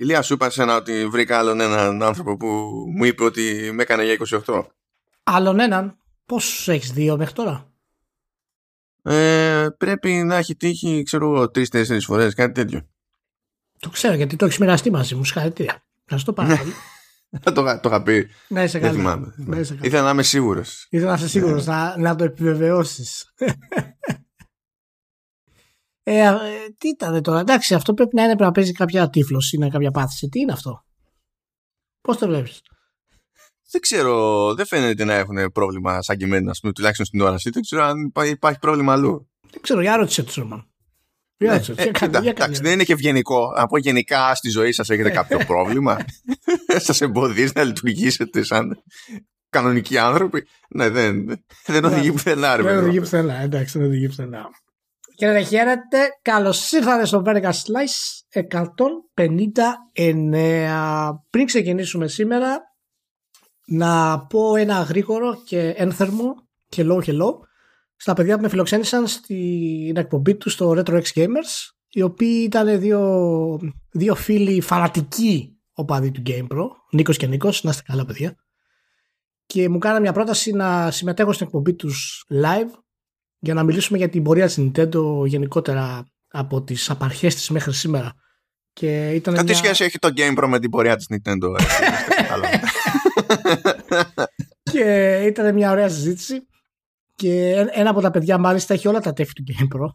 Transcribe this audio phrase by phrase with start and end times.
[0.00, 2.46] Ηλία, σου είπα σένα ότι βρήκα άλλον έναν άνθρωπο που
[2.96, 4.62] μου είπε ότι με έκανε για 28.
[5.22, 7.72] Άλλον έναν; Πόσους έχεις δύο μέχρι τώρα;
[9.02, 12.88] Ε, πρέπει να έχει τύχει, ξέρω εγώ, τρει-τέσσερι φορές, κάτι τέτοιο.
[13.78, 15.24] Το ξέρω γιατί το έχεις μοιραστεί μαζί μου.
[15.24, 15.84] Συγχαρητήρια.
[16.10, 16.58] Να σου το πάρω.
[17.42, 18.28] το, το είχα πει.
[18.48, 19.00] Να είσαι Δεν καλά.
[19.02, 19.34] θυμάμαι.
[19.36, 19.86] Να είσαι καλά.
[19.86, 20.86] Ήθελα να είμαι σίγουρος.
[20.90, 23.24] Ήθελα να είσαι σίγουρος να, να το επιβεβαιώσεις.
[26.14, 26.34] ε, ε,
[26.78, 29.90] τι ήταν τώρα, εντάξει, αυτό πρέπει να είναι πρέπει να παίζει κάποια τύφλωση, είναι κάποια
[29.90, 30.28] πάθηση.
[30.28, 30.84] Τι είναι αυτό,
[32.00, 32.60] Πώς το βλέπεις;
[33.70, 37.50] Δεν ξέρω, δεν φαίνεται να έχουν πρόβλημα σαν και εμένα, ας πούμε, τουλάχιστον στην όραση.
[37.50, 39.28] Δεν ξέρω αν υπά- υπάρχει πρόβλημα αλλού.
[39.50, 40.64] Δεν ξέρω, για ρώτησε τους Ρωμαν.
[41.36, 42.44] Για ρώτησε τους, Ε, για κάνε- κοίτα, για κάνε.
[42.44, 43.52] εντάξει, δεν είναι και ευγενικό.
[43.56, 45.96] Να πω γενικά στη ζωή σας έχετε κάποιο πρόβλημα;
[46.86, 48.82] σας εμποδίζει να λειτουργήσετε σαν
[49.50, 52.84] κανονικοί άνθρωποι; Ναι, δεν, δεν οδηγεί πουθενά, ρε Δεν παιδί.
[52.84, 54.48] οδηγεί πουθενά, εντάξει, δεν οδηγεί πουθενά.
[55.20, 55.98] Χαίρετε, χαίρετε.
[56.22, 58.40] Καλώς ήρθατε στο Verga Slice
[59.94, 61.14] 159.
[61.30, 62.60] Πριν ξεκινήσουμε σήμερα,
[63.66, 66.34] να πω ένα γρήγορο και ένθερμο
[66.76, 67.30] hello hello
[67.96, 72.80] στα παιδιά που με φιλοξένησαν στην εκπομπή τους στο Retro X Gamers, οι οποίοι ήταν
[72.80, 73.58] δύο,
[73.90, 78.34] δύο φίλοι φανατικοί οπαδοί του GamePro, Νίκος και Νίκος, να είστε καλά παιδιά.
[79.46, 82.70] Και μου κάνανε μια πρόταση να συμμετέχω στην εκπομπή τους live
[83.40, 88.12] για να μιλήσουμε για την πορεία της Nintendo γενικότερα από τις απαρχές της μέχρι σήμερα.
[88.72, 89.54] Και ήταν Κάτι μια...
[89.54, 91.54] σχέση έχει το Game Pro με την πορεία της Nintendo.
[91.60, 92.48] έτσι, είστε καλά.
[94.62, 96.46] και ήταν μια ωραία συζήτηση
[97.14, 99.86] και ένα από τα παιδιά μάλιστα έχει όλα τα τέφη του Game Pro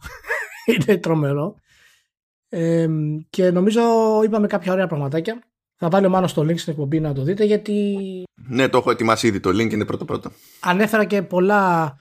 [0.76, 1.56] είναι τρομερό
[2.50, 2.88] ε,
[3.30, 3.82] και νομίζω
[4.24, 5.40] είπαμε κάποια ωραία πραγματάκια
[5.76, 7.98] θα βάλω μάλλον στο link στην εκπομπή να το δείτε γιατί
[8.48, 9.40] ναι, το έχω ετοιμάσει ήδη.
[9.40, 10.32] Το link είναι πρώτο-πρώτο.
[10.60, 11.96] ανέφερα και πολλά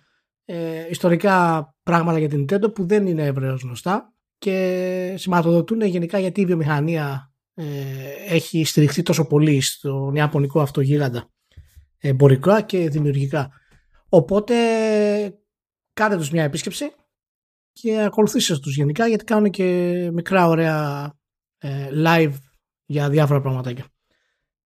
[0.44, 6.40] ε, ιστορικά πράγματα για την Nintendo που δεν είναι ευρέως γνωστά και σηματοδοτούν γενικά γιατί
[6.40, 7.64] η βιομηχανία ε,
[8.28, 11.28] έχει στηριχθεί τόσο πολύ στον Ιαπωνικό αυτό γίγαντα
[12.08, 13.50] εμπορικά και δημιουργικά.
[14.08, 14.54] Οπότε
[15.92, 16.92] κάντε τους μια επίσκεψη
[17.72, 21.12] και ακολουθήστε τους γενικά γιατί κάνουν και μικρά ωραία
[21.58, 22.34] ε, live
[22.84, 23.84] για διάφορα πραγματάκια.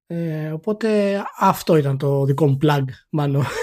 [0.06, 3.44] Ε, οπότε αυτό ήταν το δικό μου plug μάλλον.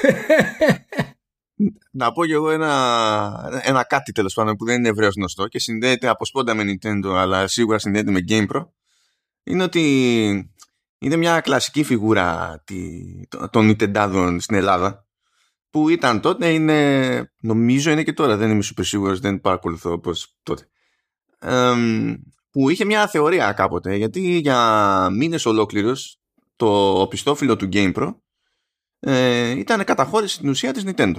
[1.91, 5.59] Να πω και εγώ ένα, ένα κάτι τέλος πάντων που δεν είναι ευρέως γνωστό και
[5.59, 8.67] συνδέεται από σπόντα με Nintendo αλλά σίγουρα συνδέεται με GamePro
[9.43, 10.51] είναι ότι
[10.97, 15.05] είναι μια κλασική φιγούρα τη- των- των Nintendo στην Ελλάδα
[15.69, 20.37] που ήταν τότε, είναι, νομίζω είναι και τώρα, δεν είμαι super σίγουρος, δεν παρακολουθώ όπως
[20.43, 20.67] τότε.
[21.39, 22.13] Εμ,
[22.49, 26.17] που είχε μια θεωρία κάποτε, γιατί για μήνες ολόκληρους
[26.55, 28.15] το οπισθόφυλλο του GamePro
[28.99, 31.17] ε, ήταν καταχώρηση στην ουσία της Nintendo.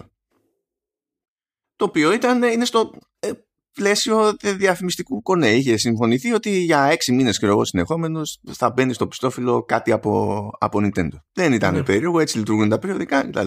[1.77, 3.31] Το οποίο ήταν, είναι στο ε,
[3.73, 5.49] πλαίσιο διαφημιστικού κονέ.
[5.51, 10.51] Είχε συμφωνηθεί ότι για έξι μήνες και εγώ συνεχόμενος θα μπαίνει στο πιστόφυλλο κάτι από,
[10.59, 11.21] από Nintendo.
[11.33, 11.83] Δεν ήταν Ναι.
[11.83, 13.47] περίεργο, έτσι λειτουργούν τα περιοδικά κτλ.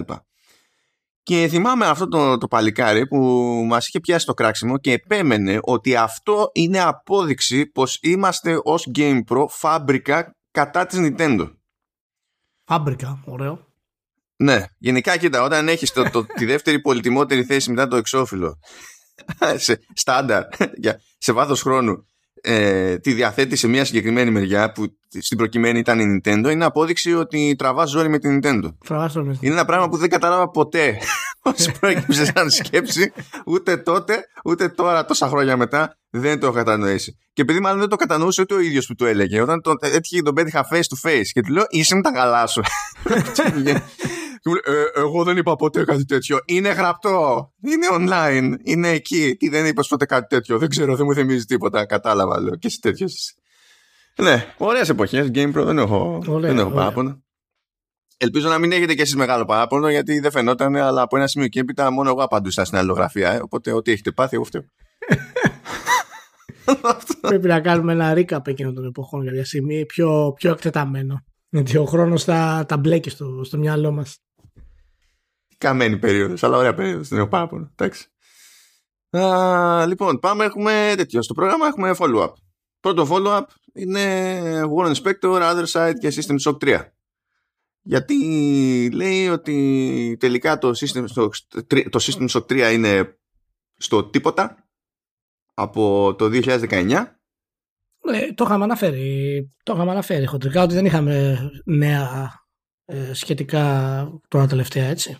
[1.24, 3.18] Και θυμάμαι αυτό το, το παλικάρι που
[3.68, 9.46] μας είχε πιάσει το κράξιμο και επέμενε ότι αυτό είναι απόδειξη πως είμαστε ως GamePro
[9.50, 11.54] φάμπρικα κατά της Nintendo.
[12.64, 13.68] Φάμπρικα, ωραίο.
[14.42, 18.60] Ναι, γενικά κοίτα, όταν έχεις το, το, τη δεύτερη πολυτιμότερη θέση μετά το εξώφυλλο
[19.66, 20.44] σε στάνταρ,
[20.84, 22.06] για- σε βάθος χρόνου
[22.42, 24.86] ε, τη διαθέτει σε μια συγκεκριμένη μεριά που
[25.20, 28.68] στην προκειμένη ήταν η Nintendo είναι απόδειξη ότι τραβάς ζόρι με την Nintendo.
[28.86, 29.40] Τραβάς το μέσα.
[29.44, 30.98] Είναι ένα πράγμα που δεν κατάλαβα ποτέ
[31.44, 33.12] πώς προέκυψε σαν σκέψη
[33.46, 37.18] ούτε τότε ούτε τώρα τόσα χρόνια μετά δεν το έχω κατανοήσει.
[37.34, 40.22] Και επειδή μάλλον δεν το κατανοούσε ούτε ο ίδιος που το έλεγε όταν τον, έτυχε
[40.22, 42.62] τον πέτυχα face to face και του λέω είσαι με τα καλά σου.
[44.42, 46.40] Και μου λέει, «Ε, εγώ δεν είπα ποτέ κάτι τέτοιο.
[46.46, 47.50] Είναι γραπτό.
[47.62, 48.56] Είναι online.
[48.64, 49.36] Είναι εκεί.
[49.40, 50.58] Τι δεν είπα ποτέ κάτι τέτοιο.
[50.58, 51.86] Δεν ξέρω, δεν μου θυμίζει τίποτα.
[51.86, 52.56] Κατάλαβα, λέω.
[52.56, 53.34] Και εσύ τέτοιος είσαι.
[54.22, 55.30] Ναι, ωραίες εποχές.
[55.34, 56.80] GamePro δεν έχω, Ωραία, δεν έχω ωραία.
[56.80, 57.24] παράπονο.
[58.18, 61.48] Ελπίζω να μην έχετε κι εσείς μεγάλο παράπονο γιατί δεν φαινόταν, αλλά από ένα σημείο
[61.48, 63.32] και έπειτα μόνο εγώ απαντούσα στην αλληλογραφία.
[63.32, 64.62] Ε, οπότε ό,τι έχετε πάθει, εγώ φταίω.
[67.22, 71.24] Πρέπει να κάνουμε ένα recap εκείνων των εποχών για μια στιγμή πιο, πιο εκτεταμένο.
[71.50, 74.18] Γιατί ο χρόνος τα, τα μπλέκει στο, στο μυαλό μας.
[75.60, 77.08] Καμένη περίοδος, αλλά ωραία περίοδος.
[77.08, 77.72] Δεν έχω παράπονο.
[77.76, 78.08] Εντάξει.
[79.18, 80.46] Α, λοιπόν, πάμε.
[80.46, 81.22] Έχουμε τέτοιο.
[81.22, 82.34] Στο πρόγραμμα έχουμε follow-up.
[82.80, 86.82] Πρώτο follow-up είναι War Inspector, Other Side και System Shock 3.
[87.82, 88.16] Γιατί
[88.94, 91.30] λέει ότι τελικά το System, Shock,
[91.90, 93.18] το System Shock 3 είναι
[93.78, 94.70] στο τίποτα
[95.54, 96.92] από το 2019
[98.12, 99.50] Ε, το είχαμε αναφέρει.
[99.64, 102.32] Το είχαμε αναφέρει χοντρικά ότι δεν είχαμε νέα
[102.86, 105.18] ε, σχετικά τώρα τελευταία έτσι.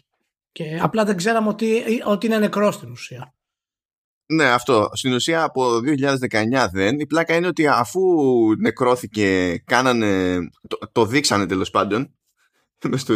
[0.52, 3.34] Και απλά δεν ξέραμε ότι, ότι είναι νεκρός στην ουσία.
[4.26, 4.90] Ναι, αυτό.
[4.94, 5.80] Στην ουσία από
[6.32, 7.00] 2019 δεν.
[7.00, 8.02] Η πλάκα είναι ότι αφού
[8.60, 10.38] νεκρώθηκε, κάνανε,
[10.68, 12.16] το, το δείξανε τέλος πάντων
[12.90, 13.14] μέσα στο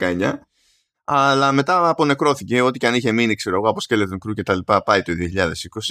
[0.00, 0.32] 2019
[1.04, 4.54] αλλά μετά απονεκρώθηκε ό,τι και αν είχε μείνει ξέρω εγώ από Skeleton Crew και τα
[4.54, 5.12] λοιπά πάει το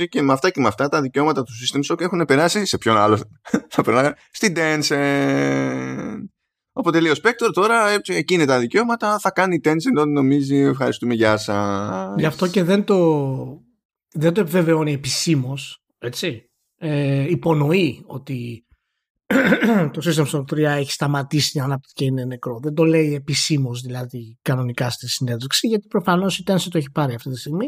[0.01, 2.77] 2020 και με αυτά και με αυτά τα δικαιώματα του System Shock έχουν περάσει σε
[2.77, 3.17] ποιον άλλο
[3.73, 6.17] θα περνάγανε στην Tencent
[6.71, 11.38] οπότε λέει ο Spectre τώρα εκείνη τα δικαιώματα θα κάνει Tencent ό,τι νομίζει ευχαριστούμε γεια
[11.38, 13.00] σας γι' αυτό και δεν το
[14.13, 18.65] δεν το επιβεβαιώνει επισήμως, έτσι ε, υπονοεί ότι
[19.94, 22.59] το System Shock 3 έχει σταματήσει να ανάπτυξη και είναι νεκρό.
[22.59, 27.13] Δεν το λέει επισήμως δηλαδή κανονικά στη συνέντευξη, γιατί προφανώς η Tencent το έχει πάρει
[27.13, 27.67] αυτή τη στιγμή.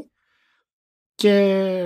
[1.16, 1.86] Και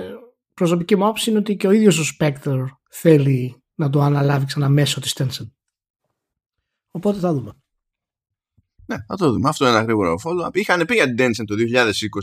[0.54, 4.68] προσωπική μου άποψη είναι ότι και ο ίδιος ο Spectre θέλει να το αναλάβει ξανά
[4.68, 5.50] μέσω της Tencent.
[6.98, 7.52] Οπότε θα δούμε.
[8.86, 9.48] Ναι, θα το δούμε.
[9.48, 10.56] Αυτό είναι ένα γρήγορο follow-up.
[10.56, 11.54] Είχαν πει για την Tencent το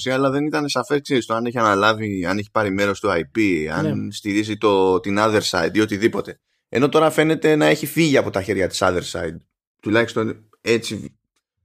[0.07, 3.65] 2020, αλλά δεν ήταν σαφές το αν έχει αναλάβει, αν έχει πάρει μέρος στο IP,
[3.73, 4.11] αν ναι.
[4.11, 6.39] στηρίζει το, την other side ή οτιδήποτε.
[6.69, 9.37] Ενώ τώρα φαίνεται να έχει φύγει από τα χέρια της other side.
[9.81, 11.17] Τουλάχιστον έτσι.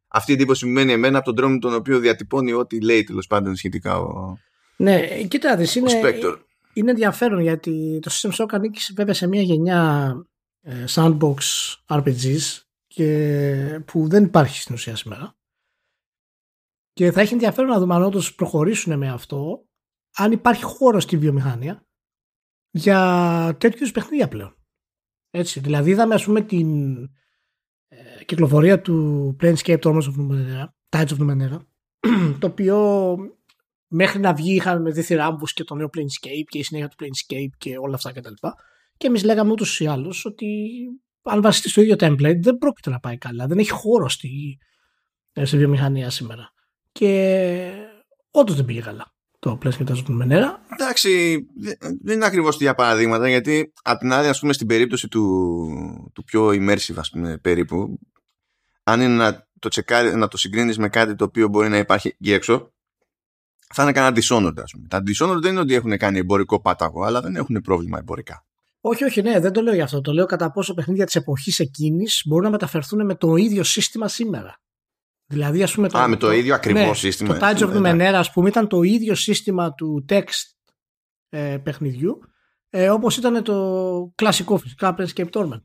[0.09, 3.05] Αυτή η εντύπωση μου μένει εμένα από τον τρόπο με τον οποίο διατυπώνει ό,τι λέει
[3.05, 4.39] τέλος πάντων σχετικά ο.
[4.77, 5.91] Ναι, κοίτα, είναι,
[6.73, 10.13] είναι ενδιαφέρον γιατί το System Shock ανήκει βέβαια σε μια γενιά
[10.63, 11.37] ε, sandbox
[11.89, 12.61] RPGs
[12.95, 15.37] και που δεν υπάρχει στην ουσία σήμερα.
[16.93, 19.69] Και θα έχει ενδιαφέρον να δούμε αν όντως προχωρήσουν με αυτό,
[20.17, 21.87] αν υπάρχει χώρο στη βιομηχανία
[22.71, 24.57] για τέτοιους παιχνίδια πλέον.
[25.31, 27.03] Έτσι, δηλαδή είδαμε ας πούμε την
[27.89, 31.59] ε, κυκλοφορία του Planescape Torments of Numenera, Tides of Numenera,
[32.41, 33.17] το οποίο
[33.87, 36.97] μέχρι να βγει είχαμε με δίθυρα ράμβους και το νέο Planescape και η συνέχεια του
[37.05, 38.33] Planescape και όλα αυτά κτλ.
[38.33, 38.49] Και,
[38.97, 40.47] και εμείς λέγαμε ούτως ή άλλως ότι
[41.23, 43.47] αν βασιστεί στο ίδιο template δεν πρόκειται να πάει καλά.
[43.47, 44.59] Δεν έχει χώρο στη,
[45.33, 46.53] ε, στη βιομηχανία σήμερα.
[46.93, 47.73] Και
[48.31, 50.61] όντως δεν πήγε καλά το πλαίσιο και τα νερά.
[50.73, 51.39] Εντάξει,
[52.03, 56.25] δεν είναι ακριβώς για παραδείγματα, γιατί απ' την άλλη, ας πούμε, στην περίπτωση του, του
[56.25, 57.99] πιο immersive, ας πούμε, περίπου,
[58.83, 62.09] αν είναι να το, τσεκάρει, να το συγκρίνεις με κάτι το οποίο μπορεί να υπάρχει
[62.09, 62.73] εκεί έξω,
[63.75, 64.87] θα είναι κανένα Dishonored, ας πούμε.
[64.89, 68.45] Τα Dishonored δεν είναι ότι έχουν κάνει εμπορικό πάταγο, αλλά δεν έχουν πρόβλημα εμπορικά.
[68.81, 70.01] Όχι, όχι, ναι, δεν το λέω γι' αυτό.
[70.01, 74.09] Το λέω κατά πόσο παιχνίδια της εποχής εκείνης μπορούν να μεταφερθούν με το ίδιο σύστημα
[74.09, 74.61] σήμερα.
[75.27, 77.39] Δηλαδή, ας πούμε, το, Α, με το, ίδιο ακριβώ ναι, σύστημα.
[77.39, 80.55] Το Tides of Numenera, ας πούμε, ήταν το ίδιο σύστημα του text
[81.29, 82.21] ε, παιχνιδιού,
[82.71, 85.63] ε, όπως ήταν το κλασικό φυσικά Planescape Torment.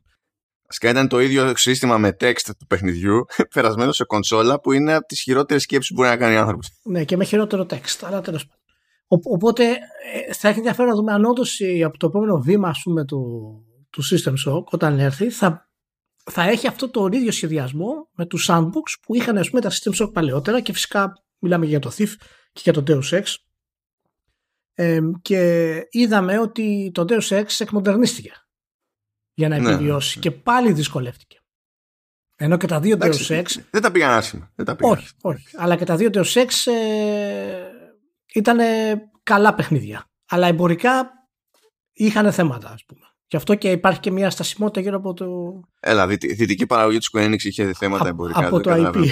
[0.68, 3.24] Ασκά ήταν το ίδιο σύστημα με text του παιχνιδιού,
[3.54, 6.70] περασμένο σε κονσόλα, που είναι από τις χειρότερες σκέψεις που μπορεί να κάνει άνθρωπος.
[6.82, 8.65] Ναι, και με χειρότερο text, αλλά τέλος πάντων.
[9.08, 9.64] Οπότε
[10.28, 13.52] ε, θα έχει ενδιαφέρον να δούμε αν όντως από το επόμενο βήμα ας πούμε, του,
[13.90, 15.66] του System Shock, όταν έρθει, θα
[16.30, 20.02] θα έχει αυτό το ίδιο σχεδιασμό με τους sandbox που είχαν ας πούμε, τα System
[20.02, 22.12] Shock παλαιότερα και φυσικά μιλάμε για το Thief
[22.52, 23.34] και για το Deus Ex
[24.74, 28.32] ε, και είδαμε ότι το Deus Ex εκμοντερνίστηκε
[29.34, 30.22] για να ναι, επιβιώσει ναι.
[30.22, 31.40] και πάλι δυσκολεύτηκε.
[32.36, 33.44] Ενώ και τα δύο Deus Ex.
[33.70, 34.52] Δεν τα πήγαν άσχημα.
[34.80, 35.46] όχι, όχι.
[35.56, 37.75] Αλλά και τα δύο Deus Ex ε,
[38.36, 38.58] ήταν
[39.22, 40.04] καλά παιχνίδια.
[40.28, 41.10] Αλλά εμπορικά
[41.92, 43.00] είχαν θέματα, ας πούμε.
[43.26, 45.26] Γι' αυτό και υπάρχει και μια στασιμότητα γύρω από το.
[45.80, 48.46] Έλα, η δυτική παραγωγή της Square είχε θέματα εμπορικά.
[48.46, 49.06] Από το IP.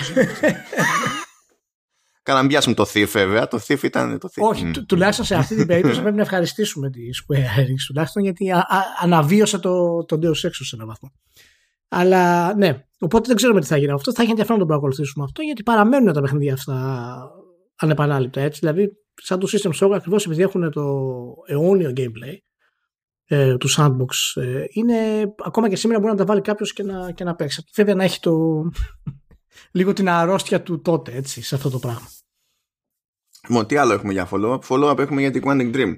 [2.23, 3.49] Κάνα να πιάσουμε το Thief, βέβαια.
[3.49, 4.43] Το Thief ήταν το Thief.
[4.43, 8.53] Όχι, τουλάχιστον σε αυτή την περίπτωση πρέπει να ευχαριστήσουμε τη Square Enix τουλάχιστον γιατί
[9.01, 11.13] αναβίωσε το, το Deus Ex σε έναν βαθμό.
[11.89, 14.13] Αλλά ναι, οπότε δεν ξέρουμε τι θα γίνει αυτό.
[14.13, 17.17] Θα έχει ενδιαφέρον να το παρακολουθήσουμε αυτό γιατί παραμένουν τα παιχνίδια αυτά
[17.77, 18.41] ανεπανάληπτα.
[18.41, 18.59] Έτσι.
[18.59, 20.83] Δηλαδή, σαν το System Shock, ακριβώς επειδή έχουν το
[21.47, 22.37] αιώνιο gameplay,
[23.27, 24.97] ε, του sandbox ε, είναι
[25.45, 27.65] ακόμα και σήμερα μπορεί να τα βάλει κάποιος και να, και να παίξει.
[27.75, 28.63] Βέβαια να έχει το
[29.73, 32.09] λίγο την αρρώστια του τότε έτσι, σε αυτό το πράγμα.
[33.49, 35.95] Μόνο τι άλλο έχουμε για follow-up; Follow-up έχουμε για την Quantum Dream.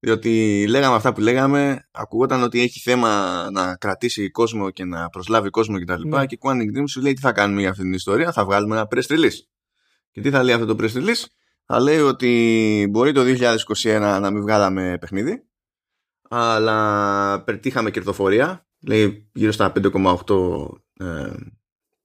[0.00, 5.50] Διότι λέγαμε αυτά που λέγαμε, ακούγονταν ότι έχει θέμα να κρατήσει κόσμο και να προσλάβει
[5.50, 6.02] κόσμο κτλ.
[6.02, 6.26] Και, ναι.
[6.26, 8.76] και η Quantum Dream σου λέει τι θα κάνουμε για αυτή την ιστορία, θα βγάλουμε
[8.76, 9.38] ένα press release.
[10.10, 11.24] Και τι θα λέει αυτό το press release,
[11.70, 15.48] θα λέει ότι μπορεί το 2021 να μην βγάλαμε παιχνίδι,
[16.28, 21.32] αλλά πετύχαμε κερδοφορία, λέει γύρω στα 5,8 ε,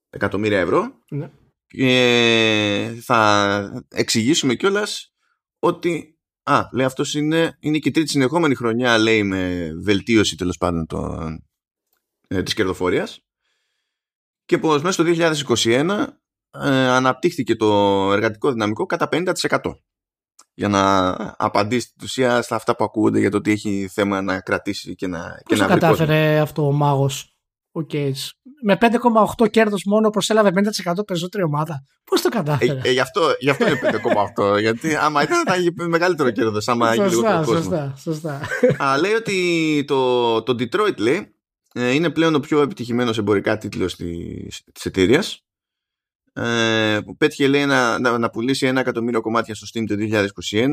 [0.09, 0.99] εκατομμύρια ευρώ.
[1.09, 1.31] Ναι.
[1.67, 5.13] Και θα εξηγήσουμε κιόλας
[5.59, 10.57] ότι α, λέει αυτός είναι, είναι και η τρίτη συνεχόμενη χρονιά λέει με βελτίωση τέλος
[10.57, 11.29] πάντων το,
[12.27, 13.25] ε, της κερδοφορίας
[14.45, 15.03] και πως μέσα στο
[15.55, 16.07] 2021
[16.61, 17.67] ε, αναπτύχθηκε το
[18.11, 19.59] εργατικό δυναμικό κατά 50%
[20.53, 24.39] για να απαντήσει στην ουσία στα αυτά που ακούγονται για το ότι έχει θέμα να
[24.39, 27.35] κρατήσει και να, Πώς και να κατάφερε αυτό ο μάγος
[27.71, 28.33] ο Κέιτς
[28.63, 30.51] με 5,8 κέρδος μόνο προσέλαβε
[30.95, 31.83] 50% περισσότερη ομάδα.
[32.03, 33.79] Πώς το κατάφερε; Ε, ε, γι, αυτό, γι' αυτό είναι
[34.35, 34.59] 5,8.
[34.65, 36.67] γιατί άμα ήταν θα είχε μεγαλύτερο κέρδος.
[36.67, 38.41] Άμα σωστά, είχε σωστά, σωστά, σωστά.
[38.83, 41.35] Α, λέει ότι το, το Detroit λέει,
[41.73, 45.43] ε, είναι πλέον ο πιο επιτυχημένος εμπορικά τίτλος της, της εταιρείας.
[46.35, 49.95] Ε, που πέτυχε λέει να, να, να, πουλήσει ένα εκατομμύριο κομμάτια στο Steam το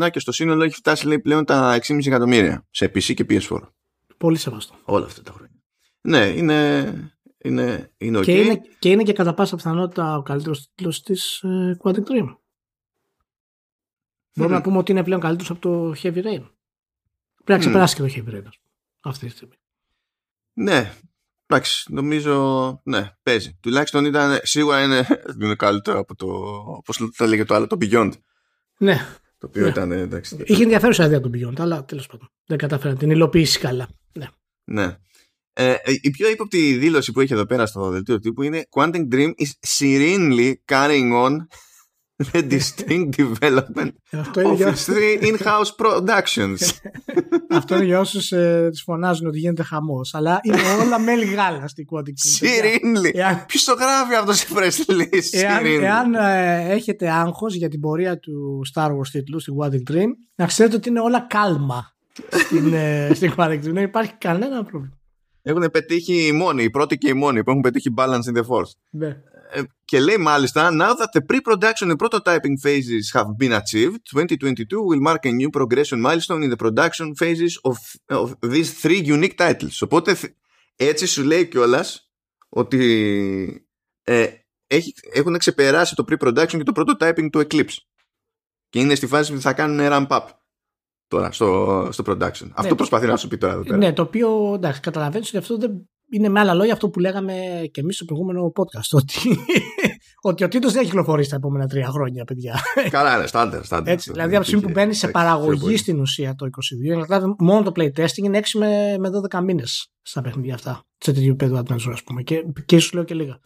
[0.04, 3.58] 2021 και στο σύνολο έχει φτάσει λέει πλέον τα 6,5 εκατομμύρια σε PC και PS4.
[4.16, 4.74] Πολύ σεβαστό.
[4.84, 5.62] Όλα αυτά τα χρόνια.
[6.00, 6.92] Ναι, είναι,
[7.38, 8.24] είναι, είναι okay.
[8.24, 12.26] Και είναι, και είναι και κατά πάσα πιθανότητα ο καλύτερος τίτλος της ε, Quantic Dream.
[12.26, 12.36] Mm.
[14.34, 16.44] Μπορούμε να πούμε ότι είναι πλέον καλύτερος από το Heavy Rain.
[17.44, 18.06] Πρέπει να ξεπεράσει mm.
[18.06, 18.48] και το Heavy Rain
[19.00, 19.54] αυτή τη στιγμή.
[20.52, 20.92] Ναι,
[21.50, 23.58] εντάξει, νομίζω, ναι, παίζει.
[23.60, 25.06] Τουλάχιστον ήταν, σίγουρα είναι,
[25.42, 26.26] είναι καλύτερο από το,
[26.84, 28.10] πώς θα λέγεται το άλλο, το Beyond.
[28.78, 29.06] Ναι.
[29.38, 29.68] Το οποίο ναι.
[29.68, 30.36] ήταν, εντάξει.
[30.44, 33.88] Είχε ενδιαφέρουσα ιδέα το Beyond, αλλά τέλος πάντων δεν κατάφερα να την υλοποιήσει καλά.
[34.12, 34.28] Ναι.
[34.64, 34.96] ναι.
[35.52, 39.30] Ε, η πιο ύποπτη δήλωση που έχει εδώ πέρα στο δελτίο τύπου είναι Quantum Dream
[39.36, 41.36] is serenely carrying on
[42.32, 46.60] the distinct development of its three in-house productions.
[47.58, 50.14] Αυτό είναι για όσους ε, τις φωνάζουν ότι γίνεται χαμός.
[50.14, 52.46] Αλλά είναι όλα μέλη γάλα στην Quantic Dream.
[52.46, 53.14] Serenely.
[53.14, 53.44] Εάν...
[53.46, 58.62] Ποιος το γράφει αυτός σε πρέσβη Εάν, εάν ε, έχετε άγχος για την πορεία του
[58.74, 61.94] Star Wars τίτλου στην Quantic Dream, να ξέρετε ότι είναι όλα κάλμα
[62.30, 63.72] στην, ε, στην Quantic Dream.
[63.72, 64.98] Δεν υπάρχει κανένα πρόβλημα.
[65.42, 68.46] Έχουν πετύχει οι μόνοι, οι πρώτοι και οι μόνοι που έχουν πετύχει balance in the
[68.46, 68.70] force.
[68.90, 69.16] Ναι.
[69.52, 74.82] Ε, και λέει μάλιστα Now that the pre-production and prototyping phases have been achieved 2022
[74.88, 77.76] will mark a new progression milestone in the production phases of,
[78.08, 80.16] of these three unique titles οπότε
[80.76, 81.84] έτσι σου λέει κιόλα
[82.48, 83.66] ότι
[84.02, 84.26] ε,
[84.66, 87.76] έχει, έχουν ξεπεράσει το pre-production και το prototyping του Eclipse
[88.68, 90.26] και είναι στη φάση που θα κάνουν ramp-up
[91.06, 92.42] τώρα στο, στο production.
[92.42, 93.76] Ναι, αυτό προσπαθεί να σου πει τώρα εδώ πέρα.
[93.76, 97.34] Ναι, το οποίο εντάξει, καταλαβαίνει ότι αυτό δεν είναι με άλλα λόγια αυτό που λέγαμε
[97.70, 98.90] και εμείς στο προηγούμενο podcast.
[98.90, 99.14] Ότι,
[100.30, 102.60] ότι ο τίτλο δεν έχει κυκλοφορήσει τα επόμενα τρία χρόνια, παιδιά.
[102.90, 103.60] Καλά, είναι στάντερ.
[103.84, 107.62] Έτσι, δηλαδή από τη στιγμή που μπαίνει σε παραγωγή στην ουσία το 22, δηλαδή μόνο
[107.62, 110.82] το playtesting είναι 6 με, με 12 μήνες στα παιχνίδια αυτά.
[110.98, 112.22] Σε τέτοιο επίπεδο adventure, ας πούμε.
[112.22, 113.38] Και, και σου λέω και λίγα.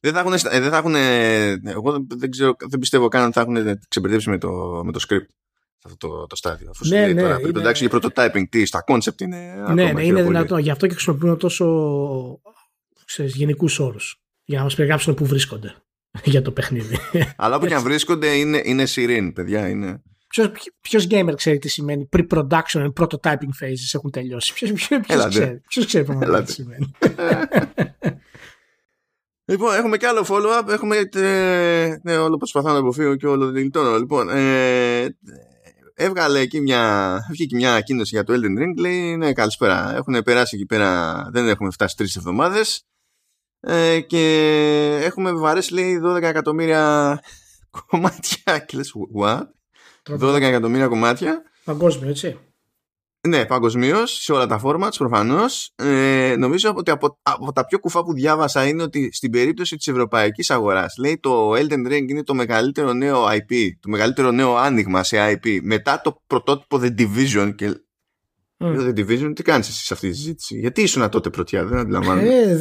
[0.00, 0.94] Δεν θα έχουν, δεν θα έχουν
[1.64, 5.26] εγώ δεν, ξέρω, δεν πιστεύω καν ότι θα έχουν ξεμπερδέψει με το, με το script
[5.84, 6.70] αυτό το, το στάδιο.
[6.70, 7.72] Αφού ναι, ναι, τώρα, είναι...
[7.74, 9.54] για prototyping, τι, στα concept είναι.
[9.74, 10.58] Ναι, ναι είναι δυνατό.
[10.58, 11.66] Γι' αυτό και χρησιμοποιούν τόσο
[13.04, 14.20] ξέρεις, γενικούς όρους.
[14.44, 15.74] Για να μας περιγράψουν πού βρίσκονται
[16.24, 16.98] για το παιχνίδι.
[17.36, 19.68] Αλλά όπου και αν βρίσκονται είναι, είναι σιρήν, παιδιά.
[19.68, 20.02] Είναι...
[20.80, 24.72] Ποιος gamer ξέρει τι σημαίνει pre-production and prototyping phases έχουν τελειώσει; Ποιος
[25.28, 26.90] ξέρει, ποιος ξέρει πραγματικά τι σημαίνει;
[29.50, 30.68] Λοιπόν, έχουμε και άλλο follow-up.
[30.68, 33.98] Έχουμε ε, ναι, όλο προσπαθώ να αποφύγω και όλο δηλητώνω.
[33.98, 35.16] Λοιπόν, ε,
[36.00, 38.74] έβγαλε εκεί μια, βγήκε μια ανακοίνωση για το Elden Ring.
[38.78, 39.94] Λέει, ναι, καλησπέρα.
[39.96, 42.84] Έχουν περάσει εκεί πέρα, δεν έχουμε φτάσει τρεις εβδομάδες.
[43.60, 47.18] Ε, και έχουμε βαρέσει, λέει, 12 εκατομμύρια
[47.88, 48.58] κομμάτια.
[48.66, 49.42] Και λες, what?
[50.20, 51.42] 12 εκατομμύρια κομμάτια.
[51.64, 52.38] Παγκόσμιο, έτσι.
[53.28, 55.72] Ναι, παγκοσμίως, σε όλα τα formats προφανώς.
[55.76, 59.86] Ε, νομίζω ότι από, από, τα πιο κουφά που διάβασα είναι ότι στην περίπτωση της
[59.86, 65.02] ευρωπαϊκής αγοράς, λέει το Elden Ring είναι το μεγαλύτερο νέο IP, το μεγαλύτερο νέο άνοιγμα
[65.02, 67.54] σε IP μετά το πρωτότυπο The Division.
[67.54, 67.72] Και
[68.58, 68.76] mm.
[68.76, 72.28] The Division, τι κάνεις εσύ σε αυτή τη συζήτηση, Γιατί ήσουν τότε πρωτιά, δεν αντιλαμβάνομαι.
[72.28, 72.56] Ε,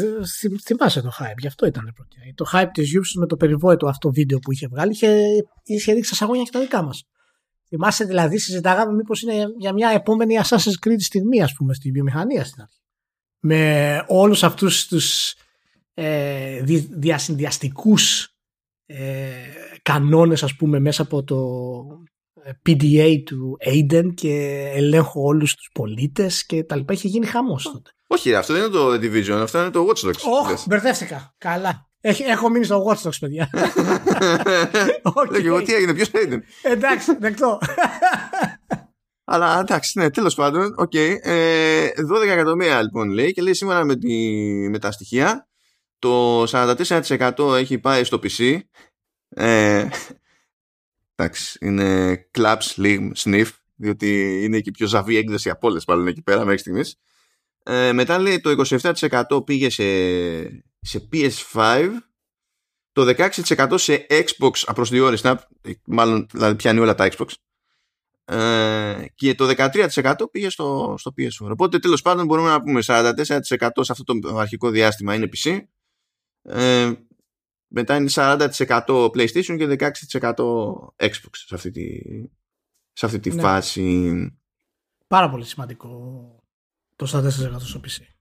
[0.65, 2.21] θυμάσαι το hype, γι' αυτό ήταν πρωτιά.
[2.35, 5.25] Το hype της Ubisoft με το περιβόητο αυτό βίντεο που είχε βγάλει είχε,
[5.63, 7.03] είχε ρίξει σαγόνια και τα δικά μας.
[7.69, 12.45] Θυμάσαι δηλαδή, συζητάγαμε μήπως είναι για μια επόμενη Assassin's Creed στιγμή, ας πούμε, στη βιομηχανία
[12.45, 12.79] στην αρχή.
[13.39, 15.35] Με όλους αυτούς τους
[15.93, 18.33] ε, διασυνδυαστικούς
[18.85, 19.29] ε,
[19.81, 21.37] κανόνες, ας πούμε, μέσα από το
[22.43, 26.93] ε, PDA του Aiden και ελέγχω όλους τους πολίτες και τα λοιπά.
[26.93, 27.91] Είχε γίνει χαμός τότε.
[28.07, 30.45] Όχι, αυτό δεν είναι το Division, αυτό είναι το Watch Dogs.
[30.45, 31.35] Όχι, μπερδεύτηκα.
[31.37, 31.88] Καλά.
[32.01, 33.49] Έχω μείνει στο Watch Dogs, παιδιά.
[35.13, 35.43] okay.
[35.43, 37.59] εγώ τι έγινε, ποιος έγινε; εντάξει, δεκτό.
[39.23, 40.91] Αλλά εντάξει, ναι, τέλος πάντων, ok.
[40.93, 41.15] Okay.
[41.21, 41.87] Ε,
[42.25, 44.15] 12 εκατομμύρια λοιπόν λέει και λέει σήμερα με, τη,
[44.69, 45.47] με τα στοιχεία
[45.99, 48.59] το 44% έχει πάει στο PC.
[49.29, 49.87] Ε,
[51.15, 56.09] εντάξει, είναι κλαψ, λυγμ, σνιφ, διότι είναι και η πιο ζαβή έκδοση από όλες πάλι
[56.09, 56.99] εκεί πέρα μέχρι στιγμής.
[57.63, 58.63] Ε, μετά λέει το
[59.37, 59.83] 27% πήγε σε
[60.79, 61.89] σε PS5
[62.91, 65.47] το 16% σε Xbox απροσδιόριστα
[65.85, 67.27] μάλλον δηλαδή πιάνει όλα τα Xbox
[68.25, 73.41] ε, και το 13% πήγε στο, στο PS4 οπότε τέλος πάντων μπορούμε να πούμε 44%
[73.79, 75.61] σε αυτό το αρχικό διάστημα είναι PC
[76.41, 76.91] ε,
[77.67, 78.49] μετά είναι 40%
[78.87, 80.33] PlayStation και 16%
[80.95, 82.01] Xbox σε αυτή τη,
[82.93, 83.41] σε αυτή τη ναι.
[83.41, 84.37] φάση.
[85.07, 85.89] Πάρα πολύ σημαντικό
[86.95, 88.18] το 44% στο PC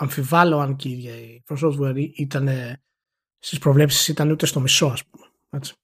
[0.00, 2.48] αμφιβάλλω αν και η ίδια η From Software ήταν
[3.38, 5.26] στις προβλέψεις ήταν ούτε στο μισό ας πούμε.
[5.50, 5.74] Έτσι.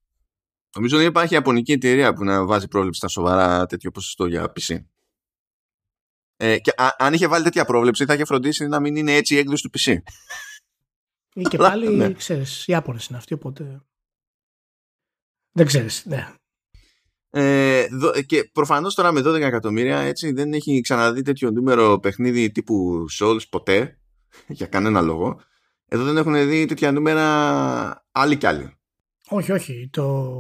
[0.77, 4.85] Νομίζω δεν υπάρχει ιαπωνική εταιρεία που να βάζει πρόβλεψη στα σοβαρά τέτοιο ποσοστό για PC.
[6.37, 9.35] Ε, και α, αν είχε βάλει τέτοια πρόβλεψη θα είχε φροντίσει να μην είναι έτσι
[9.35, 9.97] η έκδοση του PC.
[11.35, 12.13] Ή και πάλι, ναι.
[12.13, 13.81] ξέρεις, οι Ιάπωνες είναι αυτοί, οπότε
[15.53, 16.35] δεν ξέρεις, ναι.
[17.31, 17.87] Ε,
[18.27, 23.49] και προφανώς τώρα με 12 εκατομμύρια έτσι δεν έχει ξαναδεί τέτοιο νούμερο παιχνίδι τύπου Souls
[23.51, 23.99] ποτέ
[24.59, 25.41] για κανένα λόγο.
[25.89, 28.77] Εδώ δεν έχουν δει τέτοια νούμερα άλλοι κι άλλοι.
[29.29, 29.89] Όχι, όχι.
[29.93, 30.31] Το,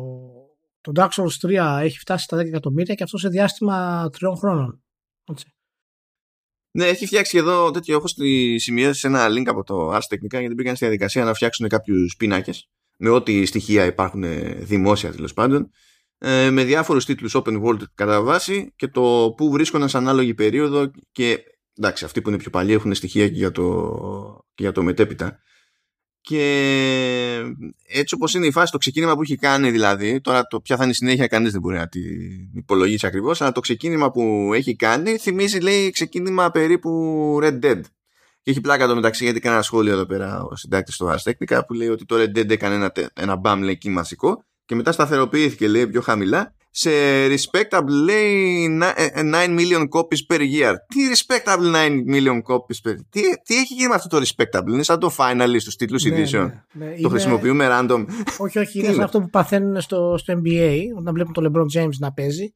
[0.81, 4.83] το Dark Souls 3 έχει φτάσει στα 10 εκατομμύρια και αυτό σε διάστημα τριών χρόνων.
[5.25, 5.55] Έτσι.
[6.71, 7.97] Ναι, έχει φτιάξει εδώ τέτοιο.
[7.97, 11.69] Έχω στη σημειώσει ένα link από το Ars Technica γιατί μπήκαν στη διαδικασία να φτιάξουν
[11.69, 14.25] κάποιους πίνακες με ό,τι στοιχεία υπάρχουν
[14.64, 15.71] δημόσια τέλος πάντων.
[16.19, 20.90] Ε, με διάφορους τίτλους open world κατά βάση και το που βρίσκονταν σε ανάλογη περίοδο.
[21.12, 21.38] Και
[21.78, 25.38] εντάξει, αυτοί που είναι πιο παλιοί έχουν στοιχεία και για το, και για το μετέπειτα.
[26.21, 27.54] Και
[27.87, 30.83] έτσι όπως είναι η φάση, το ξεκίνημα που έχει κάνει δηλαδή, τώρα το ποια θα
[30.83, 34.76] είναι η συνέχεια κανείς δεν μπορεί να την υπολογίσει ακριβώς, αλλά το ξεκίνημα που έχει
[34.76, 36.90] κάνει θυμίζει λέει ξεκίνημα περίπου
[37.42, 37.80] Red Dead.
[38.42, 41.30] Και έχει πλάκα το μεταξύ γιατί έκανε ένα σχόλιο εδώ πέρα ο συντάκτης στο Ars
[41.30, 44.92] Technica που λέει ότι το Red Dead έκανε ένα, ένα μπαμ λέει μαζικό και μετά
[44.92, 46.90] σταθεροποιήθηκε λέει πιο χαμηλά σε
[47.26, 50.75] respectable λέει 9 ε, million copies per year.
[50.87, 53.00] Τι respectable 9 million copies per year.
[53.11, 56.14] Τι, τι έχει γίνει με αυτό το respectable; Είναι σαν το finally στους τίτλους ναι,
[56.14, 56.66] ειδήσεων.
[56.73, 56.90] Ναι, ναι.
[56.90, 57.09] Το είναι...
[57.09, 58.04] χρησιμοποιούμε random.
[58.38, 58.78] Όχι, όχι.
[58.78, 62.54] είναι σαν αυτό; που παθαίνουν στο, στο NBA όταν βλέπουν τον LeBron James να παίζει.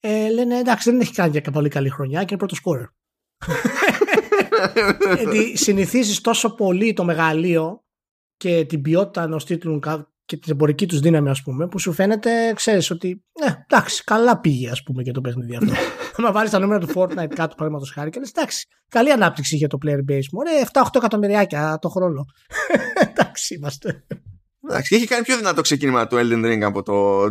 [0.00, 2.88] Ε, λένε εντάξει δεν έχει κάνει για πολύ καλή χρονιά και είναι πρώτος scorer.
[5.16, 7.84] Γιατί συνηθίζεις τόσο πολύ το μεγαλείο
[8.36, 9.78] και την ποιότητα ενός τίτλου
[10.30, 13.24] και την εμπορική τους δύναμη, ας πούμε, που σου φαίνεται, ξέρεις ότι.
[13.40, 15.72] Ναι, εντάξει, καλά πήγε, ας πούμε, για το παιχνίδι αυτό.
[16.22, 19.68] Να βάλεις τα νούμερα του Fortnite κάτω, παραδείγματος χάρη, και λες, εντάξει, καλή ανάπτυξη για
[19.68, 20.38] το player base μου.
[20.38, 22.24] Ωραία, 7-8 εκατομμυριάκια το χρόνο.
[23.10, 24.04] εντάξει, είμαστε.
[24.68, 27.24] Εντάξει, έχει κάνει πιο δυνατό ξεκίνημα το Elden Ring από το.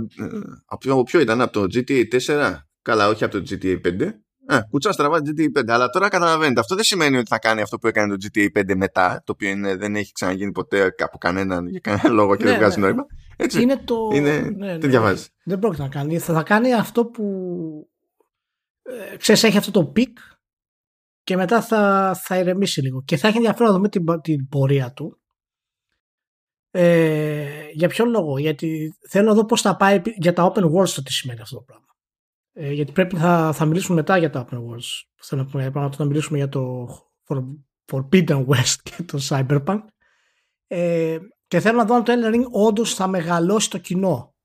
[0.66, 2.56] Από ποιο ήταν, από το GTA 4.
[2.82, 4.10] Καλά, όχι από το GTA 5.
[4.52, 5.64] Ε, κουτσά στραβά GTA 5.
[5.68, 8.76] Αλλά τώρα καταλαβαίνετε, αυτό δεν σημαίνει ότι θα κάνει αυτό που έκανε το GTA 5
[8.76, 12.50] μετά, το οποίο είναι, δεν έχει ξαναγίνει ποτέ από κανέναν για κανένα λόγο και ναι,
[12.50, 12.86] δεν βγάζει ναι.
[12.86, 13.06] νόημα.
[13.38, 13.62] Έτσι.
[13.62, 14.10] Είναι το.
[14.14, 14.40] Είναι...
[14.40, 15.30] Ναι, τι διαβάζεις.
[15.44, 16.20] Δεν πρόκειται να κάνει.
[16.20, 17.24] Θα, θα κάνει αυτό που.
[18.82, 20.18] Ε, ξέρεις, έχει αυτό το peak
[21.24, 23.04] και μετά θα, θα ηρεμήσει λίγο.
[23.06, 25.20] Και θα έχει ενδιαφέρον να δούμε την, την πορεία του.
[26.72, 30.90] Ε, για ποιο λόγο, γιατί θέλω να δω πώς θα πάει για τα open worlds
[30.90, 31.89] το τι σημαίνει αυτό το πράγμα.
[32.62, 35.04] Ε, γιατί πρέπει θα, θα μιλήσουμε μετά για τα Open Wars.
[35.22, 36.88] Θέλω να πούμε, να μιλήσουμε για το
[37.92, 39.80] Forbidden West και το Cyberpunk.
[40.68, 41.18] Ε,
[41.48, 44.36] και θέλω να δω αν το Elden Ring όντως θα μεγαλώσει το κοινό.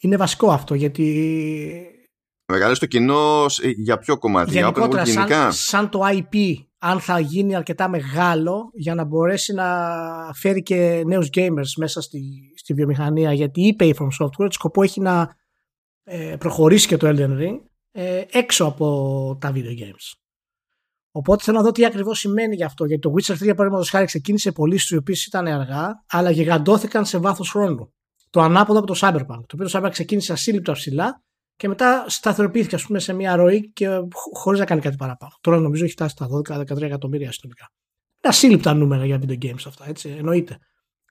[0.00, 1.86] Είναι βασικό αυτό γιατί.
[2.52, 7.18] Μεγαλώσει το κοινό για ποιο κομμάτι, για Open World σαν, σαν το IP, αν θα
[7.18, 9.68] γίνει αρκετά μεγάλο για να μπορέσει να
[10.34, 13.32] φέρει και νέους gamers μέσα στη, στη βιομηχανία.
[13.32, 15.40] Γιατί είπε η From Software, σκοπό έχει να ε,
[16.38, 17.58] προχωρήσει και το Elden Ring
[17.92, 20.12] ε, έξω από τα video games.
[21.10, 22.84] Οπότε θέλω να δω τι ακριβώς σημαίνει γι' αυτό.
[22.84, 27.18] Γιατί το Witcher 3, παραδείγματος χάρη, ξεκίνησε πολύ οι οποίες ήταν αργά, αλλά γιγαντώθηκαν σε
[27.18, 27.92] βάθος χρόνου.
[28.30, 29.42] Το ανάποδο από το Cyberpunk.
[29.46, 31.22] Το οποίο το Cyberpunk ξεκίνησε ασύλληπτα ψηλά
[31.56, 33.88] και μετά σταθεροποιήθηκε ας πούμε, σε μια ροή και
[34.32, 35.32] χωρίς να κάνει κάτι παραπάνω.
[35.40, 37.70] Τώρα νομίζω έχει φτάσει στα 12-13 εκατομμύρια συνολικά.
[38.24, 40.08] Είναι ασύλληπτα νούμερα για video games αυτά, έτσι.
[40.08, 40.58] Εννοείται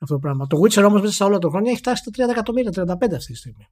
[0.02, 0.48] αυτό το πράγμα.
[0.48, 3.32] Το Witcher όμως μέσα σε όλα τα χρόνια έχει φτάσει στα 30 εκατομμύρια, 35 αυτή
[3.32, 3.68] τη στιγμή.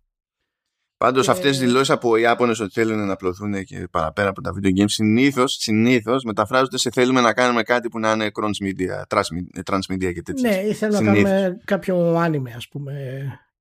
[0.99, 1.31] Πάντως ε...
[1.31, 4.81] αυτές τις δηλώσεις από οι Ιάπωνες ότι θέλουν να απλωθούν και παραπέρα από τα video
[4.81, 9.19] games συνήθως συνήθως μεταφράζονται σε θέλουμε να κάνουμε κάτι που να είναι cross media,
[9.63, 10.49] trans media και τέτοια.
[10.49, 12.93] Ναι, ή θέλουμε να κάνουμε κάποιο άνιμε, ας πούμε,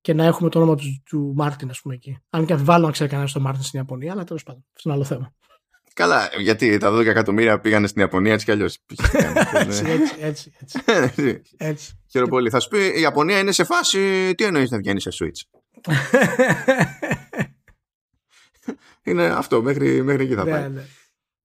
[0.01, 2.17] και να έχουμε το όνομα του, του Μάρτιν, ας πούμε εκεί.
[2.29, 4.93] Αν και αμφιβάλλω να ξέρει κανένας το Μάρτιν στην Ιαπωνία, αλλά τέλος πάντων, αυτό είναι
[4.93, 5.33] άλλο θέμα.
[5.93, 8.77] Καλά, γιατί τα 12 εκατομμύρια πήγανε στην Ιαπωνία έτσι κι αλλιώς.
[9.53, 10.51] έτσι, έτσι, έτσι,
[10.85, 11.41] έτσι.
[11.57, 11.99] έτσι.
[12.11, 12.49] Χαίρομαι πολύ.
[12.49, 14.33] Θα σου πει η Ιαπωνία είναι σε φάση.
[14.35, 15.58] Τι εννοείς να βγαίνει σε Switch;
[19.03, 20.69] Είναι αυτό, μέχρι, μέχρι εκεί θα ναι, πάει.
[20.69, 20.85] Ναι.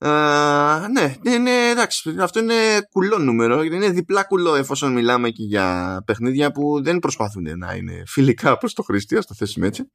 [0.06, 2.54] Uh, ναι, ναι, ναι, εντάξει, αυτό είναι
[2.90, 7.74] κουλό νούμερο γιατί είναι διπλά κουλό εφόσον μιλάμε και για παιχνίδια που δεν προσπαθούν να
[7.74, 9.90] είναι φιλικά προς το χρήστη, ας το θέσουμε έτσι.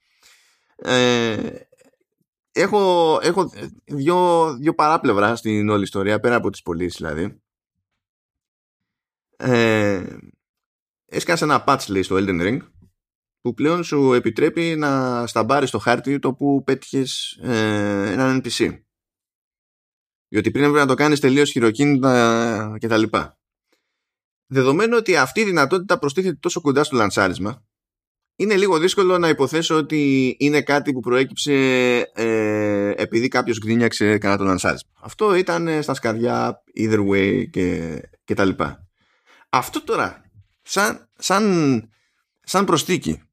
[0.75, 1.37] Ε,
[2.51, 3.51] έχω έχω
[3.85, 7.41] δύο, δύο παράπλευρα στην όλη ιστορία, πέρα από τις πωλήσεις δηλαδή.
[9.37, 10.03] Ε,
[11.05, 12.59] έσκασε ένα patch λέει στο Elden Ring
[13.41, 18.79] που πλέον σου επιτρέπει να σταμπάρεις στο χάρτη το που πέτυχες ε, έναν NPC.
[20.27, 23.03] Διότι πριν έπρεπε να το κάνεις τελείως χειροκίνητα κτλ.
[24.45, 27.63] Δεδομένου ότι αυτή η δυνατότητα προστίθεται τόσο κοντά στο λανσάρισμα,
[28.35, 31.53] είναι λίγο δύσκολο να υποθέσω ότι είναι κάτι που προέκυψε
[32.13, 34.89] ε, επειδή κάποιος γκρίνιαξε κανένα το λανσάρισμα.
[35.01, 38.49] Αυτό ήταν στα σκαριά either way και, κτλ.
[39.49, 40.21] Αυτό τώρα,
[40.61, 41.83] σαν, σαν,
[42.41, 43.28] σαν προστίκη,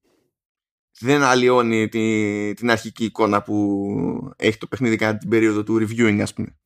[0.99, 6.19] δεν αλλοιώνει τη, την αρχική εικόνα που έχει το παιχνίδι κατά την περίοδο του reviewing,
[6.23, 6.57] ας πούμε.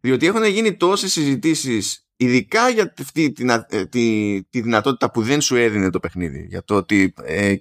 [0.00, 5.40] Διότι έχουν γίνει τόσες συζητήσεις, ειδικά για αυτή τη, ε, τη, τη δυνατότητα που δεν
[5.40, 7.54] σου έδινε το παιχνίδι, για το ότι ε,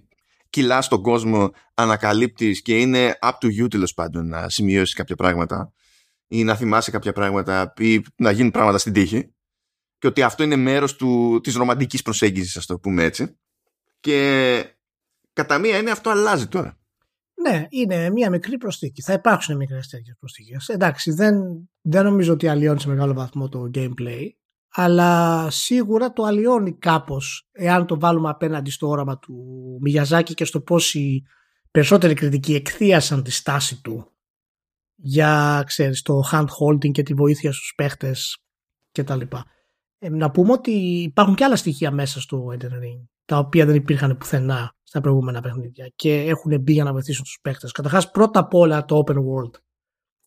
[0.49, 5.73] κυλάς τον κόσμο, ανακαλύπτεις και είναι up to you τέλος πάντων να σημειώσεις κάποια πράγματα
[6.27, 9.33] ή να θυμάσαι κάποια πράγματα ή να γίνουν πράγματα στην τύχη
[9.97, 13.37] και ότι αυτό είναι μέρος του, της ρομαντικής προσέγγισης ας το πούμε έτσι
[13.99, 14.72] και
[15.33, 16.77] κατά μία είναι αυτό αλλάζει τώρα.
[17.41, 19.01] Ναι, είναι μια μικρή προσθήκη.
[19.01, 20.67] Θα υπάρξουν μικρές τέτοιες προσθήκες.
[20.67, 21.35] Εντάξει, δεν,
[21.81, 24.27] δεν νομίζω ότι αλλοιώνει σε μεγάλο βαθμό το gameplay,
[24.69, 29.35] αλλά σίγουρα το αλλοιώνει κάπως εάν το βάλουμε απέναντι στο όραμα του
[29.81, 31.23] Μιγιαζάκη και στο πώς οι
[31.71, 34.13] περισσότεροι κριτικοί εκθίασαν τη στάση του
[34.95, 38.43] για ξέρεις, το hand holding και τη βοήθεια στους παίχτες
[38.91, 39.21] κτλ.
[39.99, 43.75] Ε, να πούμε ότι υπάρχουν και άλλα στοιχεία μέσα στο Elden Ring τα οποία δεν
[43.75, 47.71] υπήρχαν πουθενά στα προηγούμενα παιχνίδια και έχουν μπει για να βοηθήσουν τους παίχτες.
[47.71, 49.51] Καταρχάς πρώτα απ' όλα το open world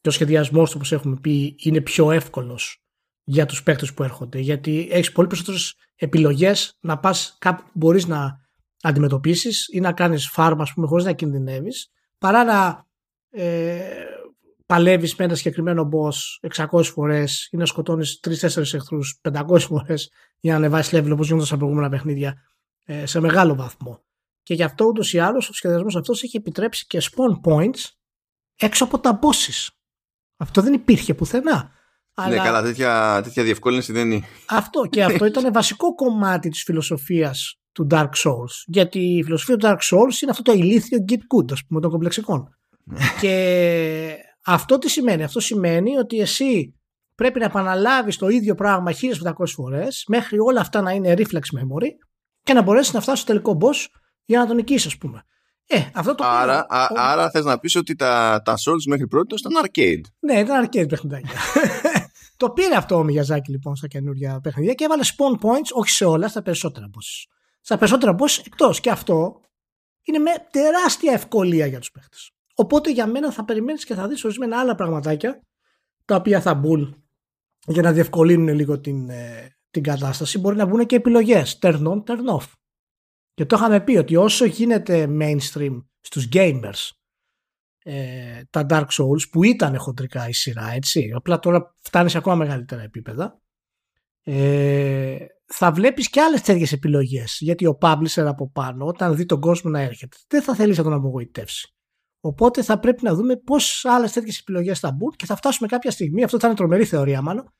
[0.01, 2.83] και ο σχεδιασμός του όπως έχουμε πει είναι πιο εύκολος
[3.25, 8.07] για τους παίχτες που έρχονται γιατί έχεις πολύ περισσότερες επιλογές να πας κάπου που μπορείς
[8.07, 8.41] να
[8.83, 12.87] αντιμετωπίσεις ή να κάνεις φάρμα ας πούμε χωρίς να κινδυνεύεις παρά να
[13.31, 13.81] ε,
[14.67, 20.53] παλεύεις με ένα συγκεκριμένο boss 600 φορές ή να σκοτώνεις 3-4 εχθρούς 500 φορές για
[20.53, 22.43] να ανεβάσεις level όπως γίνονταν στα προηγούμενα παιχνίδια
[22.85, 24.06] ε, σε μεγάλο βαθμό.
[24.47, 27.91] Και γι' αυτό ούτως ή άλλως ο σχεδιασμός αυτός έχει επιτρέψει και spawn points
[28.57, 29.69] έξω από τα bosses.
[30.37, 31.53] Αυτό δεν υπήρχε πουθενά.
[31.53, 31.69] Ναι,
[32.15, 32.37] Αλλά...
[32.37, 34.27] Ναι, καλά, τέτοια, τέτοια διευκόλυνση δεν είναι.
[34.47, 38.65] Αυτό και αυτό ήταν βασικό κομμάτι της φιλοσοφίας του Dark Souls.
[38.67, 41.91] Γιατί η φιλοσοφία του Dark Souls είναι αυτό το ηλίθιο get good, ας πούμε, των
[41.91, 42.57] κομπλεξικών.
[42.85, 42.99] Ναι.
[43.21, 46.75] και αυτό τι σημαίνει; Αυτό σημαίνει ότι εσύ
[47.15, 51.89] πρέπει να επαναλάβεις το ίδιο πράγμα 1500 φορές μέχρι όλα αυτά να είναι reflex memory
[52.43, 53.87] και να μπορέσεις να φτάσεις στο τελικό boss
[54.27, 55.23] για να τον νικήσεις, ας πούμε.
[55.67, 59.35] Ε, αυτό το άρα, α, άρα θες να πεις ότι τα, τα Souls μέχρι πρώτη
[59.35, 60.01] ήταν arcade.
[60.19, 61.31] Ναι, ήταν arcade παιχνιδάκια.
[62.37, 66.05] το πήρε αυτό ο Μιαζάκη λοιπόν στα καινούργια παιχνιδιά και έβαλε spawn points όχι σε
[66.05, 67.29] όλα, στα περισσότερα boss.
[67.61, 68.81] Στα περισσότερα boss εκτός.
[68.81, 69.41] Και αυτό
[70.03, 72.31] είναι με τεράστια ευκολία για τους παίχτες.
[72.55, 75.41] Οπότε για μένα θα περιμένεις και θα δεις ορισμένα άλλα πραγματάκια
[76.05, 77.05] τα οποία θα μπουν
[77.67, 82.03] για να διευκολύνουν λίγο την, ε, την κατάσταση μπορεί να βγουν και επιλογές turn on,
[82.05, 82.47] turn off
[83.37, 86.91] και το είχαμε πει ότι όσο γίνεται mainstream στους gamers
[87.83, 92.37] ε, τα Dark Souls που ήταν χοντρικά η σειρά έτσι απλά τώρα φτάνεις σε ακόμα
[92.37, 93.41] μεγαλύτερα επίπεδα
[94.23, 97.39] ε, θα βλέπεις και άλλες τέτοιες επιλογές.
[97.41, 100.83] Γιατί ο publisher από πάνω όταν δει τον κόσμο να έρχεται δεν θα θέλει να
[100.83, 101.75] τον απογοητεύσει.
[102.21, 105.91] Οπότε θα πρέπει να δούμε πώς άλλες τέτοιες επιλογές θα μπουν και θα φτάσουμε κάποια
[105.91, 107.55] στιγμή αυτό θα είναι τρομερή θεωρία μάλλον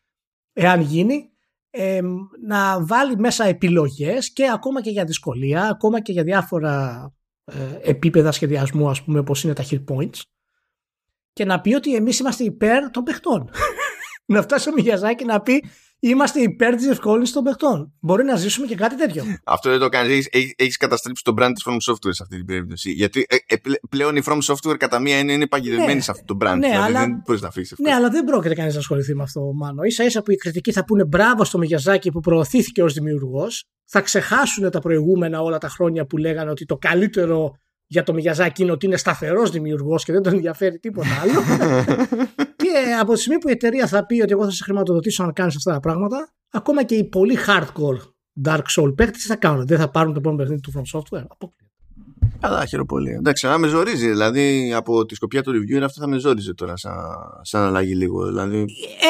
[0.53, 1.36] εάν γίνει
[2.47, 7.07] να βάλει μέσα επιλογές και ακόμα και για δυσκολία, ακόμα και για διάφορα
[7.45, 10.21] ε, επίπεδα σχεδιασμού ας πούμε όπως είναι τα hit points
[11.33, 13.51] και να πει ότι εμείς είμαστε υπέρ των παιχτών.
[14.33, 15.65] να φτάσει ο Μιγιαζάκη να πει
[16.01, 17.93] είμαστε υπέρ της ευκόλυνση των παιχτών.
[18.01, 19.25] Μπορεί να ζήσουμε και κάτι τέτοιο.
[19.45, 20.29] Αυτό δεν το κάνεις.
[20.31, 22.91] Έχεις έχεις καταστρέψει τον brand της From Software σε αυτή την περίπτωση.
[22.91, 23.57] Γιατί ε, ε,
[23.89, 26.59] πλέον η From Software κατά μία είναι, είναι παγιδευμένη ναι, σε αυτό το brand.
[26.59, 27.85] Ναι, δηλαδή αλλά, δεν μπορείς να αφήσεις αυτό.
[27.85, 29.91] Ναι, αλλά δεν πρόκειται κανείς να ασχοληθεί με αυτό, μάλλον.
[29.91, 33.65] σα ίσα που οι κριτικοί θα πούνε μπράβο στο Μιγιαζάκι που προωθήθηκε ως δημιουργός.
[33.89, 38.63] Θα ξεχάσουν τα προηγούμενα όλα τα χρόνια που λέγανε ότι το καλύτερο για το Μιγιαζάκι
[38.63, 41.41] είναι ότι είναι σταθερός δημιουργός και δεν τον ενδιαφέρει τίποτα άλλο.
[42.67, 45.33] και από τη στιγμή που η εταιρεία θα πει ότι εγώ θα σε χρηματοδοτήσω να
[45.33, 47.99] κάνεις αυτά τα πράγματα, ακόμα και οι πολύ hardcore
[48.45, 51.25] Dark Soul παίχτε τι θα κάνουν, δεν θα πάρουν το επόμενο παιχνίδι του From Software.
[52.41, 53.11] Καλά, χαίρομαι πολύ.
[53.11, 54.09] Εντάξει, αλλά με ζορίζει.
[54.09, 56.95] Δηλαδή από τη σκοπιά του reviewer αυτό θα με ζόριζε τώρα σαν,
[57.43, 58.27] σαν αλλαγή λίγο.
[58.27, 58.65] Δηλαδή,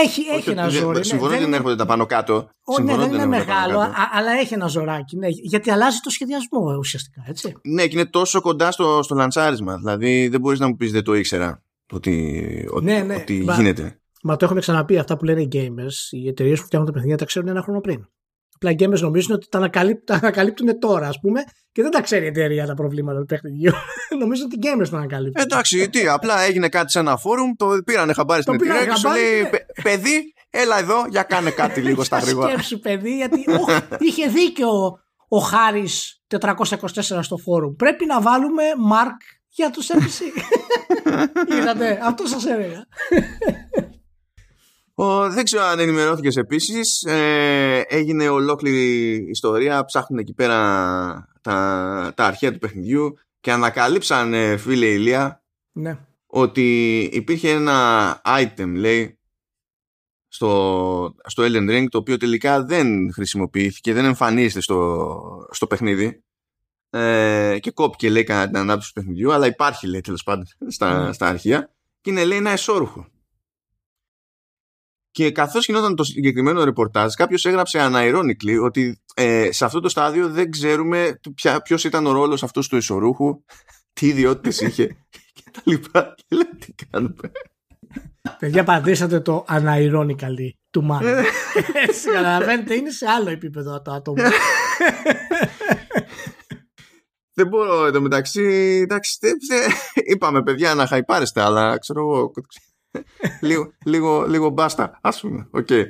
[0.04, 0.98] έχει έχει ένα ζόρι.
[0.98, 2.48] Ναι, συμφωνώ ότι δεν έρχονται τα πάνω κάτω.
[2.64, 3.78] Όχι, ναι, δεν είναι μεγάλο,
[4.12, 5.16] αλλά έχει ένα ζωράκι.
[5.16, 7.24] Ναι, γιατί αλλάζει το σχεδιασμό ουσιαστικά.
[7.26, 7.56] Έτσι.
[7.62, 9.76] Ναι, και είναι τόσο κοντά στο, στο λαντσάρισμα.
[9.76, 11.62] Δηλαδή δεν μπορείς να μου πεις δεν το ήξερα
[11.92, 14.01] ότι, ναι, ναι, ότι γίνεται.
[14.22, 15.94] Μα το έχουμε ξαναπεί αυτά που λένε οι gamers.
[16.11, 18.07] Οι εταιρείες που φτιάχνουν τα παιχνίδια τα ξέρουν ένα χρόνο πριν.
[18.55, 21.40] Απλά οι gamers νομίζουν ότι τα, ανακαλύπ, ανακαλύπτουν τώρα, ας πούμε,
[21.72, 23.72] και δεν τα ξέρει η εταιρεία τα προβλήματα του παιχνιδιού.
[24.20, 25.44] Νομίζω ότι οι gamers τα ανακαλύπτουν.
[25.44, 29.09] Εντάξει, τι, απλά έγινε κάτι σε ένα φόρουμ, το πήρανε χαμπάρι στην εταιρεία και σου
[29.09, 29.51] λέει,
[29.83, 32.49] παιδί, έλα εδώ για κάνε κάτι λίγο στα γρήγορα.
[32.49, 33.44] Σκέψου, παιδί, γιατί
[33.99, 34.68] είχε δίκιο
[35.29, 37.75] ο Χάρης 424 στο φόρουμ.
[37.75, 40.22] Πρέπει να βάλουμε Mark για τους MC.
[41.58, 42.86] Είδατε, αυτό σας έλεγα.
[44.94, 47.02] Ο, δεν ξέρω αν ενημερώθηκες επίσης.
[47.02, 49.84] Ε, έγινε ολόκληρη ιστορία.
[49.84, 50.56] Ψάχνουν εκεί πέρα
[51.40, 55.42] τα, τα αρχαία του παιχνιδιού και ανακαλύψαν, ε, φίλε Ηλία,
[55.72, 55.98] ναι.
[56.26, 59.18] ότι υπήρχε ένα item, λέει,
[60.28, 66.24] στο, στο Elden Ring το οποίο τελικά δεν χρησιμοποιήθηκε, δεν εμφανίζεται στο, στο παιχνίδι
[66.96, 71.09] ε, και κόπηκε λέει κατά την ανάπτυξη του παιχνιδιού αλλά υπάρχει λέει τέλος πάντων στα,
[71.09, 71.14] mm.
[71.14, 73.06] στα αρχεία και είναι λέει ένα εσώρουχο.
[75.11, 80.28] Και καθώς γινόταν το συγκεκριμένο ρεπορτάζ, κάποιος έγραψε αναϊρόνικλη ότι ε, σε αυτό το στάδιο
[80.28, 81.20] δεν ξέρουμε
[81.64, 83.44] ποιος ήταν ο ρόλος αυτούς του εσωρούχου,
[83.92, 84.87] τι ιδιότητες είχε
[85.35, 86.14] και τα λοιπά.
[86.16, 87.30] Και λέει, τι κάνουμε.
[88.38, 91.06] Παιδιά, πατήσατε το unironically του Μάνου.
[91.06, 91.24] Ε.
[91.88, 94.22] Έτσι, καταλαβαίνετε, είναι σε άλλο επίπεδο το άτομο.
[97.37, 98.42] δεν μπορώ εδώ μεταξύ.
[98.85, 99.18] Εντάξει,
[100.12, 102.33] είπαμε παιδιά να χαϊπάρεστε, αλλά ξέρω εγώ.
[103.40, 105.49] λίγο, λίγο, λίγο μπάστα, ας πούμε.
[105.53, 105.85] Okay.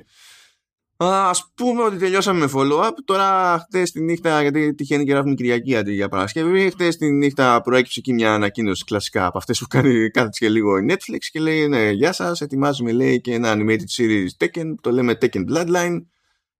[0.98, 2.92] Α πούμε ότι τελειώσαμε με follow-up.
[3.04, 7.60] Τώρα, χτε τη νύχτα, γιατί τυχαίνει και γράφουμε Κυριακή αντί για Παρασκευή, χτε τη νύχτα
[7.60, 11.40] προέκυψε εκεί μια ανακοίνωση κλασικά από αυτές που κάνει κάθε και λίγο η Netflix και
[11.40, 16.04] λέει: Ναι, γεια σας, ετοιμάζουμε λέει και ένα animated series Tekken, το λέμε Tekken Bloodline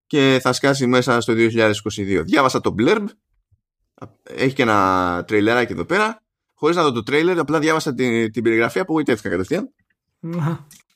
[0.06, 2.22] και θα σκάσει μέσα στο 2022.
[2.24, 3.04] Διάβασα το blurb.
[4.22, 6.22] Έχει και ένα τρέιλεράκι εδώ πέρα.
[6.54, 9.72] Χωρίς να δω το τρέιλερ, απλά διάβασα την, την περιγραφή, απογοητεύτηκα κατευθείαν.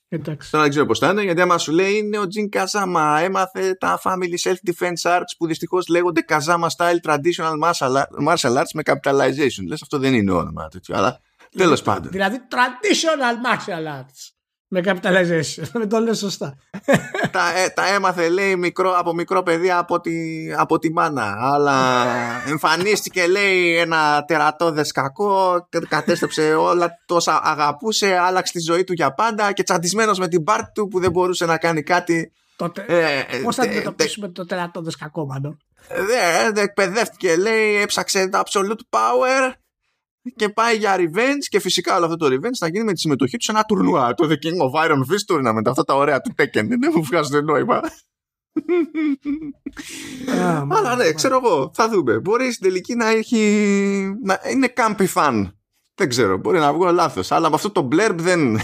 [0.09, 0.51] Εντάξει.
[0.51, 3.75] Τώρα δεν ξέρω πώς θα είναι, γιατί άμα σου λέει είναι ο Τζιν Καζάμα, έμαθε
[3.75, 7.73] τα Family Self-Defense Arts που δυστυχώς λέγονται Καζάμα Style Traditional
[8.27, 9.65] Martial Arts με Capitalization.
[9.67, 11.21] Λες, αυτό δεν είναι όνομα τέτοιο, αλλά
[11.57, 12.11] τέλος πάντων.
[12.11, 14.29] Δηλαδή Traditional Martial Arts
[14.73, 15.63] με capitalization.
[15.81, 16.57] Με το λέω σωστά.
[17.31, 20.13] τα, ε, τα έμαθε, λέει, μικρό, από μικρό παιδί από τη,
[20.57, 21.37] από τη μάνα.
[21.41, 22.07] Αλλά
[22.49, 25.69] εμφανίστηκε, λέει, ένα τερατώδες κακό.
[25.89, 28.17] Κατέστρεψε όλα τόσα αγαπούσε.
[28.17, 29.53] Άλλαξε τη ζωή του για πάντα.
[29.53, 32.33] Και τσαντισμένος με την πάρτη του που δεν μπορούσε να κάνει κάτι.
[32.57, 38.99] Τότε, ε, πώς θα αντιμετωπίσουμε το τερατώδες κακό, μάλλον; Δεν εκπαιδεύτηκε, λέει, έψαξε το absolute
[38.99, 39.53] power
[40.37, 43.37] και πάει για revenge και φυσικά όλο αυτό το revenge θα γίνει με τη συμμετοχή
[43.37, 44.15] του σε ένα τουρνουά.
[44.15, 45.63] Το The King of Iron Fist Tournament.
[45.65, 46.67] Αυτά τα ωραία του Tekken.
[46.69, 47.81] Δεν μου βγάζουν νόημα.
[50.77, 52.19] Αλλά ναι, ξέρω εγώ, θα δούμε.
[52.19, 53.39] Μπορεί στην τελική να έχει.
[54.25, 55.51] να είναι campy fan.
[55.95, 57.33] Δεν ξέρω, μπορεί να βγω λάθος.
[57.33, 58.61] Αλλά με αυτό το blurb δεν,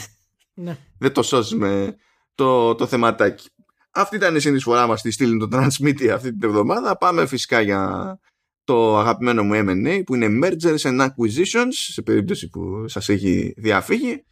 [0.55, 0.77] ναι.
[0.99, 1.97] δεν το σώζουμε
[2.35, 3.49] το, το θεματάκι.
[3.91, 6.97] Αυτή ήταν η συνεισφορά μας στη στήλη του Transmedia αυτή την εβδομάδα.
[6.97, 8.19] Πάμε φυσικά για
[8.67, 14.25] το αγαπημένο μου M&A που είναι Mergers and Acquisitions σε περίπτωση που σας έχει διαφύγει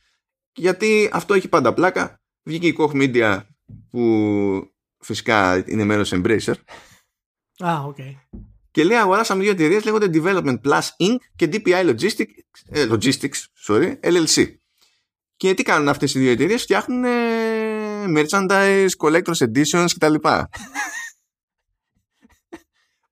[0.55, 3.41] γιατί αυτό έχει πάντα πλάκα βγήκε η Koch Media
[3.91, 6.55] που φυσικά είναι μέρος Embracer
[7.59, 8.41] Α, ah, okay.
[8.71, 11.17] και λέει αγοράσαμε δύο εταιρείες λέγονται Development Plus Inc.
[11.37, 12.25] και DPI Logistics,
[12.71, 14.55] ε, Logistics sorry, LLC
[15.37, 17.05] και τι κάνουν αυτές οι δύο εταιρείες φτιάχνουν
[18.17, 20.15] merchandise, collector's editions κτλ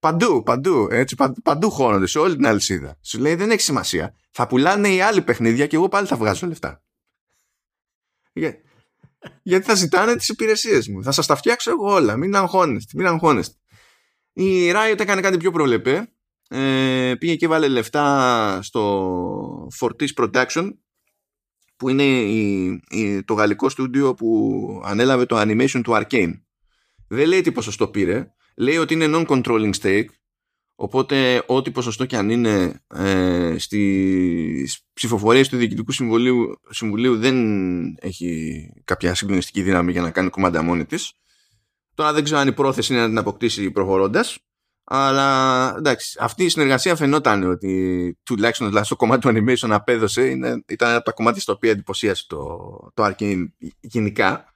[0.02, 2.98] Παντού, παντού, έτσι, παντού χώνονται, σε όλη την αλυσίδα.
[3.02, 4.14] Σου λέει δεν έχει σημασία.
[4.30, 6.82] Θα πουλάνε οι άλλοι παιχνίδια και εγώ πάλι θα βγάζω λεφτά.
[8.32, 8.54] Για...
[9.42, 11.02] Γιατί θα ζητάνε τις υπηρεσίες μου.
[11.02, 12.16] Θα σας τα φτιάξω εγώ όλα.
[12.16, 13.56] Μην αγχώνεστε, μην αγχώνεστε.
[14.32, 16.12] Η Riot έκανε κάτι πιο προβλεπέ.
[16.48, 20.70] Ε, πήγε και βάλε λεφτά στο Fortis Production
[21.76, 26.32] που είναι η, το γαλλικό στούντιο που ανέλαβε το animation του Arcane.
[27.08, 30.08] Δεν λέει τι ποσοστό πήρε λέει ότι είναι non-controlling stake
[30.74, 37.36] οπότε ό,τι ποσοστό και αν είναι ε, στις ψηφοφορίες του Διοικητικού Συμβουλίου, Συμβουλίου δεν
[38.00, 41.12] έχει κάποια συγκλονιστική δύναμη για να κάνει κομμάτια μόνη της
[41.94, 44.38] τώρα δεν ξέρω αν η πρόθεση είναι να την αποκτήσει προχωρώντας
[44.84, 50.26] αλλά εντάξει, αυτή η συνεργασία φαινόταν ότι τουλάχιστον δηλαδή, στο κομμάτι του animation απέδωσε.
[50.26, 52.46] Είναι, ήταν ένα από τα κομμάτια στα οποία εντυπωσίασε το,
[52.94, 53.44] το Arcane
[53.80, 54.51] γενικά.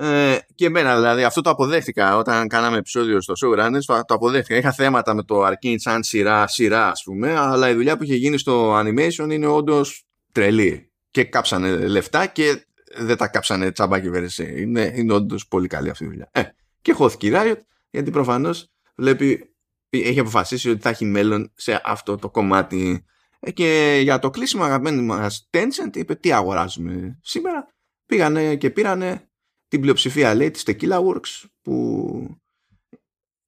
[0.00, 4.58] Ε, και εμένα δηλαδή αυτό το αποδέχτηκα όταν κάναμε επεισόδιο στο Showrunners το, το αποδέχτηκα.
[4.58, 8.14] Είχα θέματα με το Arcane σαν σειρά σειρά ας πούμε αλλά η δουλειά που είχε
[8.14, 10.92] γίνει στο animation είναι όντως τρελή.
[11.10, 14.60] Και κάψανε λεφτά και δεν τα κάψανε τσάμπα και βερεσέ.
[14.60, 16.28] Είναι, είναι όντως πολύ καλή αυτή η δουλειά.
[16.32, 16.42] Ε,
[16.82, 17.58] και χώθηκε η Riot
[17.90, 19.54] γιατί προφανώς βλέπει
[19.90, 23.04] έχει αποφασίσει ότι θα έχει μέλλον σε αυτό το κομμάτι.
[23.40, 27.72] Ε, και για το κλείσιμο αγαπημένο μας Tencent είπε τι αγοράζουμε σήμερα
[28.06, 29.27] πήγανε και πήρανε
[29.68, 32.36] την πλειοψηφία λέει της Tequila Works που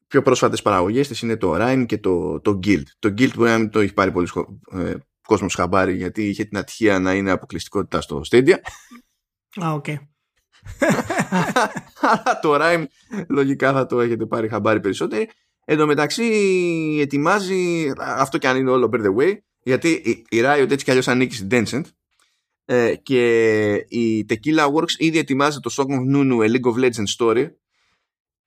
[0.07, 2.83] πιο πρόσφατες παραγωγές της είναι το Rime και το, το Gylt.
[2.99, 4.29] Το Gylt μπορεί να μην το έχει πάρει πολύ
[4.73, 8.57] ε, κόσμος χαμπάρι γιατί είχε την ατυχία να είναι αποκλειστικότητα στο Stadia.
[9.65, 9.87] Α, οκ.
[12.01, 12.85] Αλλά το Rime
[13.29, 15.25] λογικά θα το έχετε πάρει χαμπάρι περισσότερο.
[15.65, 16.25] Εν τω μεταξύ
[17.01, 19.91] ετοιμάζει, αυτό και αν είναι όλο by the way, γιατί
[20.29, 21.85] η Riot έτσι κι αλλιώς ανήκει στην Tencent
[22.73, 27.17] ε, και η Tequila Works ήδη ετοιμάζει το Song of Nunu, a League of Legends
[27.19, 27.47] story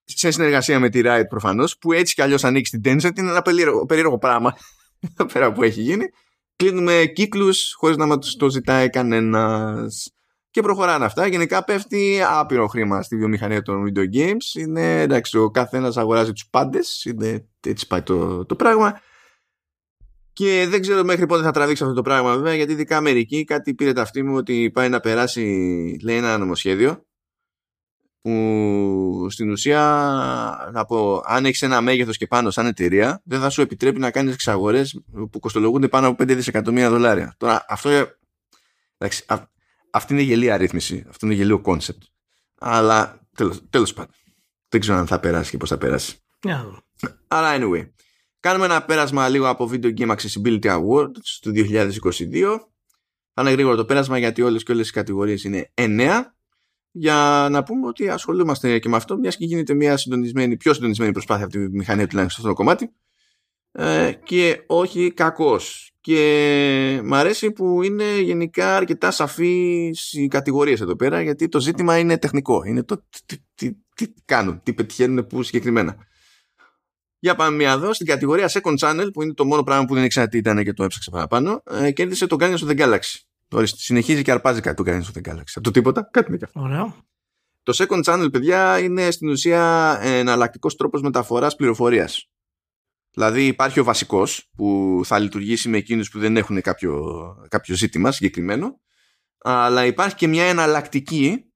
[0.03, 3.41] σε συνεργασία με τη Riot προφανώς που έτσι κι αλλιώς ανοίξει την Tencent είναι ένα
[3.41, 4.57] περίεργο, περίεργο πράγμα
[5.33, 6.05] πέρα που έχει γίνει
[6.55, 10.13] κλείνουμε κύκλους χωρίς να μας το ζητάει κανένας
[10.51, 11.27] και προχωράνε αυτά.
[11.27, 14.59] Γενικά πέφτει άπειρο χρήμα στη βιομηχανία των video games.
[14.59, 17.13] Είναι εντάξει, ο καθένας αγοράζει τους πάντες.
[17.59, 18.99] Έτσι πάει το, το πράγμα.
[20.33, 23.73] Και δεν ξέρω μέχρι πότε θα τραβήξει αυτό το πράγμα βέβαια γιατί ειδικά Αμερική κάτι
[23.73, 25.41] πήρε τ' αυτί μου ότι πάει να περάσει
[26.03, 27.05] λέει ένα νομοσχέδιο
[28.21, 29.81] που στην ουσία
[30.73, 34.11] να πω, αν έχεις ένα μέγεθος και πάνω σαν εταιρεία δεν θα σου επιτρέπει να
[34.11, 37.35] κάνεις εξαγορές που κοστολογούνται πάνω από 5 δισεκατομμύρια δολάρια.
[37.37, 37.89] Τώρα αυτό
[38.97, 39.37] εντάξει, α,
[39.89, 42.03] αυτή είναι γελία ρύθμιση, αυτό είναι γελίο concept.
[42.59, 44.15] Αλλά τέλος, τέλος πάντων
[44.69, 46.17] δεν ξέρω αν θα περάσει και πώς θα περάσει.
[46.47, 46.77] Yeah.
[47.27, 47.89] Αλλά anyway,
[48.43, 51.89] κάνουμε ένα πέρασμα λίγο από Video Game Accessibility Awards του 2022.
[53.33, 56.21] Θα είναι γρήγορο το πέρασμα γιατί όλες και όλες οι κατηγορίες είναι 9
[56.91, 61.11] για να πούμε ότι ασχολούμαστε και με αυτό, μιας και γίνεται μια συντονισμένη, πιο συντονισμένη
[61.11, 62.93] προσπάθεια από τη μηχανία τουλάχιστον στο αυτό το κομμάτι.
[63.71, 65.91] Ε, και όχι κακός.
[66.01, 71.97] Και μ' αρέσει που είναι γενικά αρκετά σαφής οι κατηγορίες εδώ πέρα, γιατί το ζήτημα
[71.97, 72.63] είναι τεχνικό.
[72.63, 75.97] Είναι το τι, τι, τι κάνουν, τι πετυχαίνουν, πού συγκεκριμένα.
[77.23, 80.03] Για πάμε μια εδώ στην κατηγορία Second Channel, που είναι το μόνο πράγμα που δεν
[80.03, 83.19] ήξερα τι ήταν και το έψαξα παραπάνω, ε, κέρδισε το Guardians of the Galaxy.
[83.51, 85.51] Ορίστε, συνεχίζει και αρπάζει κάτι το Guardians of the Galaxy.
[85.53, 86.59] Από το τίποτα, κάτι είναι και αυτό.
[86.61, 86.95] Ωραίο.
[87.63, 92.29] Το second channel, παιδιά, είναι στην ουσία εναλλακτικός τρόπος μεταφοράς πληροφορίας.
[93.11, 98.11] Δηλαδή, υπάρχει ο βασικός που θα λειτουργήσει με εκείνους που δεν έχουν κάποιο, κάποιο ζήτημα
[98.11, 98.79] συγκεκριμένο,
[99.37, 101.52] αλλά υπάρχει και μια εναλλακτική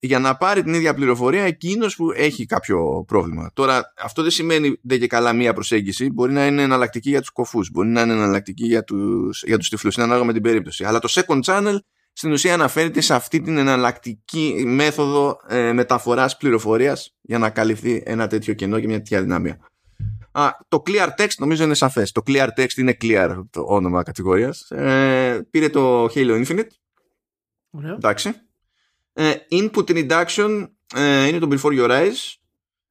[0.00, 3.50] για να πάρει την ίδια πληροφορία εκείνος που έχει κάποιο πρόβλημα.
[3.54, 6.10] Τώρα αυτό δεν σημαίνει δεν και καλά μία προσέγγιση.
[6.10, 9.68] Μπορεί να είναι εναλλακτική για τους κοφούς, μπορεί να είναι εναλλακτική για τους, για τους
[9.68, 10.84] τυφλούς, είναι ανάλογα με την περίπτωση.
[10.84, 11.76] Αλλά το second channel
[12.12, 18.26] στην ουσία αναφέρεται σε αυτή την εναλλακτική μέθοδο ε, μεταφοράς πληροφορίας για να καλυφθεί ένα
[18.26, 19.58] τέτοιο κενό και μια τέτοια δυναμία.
[20.32, 22.12] Α, το clear text νομίζω είναι σαφές.
[22.12, 24.70] Το clear text είναι clear το όνομα κατηγορίας.
[24.70, 26.68] Ε, πήρε το Halo Infinite.
[27.70, 27.94] Ωραίο.
[27.94, 28.47] Εντάξει.
[29.20, 32.36] Ε, input reduction ε, είναι το before your eyes.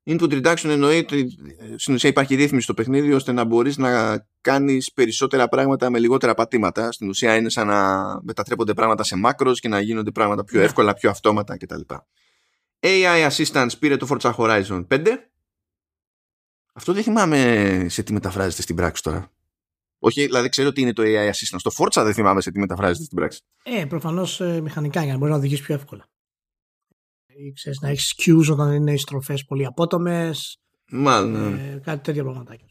[0.06, 4.20] Input reduction εννοεί ότι ε, στην ουσία υπάρχει ρύθμιση στο παιχνίδι ώστε να μπορείς να
[4.42, 6.92] κάνεις περισσότερα πράγματα με λιγότερα πατήματα.
[6.92, 10.94] Στην ουσία είναι σαν να μετατρέπονται πράγματα σε μάκρος και να γίνονται πράγματα πιο εύκολα,
[10.94, 11.82] πιο αυτόματα κτλ.
[12.80, 15.08] AI Assistance πήρε το Forza Horizon 5.
[16.74, 19.32] Αυτό δεν θυμάμαι σε τι μεταφράζεται στην πράξη τώρα.
[20.00, 21.58] Όχι, δηλαδή ξέρω ότι είναι το AI Assistant.
[21.58, 23.42] Στο Forza δεν θυμάμαι σε τι μεταφράζεται στην πράξη.
[23.64, 26.10] Ε, προφανώς μηχανικά για να μπορεί να οδηγήσει πιο εύκολα.
[27.40, 30.60] Ή ξέρεις, να έχεις cues όταν είναι οι στροφές πολύ απότομες.
[30.92, 31.54] Μάλλον.
[31.54, 32.68] Ε, κάτι τέτοια πραγματάκια.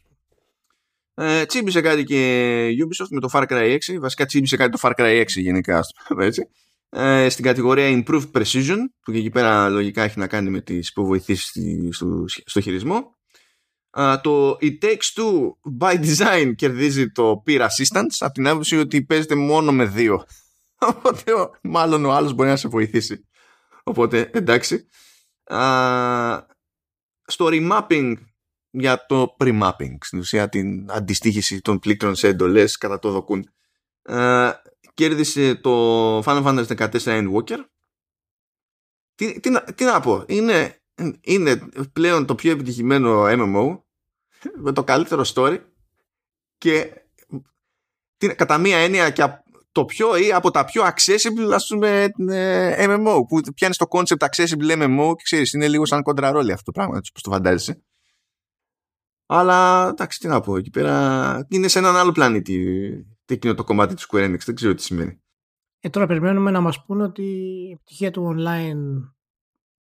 [1.13, 3.99] Ε, τσίμπησε κάτι και Ubisoft με το Far Cry 6.
[3.99, 5.79] Βασικά τσίμπησε κάτι το Far Cry 6 γενικά.
[6.19, 6.47] Έτσι.
[6.89, 10.89] Ε, στην κατηγορία Improved Precision, που και εκεί πέρα λογικά έχει να κάνει με τις
[10.89, 11.51] υποβοηθήσεις
[11.95, 13.15] στο, στο χειρισμό.
[13.99, 15.31] Uh, το It Takes Two
[15.79, 20.23] by Design κερδίζει το Peer Assistance από την άποψη ότι παίζεται μόνο με δύο.
[20.95, 23.26] Οπότε μάλλον ο άλλος μπορεί να σε βοηθήσει.
[23.87, 24.87] Οπότε εντάξει.
[25.43, 26.41] Uh,
[27.23, 28.15] στο remapping
[28.69, 33.49] για το pre-mapping, στην ουσία την αντιστοίχηση των πλήκτρων σε εντολές κατά το δοκούν.
[34.09, 34.51] Uh,
[34.93, 37.59] κέρδισε το Final Fantasy 14 Endwalker.
[39.15, 40.81] Τι, τι, τι να πω, είναι,
[41.21, 43.79] είναι πλέον το πιο επιτυχημένο MMO
[44.55, 45.59] με το καλύτερο story
[46.57, 47.01] και
[48.35, 49.23] κατά μία έννοια και
[49.77, 52.07] το πιο ή από τα πιο accessible ας πούμε
[52.77, 56.71] MMO που πιάνεις το concept accessible MMO και ξέρεις είναι λίγο σαν κοντραρόλι αυτό το
[56.71, 57.83] πράγμα έτσι, πώς το φαντάζεσαι
[59.25, 62.65] αλλά εντάξει τι να πω εκεί πέρα είναι σε έναν άλλο πλανήτη
[63.25, 65.21] εκείνο το κομμάτι του Square Enix δεν ξέρω τι σημαίνει
[65.79, 67.23] ε, τώρα περιμένουμε να μας πούνε ότι
[67.67, 69.11] η επιτυχία του online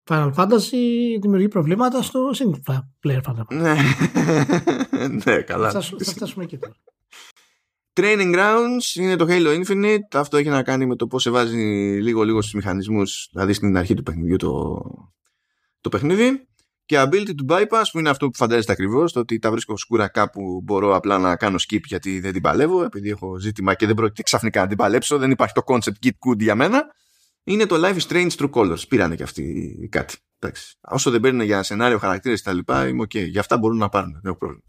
[0.10, 0.78] Final Fantasy
[1.22, 3.56] δημιουργεί προβλήματα στο single player Final Fantasy.
[3.56, 3.76] Ναι,
[5.26, 5.72] ναι καλά.
[5.72, 6.74] Θα, θα φτάσουμε εκεί τώρα.
[7.94, 9.98] Training Grounds είναι το Halo Infinite.
[10.14, 11.58] Αυτό έχει να κάνει με το πώς σε βάζει
[12.02, 14.82] λίγο-λίγο στους μηχανισμούς, δηλαδή στην αρχή του παιχνιδιού το,
[15.82, 16.46] το παιχνίδι.
[16.86, 20.08] Και Ability to Bypass που είναι αυτό που φαντάζεστε ακριβώς, το ότι τα βρίσκω σκούρα
[20.08, 23.96] κάπου μπορώ απλά να κάνω skip γιατί δεν την παλεύω, επειδή έχω ζήτημα και δεν
[23.96, 26.86] πρόκειται ξαφνικά να την παλέψω, δεν υπάρχει το concept git good για μένα
[27.44, 28.88] είναι το Life is Strange True Colors.
[28.88, 30.16] Πήρανε και αυτοί κάτι.
[30.40, 30.78] Εντάξει.
[30.82, 33.28] Όσο δεν παίρνουν για σενάριο, χαρακτήρες κτλ., είμαι OK.
[33.28, 34.12] Για αυτά μπορούν να πάρουν.
[34.12, 34.64] Δεν έχω πρόβλημα.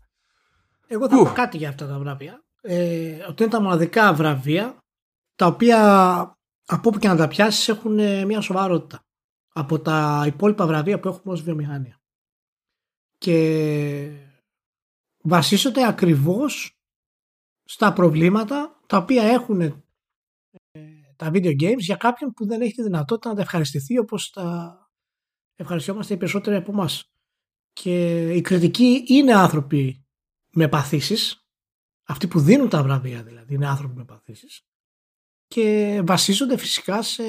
[0.86, 2.44] Εγώ θα πω κάτι για αυτά τα βραβεία.
[2.64, 4.78] Ε, ότι είναι τα μοναδικά βραβεία
[5.34, 5.80] τα οποία
[6.66, 9.00] από όπου και να τα πιάσεις έχουν ε, μια σοβαρότητα
[9.52, 12.00] από τα υπόλοιπα βραβεία που έχουμε ως βιομηχανία.
[13.18, 14.28] Και
[15.22, 16.76] βασίζονται ακριβώς
[17.64, 19.84] στα προβλήματα τα οποία έχουν
[21.16, 24.76] τα video games για κάποιον που δεν έχει τη δυνατότητα να τα ευχαριστηθεί όπως τα
[25.56, 27.12] ευχαριστιόμαστε οι περισσότεροι από εμάς.
[27.72, 30.06] Και οι κριτικοί είναι άνθρωποι
[30.54, 31.41] με παθήσεις,
[32.12, 34.62] αυτοί που δίνουν τα βραβεία δηλαδή είναι άνθρωποι με παθήσεις
[35.46, 37.22] και βασίζονται φυσικά σε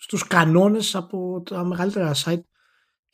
[0.00, 2.40] στους κανόνες από τα μεγαλύτερα site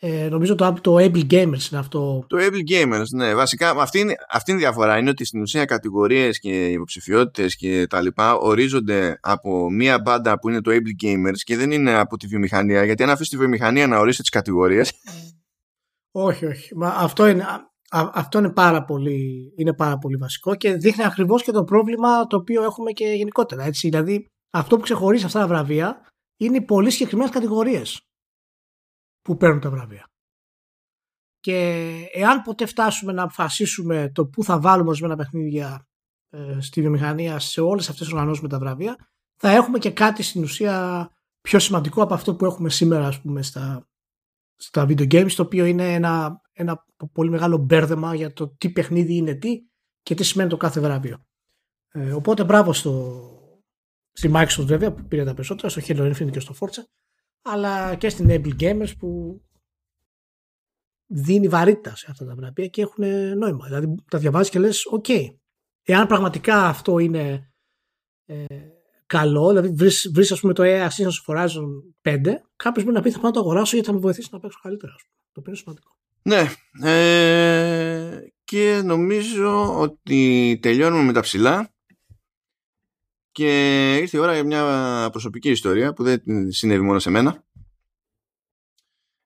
[0.07, 2.25] ε, νομίζω το, το Able Gamers είναι αυτό.
[2.27, 3.35] Το Able Gamers, ναι.
[3.35, 4.99] Βασικά αυτή είναι, αυτή είναι η διαφορά.
[4.99, 10.49] Είναι ότι στην ουσία κατηγορίες και υποψηφιότητες και τα λοιπά ορίζονται από μία μπάντα που
[10.49, 12.85] είναι το Able Gamers και δεν είναι από τη βιομηχανία.
[12.85, 14.93] Γιατί αν αφήσεις τη βιομηχανία να ορίσει τις κατηγορίες.
[16.27, 16.77] όχι, όχι.
[16.77, 17.45] Μα αυτό είναι,
[17.95, 22.37] αυτό είναι πάρα, πολύ, είναι πάρα πολύ βασικό και δείχνει ακριβώς και το πρόβλημα το
[22.37, 23.63] οποίο έχουμε και γενικότερα.
[23.63, 23.89] Έτσι.
[23.89, 28.01] Δηλαδή, αυτό που ξεχωρίζει αυτά τα βραβεία είναι οι πολύ συγκεκριμένες κατηγορίες
[29.23, 30.07] που παίρνουν τα βραβεία.
[31.41, 35.87] Και εάν ποτέ φτάσουμε να αποφασίσουμε το πού θα βάλουμε ορισμένα παιχνίδια
[36.31, 38.97] ε, στη βιομηχανία σε όλες αυτές τις οργανώσεις με τα βραβεία,
[39.41, 41.09] θα έχουμε και κάτι στην ουσία
[41.41, 43.89] πιο σημαντικό από αυτό που έχουμε σήμερα ας πούμε στα,
[44.57, 49.17] στα video games, το οποίο είναι ένα, ένα πολύ μεγάλο μπέρδεμα για το τι παιχνίδι
[49.17, 49.67] είναι τι
[50.03, 51.27] και τι σημαίνει το κάθε βραβείο.
[51.89, 53.23] Ε, οπότε μπράβο στο,
[54.13, 56.83] στη Microsoft βέβαια που πήρε τα περισσότερα, στο Halo Infinite και στο Forza
[57.45, 59.41] αλλά και στην Able Gamers που
[61.07, 63.05] δίνει βαρύτητα σε αυτά τα βραβεία και έχουν
[63.39, 63.65] νόημα.
[63.67, 65.07] Δηλαδή τα διαβάζεις και λες, οκέι,
[65.83, 67.53] εάν πραγματικά αυτό είναι
[68.25, 68.45] ε,
[69.07, 71.67] καλό, δηλαδή βρεις, βρεις ας πούμε το AI Assistance Horizon
[72.03, 74.41] 5, κάποιος μπορεί να πει θα πάω να το αγοράσω γιατί θα με βοηθήσει να
[74.41, 74.95] παίξω καλύτερα.
[75.33, 75.97] Το οποίο είναι σημαντικό.
[76.27, 76.51] Ναι,
[76.83, 81.75] ε, και νομίζω ότι τελειώνουμε με τα ψηλά
[83.33, 87.45] και ήρθε η ώρα για μια προσωπική ιστορία που δεν συνέβη μόνο σε μένα.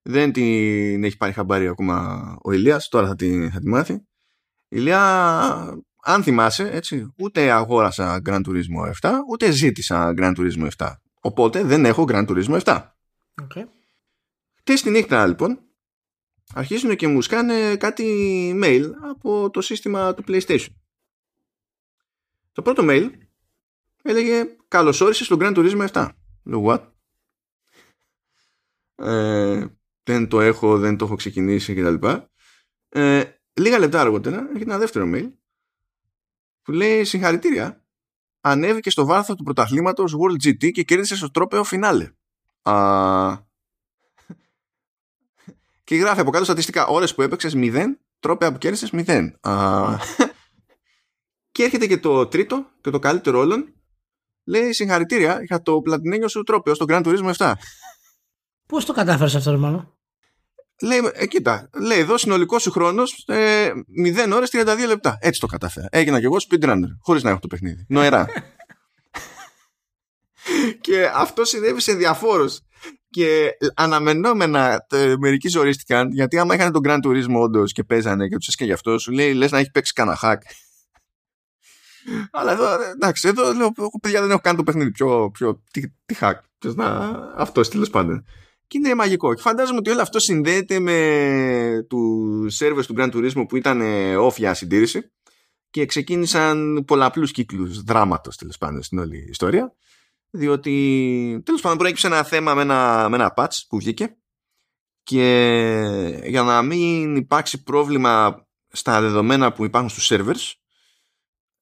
[0.03, 3.93] Δεν την έχει πάρει χαμπάρι ακόμα ο Ηλίας, τώρα θα τη, θα τη μάθει.
[3.93, 4.05] Η
[4.69, 5.01] Ηλία,
[6.03, 10.93] αν θυμάσαι, έτσι, ούτε αγόρασα Grand Turismo 7, ούτε ζήτησα Grand Turismo 7.
[11.21, 12.83] Οπότε δεν έχω Grand Turismo 7.
[13.43, 13.65] Okay.
[14.65, 15.68] Τι στη νύχτα λοιπόν,
[16.59, 18.05] αρχίζουν και μου σκάνε κάτι
[18.63, 20.67] mail από το σύστημα του PlayStation.
[22.53, 23.11] Το πρώτο mail
[24.03, 26.09] έλεγε καλώς όρισες στο Grand Turismo 7.
[26.45, 26.93] Λέω what?
[28.95, 29.67] Ε,
[30.03, 32.09] δεν το έχω, δεν το έχω ξεκινήσει κτλ.
[32.89, 35.33] Ε, λίγα λεπτά αργότερα έχει ένα δεύτερο mail
[36.63, 37.85] που λέει συγχαρητήρια.
[38.41, 42.11] Ανέβηκε στο βάθος του πρωταθλήματος World GT και κέρδισε στο τρόπεο φινάλε.
[42.63, 43.47] Α...
[45.89, 47.85] Και γράφει από κάτω στατιστικά ώρες που έπαιξες 0,
[48.21, 49.31] τρόπαια που κέρδισες 0.
[49.41, 49.97] Α...
[51.53, 53.75] και έρχεται και το τρίτο και το καλύτερο όλων
[54.45, 57.53] λέει συγχαρητήρια για το πλατινένιο σου τρόπαιο στο Grand Turismo 7.
[58.67, 59.99] Πώς το κατάφερες αυτό, Ρωμανό.
[60.83, 63.71] Λέει, ε, κοίτα, λέει εδώ συνολικό σου χρόνος ε,
[64.05, 65.19] 0 ώρες 32 λεπτά.
[65.21, 65.89] Έτσι το κατάφερα.
[65.91, 67.85] Έγινα κι εγώ speedrunner, χωρίς να έχω το παιχνίδι.
[67.89, 68.27] Νοερά.
[70.81, 72.61] και αυτό συνέβη σε διαφόρους.
[73.11, 78.37] Και αναμενόμενα ε, μερικοί ζορίστηκαν, γιατί άμα είχαν τον Grand Turismo όντως και παίζανε και
[78.37, 80.39] τους και γι' αυτό, σου λέει λες να έχει παίξει κανένα hack.
[82.31, 85.89] Αλλά εδώ, εντάξει, εδώ λέω, εγώ παιδιά δεν έχω κάνει το παιχνίδι πιο, πιο τι,
[86.07, 86.35] τι hack.
[86.75, 86.87] να,
[87.37, 88.25] αυτός τέλος πάντων.
[88.67, 89.35] Και είναι μαγικό.
[89.35, 93.83] Και φαντάζομαι ότι όλο αυτό συνδέεται με τους σερβες του Grand Turismo που ήταν
[94.21, 95.13] off για συντήρηση
[95.71, 99.75] και ξεκίνησαν πολλαπλούς κύκλους δράματος τέλος πάντων στην όλη ιστορία
[100.31, 104.17] διότι τέλος πάντων προέκυψε ένα θέμα με ένα, με ένα patch που βγήκε
[105.03, 110.53] και για να μην υπάρξει πρόβλημα στα δεδομένα που υπάρχουν στους servers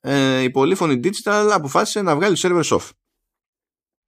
[0.00, 2.90] ε, η πολύφωνη digital αποφάσισε να βγάλει server off.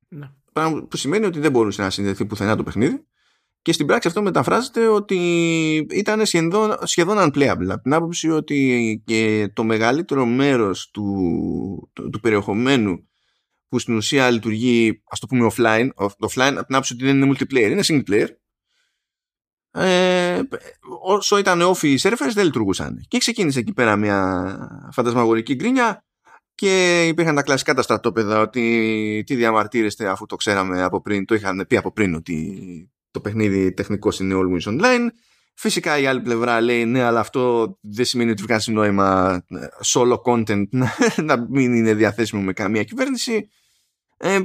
[0.09, 0.31] Ναι.
[0.53, 3.07] Πράγμα που σημαίνει ότι δεν μπορούσε να συνδεθεί πουθενά το παιχνίδι
[3.63, 5.17] και στην πράξη αυτό μεταφράζεται ότι
[5.91, 12.21] ήταν σχεδόν, σχεδόν unplayable από την άποψη ότι και το μεγαλύτερο μέρος του, του, του
[12.21, 13.09] περιεχομένου
[13.69, 17.33] που στην ουσία λειτουργεί ας το πούμε offline, offline από την άποψη ότι δεν είναι
[17.33, 18.29] multiplayer, είναι single player
[19.71, 20.41] ε,
[21.03, 23.05] όσο ήταν off οι servers δεν λειτουργούσαν.
[23.09, 24.59] Και ξεκίνησε εκεί πέρα μια
[24.93, 26.05] φαντασμαγορική γκρίνια
[26.55, 31.35] και υπήρχαν τα κλασικά τα στρατόπεδα ότι τι διαμαρτύρεστε αφού το ξέραμε από πριν, το
[31.35, 35.09] είχαν πει από πριν ότι το παιχνίδι τεχνικός είναι always online.
[35.55, 39.41] Φυσικά η άλλη πλευρά λέει ναι αλλά αυτό δεν σημαίνει ότι βγάζει νόημα
[39.85, 40.93] solo content να,
[41.23, 43.49] να μην είναι διαθέσιμο με καμία κυβέρνηση.
[44.21, 44.43] Ε, ε,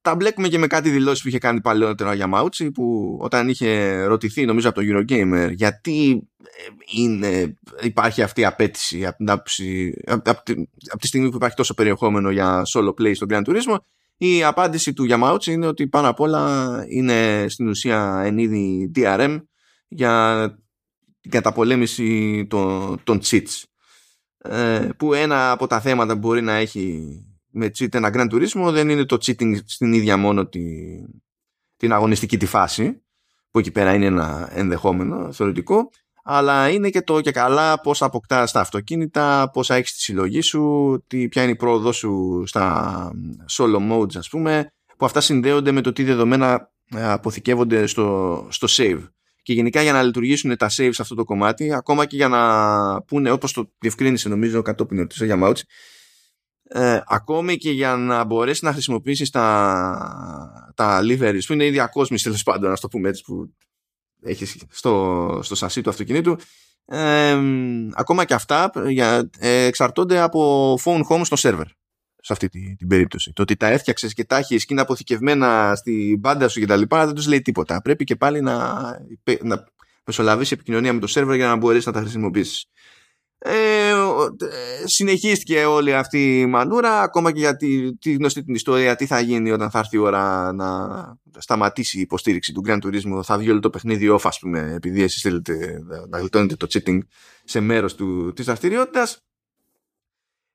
[0.00, 4.02] τα μπλέκουμε και με κάτι δηλώσεις που είχε κάνει παλαιότερα για Μάουτσι που όταν είχε
[4.04, 9.42] ρωτηθεί νομίζω από το Eurogamer γιατί ε, είναι, υπάρχει αυτή η απέτηση από, την από,
[10.06, 10.30] από,
[10.90, 13.76] από τη στιγμή που υπάρχει τόσο περιεχόμενο για solo play στον Grand Turismo
[14.16, 19.42] η απάντηση του Yamauchi είναι ότι πάνω απ' όλα είναι στην ουσία εν είδη DRM
[19.88, 20.46] για
[21.20, 23.62] την καταπολέμηση των, των cheats.
[24.38, 27.06] Ε, που ένα από τα θέματα που μπορεί να έχει
[27.52, 30.60] με cheat ένα Grand Turismo δεν είναι το cheating στην ίδια μόνο τη,
[31.76, 33.02] την αγωνιστική τη φάση
[33.50, 35.90] που εκεί πέρα είναι ένα ενδεχόμενο θεωρητικό
[36.22, 41.04] αλλά είναι και το και καλά πώς αποκτά τα αυτοκίνητα, πώς έχεις τη συλλογή σου,
[41.06, 43.10] τι, ποια είναι η πρόοδό σου στα
[43.50, 49.08] solo modes ας πούμε, που αυτά συνδέονται με το τι δεδομένα αποθηκεύονται στο, στο save.
[49.42, 53.02] Και γενικά για να λειτουργήσουν τα save σε αυτό το κομμάτι, ακόμα και για να
[53.02, 55.64] πούνε, όπως το διευκρίνησε νομίζω κατόπιν ο Γιαμάουτσι,
[56.74, 62.24] ε, ακόμη και για να μπορέσεις να χρησιμοποιήσεις τα, τα liveries που είναι η διακόσμηση
[62.24, 63.54] τέλος πάντων, να το πούμε έτσι, που
[64.22, 66.36] έχεις στο, στο σασί του αυτοκινήτου,
[66.84, 67.38] ε,
[67.94, 71.66] ακόμα και αυτά για, ε, εξαρτώνται από phone home στο server
[72.16, 73.32] σε αυτή την, την περίπτωση.
[73.32, 76.76] Το ότι τα έφτιαξες και τα έχεις και είναι αποθηκευμένα στην μπάντα σου και τα
[76.76, 77.82] λοιπά δεν τους λέει τίποτα.
[77.82, 78.74] Πρέπει και πάλι να,
[79.42, 79.64] να
[80.04, 82.66] μεσολαβήσει επικοινωνία με το server για να μπορέσει να τα χρησιμοποιήσεις.
[83.44, 83.92] Ε,
[84.84, 89.20] συνεχίστηκε όλη αυτή η μανούρα ακόμα και για τη, τη γνωστή την ιστορία τι θα
[89.20, 90.66] γίνει όταν θα έρθει η ώρα να
[91.38, 95.02] σταματήσει η υποστήριξη του Grand Turismo θα βγει όλο το παιχνίδι off ας πούμε επειδή
[95.02, 96.98] εσείς θέλετε να γλιτώνετε το cheating
[97.44, 99.18] σε μέρος του, της δραστηριότητας.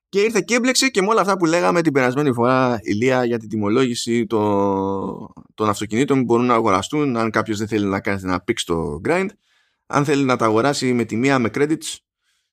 [0.08, 3.38] και ήρθε και έμπλεξε και με όλα αυτά που λέγαμε την περασμένη φορά ηλία για
[3.38, 8.20] την τιμολόγηση των, των αυτοκινήτων που μπορούν να αγοραστούν αν κάποιος δεν θέλει να κάνει
[8.22, 9.28] ένα πίξ στο grind
[9.86, 11.96] αν θέλει να τα αγοράσει με τη μία με credits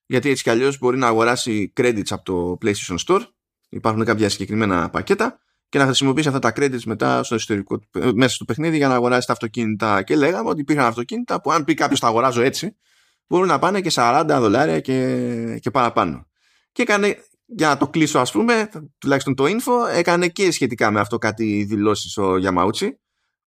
[0.06, 3.22] γιατί έτσι κι αλλιώς μπορεί να αγοράσει credits από το PlayStation Store.
[3.68, 5.38] Υπάρχουν κάποια συγκεκριμένα πακέτα
[5.68, 7.80] και να χρησιμοποιήσει αυτά τα credits μετά στο εσωτερικό,
[8.14, 10.02] μέσα στο παιχνίδι για να αγοράσει τα αυτοκίνητα.
[10.02, 12.76] Και λέγαμε ότι υπήρχαν αυτοκίνητα που αν πει κάποιος τα αγοράζω έτσι,
[13.26, 16.26] μπορούν να πάνε και 40 δολάρια και, και παραπάνω.
[16.72, 21.00] Και έκανε, για να το κλείσω ας πούμε, τουλάχιστον το info, έκανε και σχετικά με
[21.00, 22.88] αυτό κάτι δηλώσεις ο Yamauchi,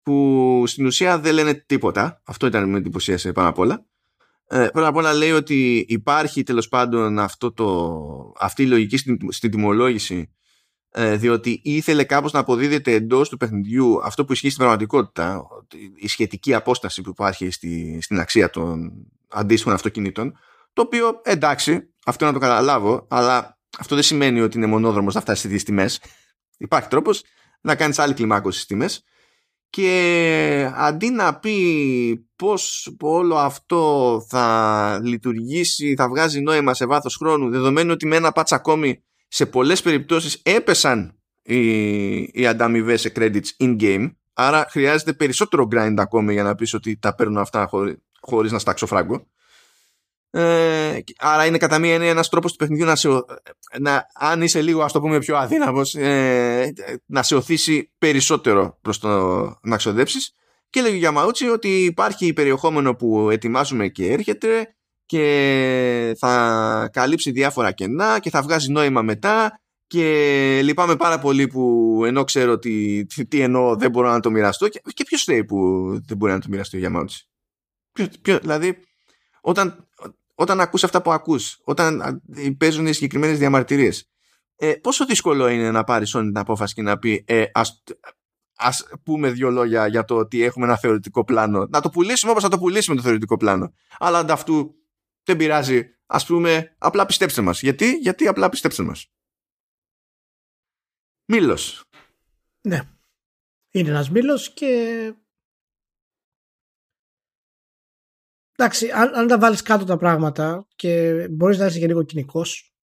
[0.02, 2.22] που στην ουσία δεν λένε τίποτα.
[2.26, 3.86] Αυτό ήταν με εντυπωσίασε πάνω απ' όλα.
[4.48, 9.18] Ε, πρώτα απ' όλα λέει ότι υπάρχει τέλος πάντων αυτό το, αυτή η λογική στην,
[9.30, 10.34] στην τιμολόγηση
[10.90, 15.48] ε, διότι ήθελε κάπως να αποδίδεται εντός του παιχνιδιού αυτό που ισχύει στην πραγματικότητα
[15.96, 18.92] η σχετική απόσταση που υπάρχει στη, στην αξία των
[19.28, 20.38] αντίστοιχων αυτοκινήτων
[20.74, 25.22] το οποίο εντάξει αυτό να το καταλάβω αλλά αυτό δεν σημαίνει ότι είναι μονόδρομος να
[25.22, 26.02] φτάσεις στις τιμές.
[26.58, 27.24] Υπάρχει τρόπος
[27.62, 29.04] να κάνεις άλλη κλιμάκωση στις τιμές
[29.76, 37.50] και αντί να πει πώς όλο αυτό θα λειτουργήσει, θα βγάζει νόημα σε βάθος χρόνου,
[37.50, 43.48] δεδομένου ότι με ένα πάτς ακόμη σε πολλές περιπτώσεις έπεσαν οι, οι ανταμοιβές σε credits
[43.60, 48.52] in-game, άρα χρειάζεται περισσότερο grind ακόμη για να πεις ότι τα παίρνουν αυτά χωρί, χωρίς
[48.52, 49.28] να στάξω φράγκο.
[50.38, 53.10] Ε, άρα είναι κατά μία ένα ένας τρόπος του παιχνιδιού να σε,
[53.80, 56.74] να, αν είσαι λίγο ας το πούμε πιο αδύναμος ε,
[57.06, 59.10] να σε οθήσει περισσότερο προς το
[59.62, 60.34] να ξοδέψεις.
[60.70, 64.76] Και λέγει για Μαούτσι ότι υπάρχει περιεχόμενο που ετοιμάζουμε και έρχεται
[65.06, 69.60] και θα καλύψει διάφορα κενά και θα βγάζει νόημα μετά.
[69.88, 74.68] Και λυπάμαι πάρα πολύ που ενώ ξέρω τι, τι εννοώ δεν μπορώ να το μοιραστώ.
[74.68, 75.58] Και, και ποιος λέει που
[76.08, 77.30] δεν μπορεί να το μοιραστεί για Μαούτσι
[78.42, 78.80] δηλαδή
[79.42, 79.88] όταν
[80.36, 82.22] όταν ακούς αυτά που ακούς, όταν
[82.58, 84.10] παίζουν οι συγκεκριμένες διαμαρτυρίες,
[84.56, 87.84] ε, πόσο δύσκολο είναι να πάρεις όλη την απόφαση και να πει ε, ας,
[88.56, 91.68] ας πούμε δύο λόγια για το ότι έχουμε ένα θεωρητικό πλάνο.
[91.70, 93.74] Να το πουλήσουμε όπως θα το πουλήσουμε το θεωρητικό πλάνο.
[93.98, 94.76] Αλλά ανταυτού
[95.24, 95.90] δεν πειράζει.
[96.06, 97.62] Ας πούμε, απλά πιστέψτε μας.
[97.62, 99.12] Γιατί, Γιατί απλά πιστέψτε μας.
[101.26, 101.84] Μήλος.
[102.62, 102.82] Ναι.
[103.72, 105.14] Είναι ένας μήλος και
[108.56, 112.76] εντάξει, αν, αν τα βάλεις κάτω τα πράγματα και μπορείς να είσαι και λίγο κοινικός,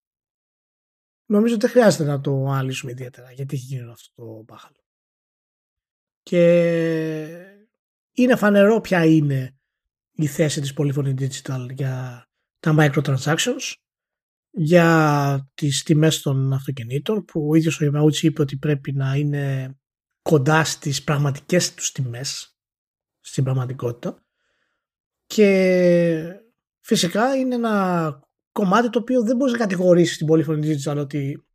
[1.26, 4.84] νομίζω ότι δεν χρειάζεται να το αναλύσουμε ιδιαίτερα γιατί έχει γίνει αυτό το μπάχαλο.
[6.22, 6.42] Και
[8.12, 9.56] είναι φανερό ποια είναι
[10.12, 12.26] η θέση της Polyphony Digital για
[12.58, 13.74] τα microtransactions,
[14.50, 19.76] για τις τιμές των αυτοκινήτων που ο ίδιος ο Ιεμαούτσι είπε ότι πρέπει να είναι
[20.22, 22.56] κοντά στις πραγματικές τους τιμές
[23.20, 24.21] στην πραγματικότητα
[25.34, 26.42] και
[26.80, 28.18] φυσικά είναι ένα
[28.52, 31.46] κομμάτι το οποίο δεν μπορείς να κατηγορήσεις την Polyphony Digital ότι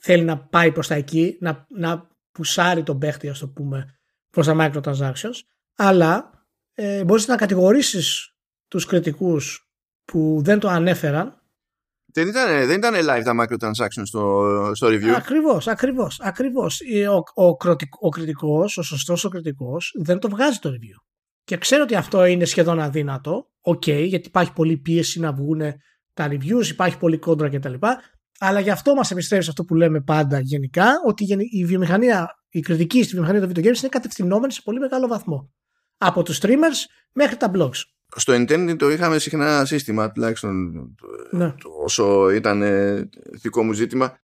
[0.00, 3.98] θέλει να πάει προς τα εκεί, να, να πουσάρει τον παίχτη, ας το πούμε,
[4.30, 5.40] προς τα microtransactions,
[5.76, 6.30] αλλά
[6.74, 8.34] ε, μπορείς να κατηγορήσεις
[8.68, 9.70] τους κριτικούς
[10.04, 11.40] που δεν το ανέφεραν
[12.12, 15.08] δεν ήταν, δεν ήταν live τα microtransactions στο, στο review.
[15.08, 16.80] Ακριβώς, ακριβώς, ακριβώς.
[17.10, 17.56] Ο, ο,
[18.00, 21.06] ο, κριτικός, ο σωστός ο κριτικός δεν το βγάζει το review.
[21.46, 23.50] Και ξέρω ότι αυτό είναι σχεδόν αδύνατο.
[23.60, 25.60] Οκέι, okay, γιατί υπάρχει πολλή πίεση να βγουν
[26.14, 27.74] τα reviews, υπάρχει πολύ κόντρα κτλ.
[28.38, 32.60] Αλλά γι' αυτό μας επιστρέφει σε αυτό που λέμε πάντα γενικά, ότι η βιομηχανία, η
[32.60, 35.52] κριτική στη βιομηχανία των video games είναι κατευθυνόμενη σε πολύ μεγάλο βαθμό.
[35.98, 36.78] Από τους streamers
[37.12, 37.80] μέχρι τα blogs.
[38.16, 40.72] Στο internet το είχαμε συχνά σύστημα, τουλάχιστον
[41.30, 41.54] ναι.
[41.84, 42.62] όσο ήταν
[43.42, 44.18] δικό μου ζήτημα.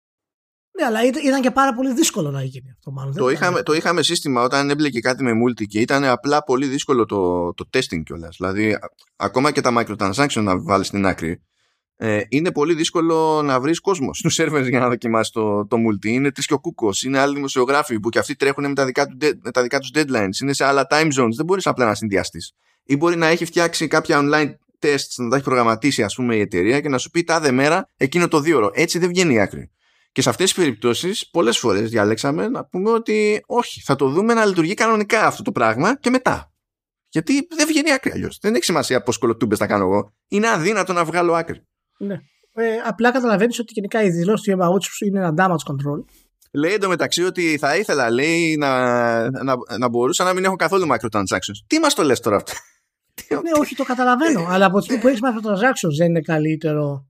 [0.80, 2.90] Ναι, αλλά ήταν και πάρα πολύ δύσκολο να γίνει αυτό.
[2.90, 3.14] Μάλλον.
[3.14, 7.04] Το, είχαμε, το είχαμε σύστημα όταν έμπλεκε κάτι με multi και ήταν απλά πολύ δύσκολο
[7.04, 8.36] το, το testing κιόλας.
[8.36, 8.76] Δηλαδή,
[9.16, 11.42] ακόμα και τα microtransactions να βάλεις στην άκρη,
[11.96, 16.06] ε, είναι πολύ δύσκολο να βρεις κόσμο στους σερβέρ για να δοκιμάσεις το, το multi.
[16.06, 16.90] Είναι τρει και ο κούκο.
[17.06, 19.90] Είναι άλλοι δημοσιογράφοι που και αυτοί τρέχουν με τα δικά, του, με τα δικά τους
[19.94, 20.40] deadlines.
[20.42, 21.34] Είναι σε άλλα time zones.
[21.36, 22.52] Δεν μπορείς απλά να συνδυαστείς.
[22.84, 24.50] Ή μπορεί να έχει φτιάξει κάποια online
[24.86, 27.88] tests, να τα έχει προγραμματίσει, ας πούμε, η εταιρεία και να σου πει τάδε μέρα
[27.96, 28.70] εκείνο το δύο ώρο.
[28.74, 29.70] Έτσι δεν βγαίνει η άκρη.
[30.12, 34.34] Και σε αυτές τις περιπτώσεις, πολλές φορές διαλέξαμε να πούμε ότι όχι, θα το δούμε
[34.34, 36.52] να λειτουργεί κανονικά αυτό το πράγμα και μετά.
[37.08, 38.38] Γιατί δεν βγαίνει άκρη αλλιώς.
[38.40, 40.12] Δεν έχει σημασία πώ κολοτούμπες θα κάνω εγώ.
[40.28, 41.62] Είναι αδύνατο να βγάλω άκρη.
[41.98, 42.14] Ναι.
[42.54, 46.04] Ε, απλά καταλαβαίνεις ότι γενικά η δηλώση του Yamaguchi είναι ένα damage control.
[46.52, 51.58] Λέει εντωμεταξύ ότι θα ήθελα λέει, να, να, να μπορούσα να μην έχω καθόλου microtransactions.
[51.66, 52.52] Τι μας το λες τώρα αυτό;
[53.28, 54.46] ναι, όχι, το καταλαβαίνω.
[54.48, 57.09] αλλά από τη στιγμή που έχεις microtransactions δεν είναι καλύτερο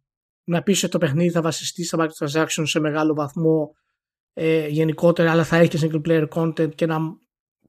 [0.50, 3.74] να πει ότι το παιχνίδι θα βασιστεί στα microtransactions σε μεγάλο βαθμό
[4.32, 6.98] ε, γενικότερα, αλλά θα έχει και single player content και να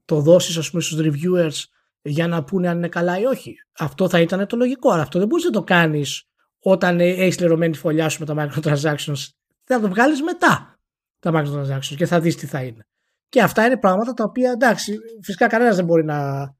[0.04, 1.64] το δώσεις, ας πούμε, στους reviewers
[2.02, 3.54] για να πούνε αν είναι καλά ή όχι.
[3.78, 4.90] Αυτό θα ήταν το λογικό.
[4.90, 6.24] Αλλά αυτό δεν μπορείς να το κάνεις
[6.58, 9.28] όταν έχεις λερωμένη φωλιά σου με τα microtransactions.
[9.64, 10.80] Θα το βγάλεις μετά
[11.18, 12.86] τα microtransactions και θα δεις τι θα είναι.
[13.28, 16.50] Και αυτά είναι πράγματα τα οποία εντάξει, φυσικά κανένας δεν μπορεί να,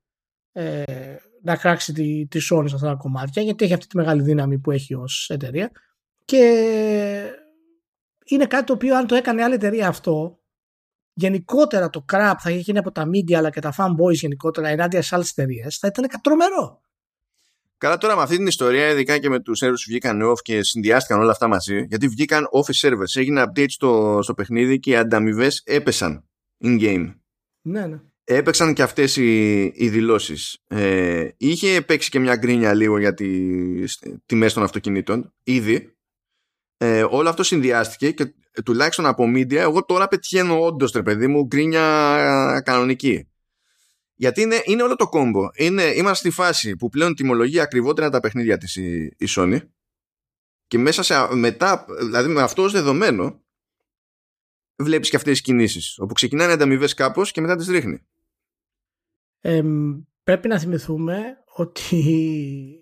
[0.53, 0.83] ε,
[1.43, 4.59] να κράξει τη, τη Sony σε αυτά τα κομμάτια γιατί έχει αυτή τη μεγάλη δύναμη
[4.59, 5.71] που έχει ως εταιρεία.
[6.25, 6.43] Και
[8.25, 10.39] είναι κάτι το οποίο αν το έκανε άλλη εταιρεία αυτό,
[11.13, 15.15] γενικότερα το crap θα γίνει από τα media αλλά και τα fanboys γενικότερα ενάντια σε
[15.15, 16.81] άλλες εταιρείες, θα ήταν τρομερό.
[17.79, 20.63] Καλά τώρα με αυτή την ιστορία, ειδικά και με τους servers που βγήκαν off και
[20.63, 24.97] συνδυάστηκαν όλα αυτά μαζί, γιατί βγήκαν office servers, έγινε update στο, στο παιχνίδι και οι
[24.97, 26.25] ανταμοιβές έπεσαν
[26.65, 27.15] in-game.
[27.63, 28.01] Ναι, ναι.
[28.25, 30.59] Έπαιξαν και αυτές οι, οι δηλώσεις.
[30.67, 35.97] Ε, είχε παίξει και μια γκρίνια λίγο για τις τιμές των αυτοκινήτων, ήδη.
[36.85, 41.45] Ε, όλο αυτό συνδυάστηκε και τουλάχιστον από media, εγώ τώρα πετυχαίνω όντως τρε παιδί μου
[41.45, 43.29] γκρίνια κανονική.
[44.15, 45.49] Γιατί είναι, είναι όλο το κόμπο.
[45.55, 49.59] Είναι, είμαστε στη φάση που πλέον τιμολογεί ακριβότερα τα παιχνίδια της η, η Sony
[50.67, 53.43] και μέσα σε, μετά, δηλαδή με αυτό ως δεδομένο
[54.77, 58.03] βλέπεις και αυτές τις κινήσεις όπου ξεκινάνε ανταμοιβές κάπως και μετά τις ρίχνει.
[59.41, 59.63] Ε,
[60.23, 61.23] πρέπει να θυμηθούμε
[61.55, 62.82] ότι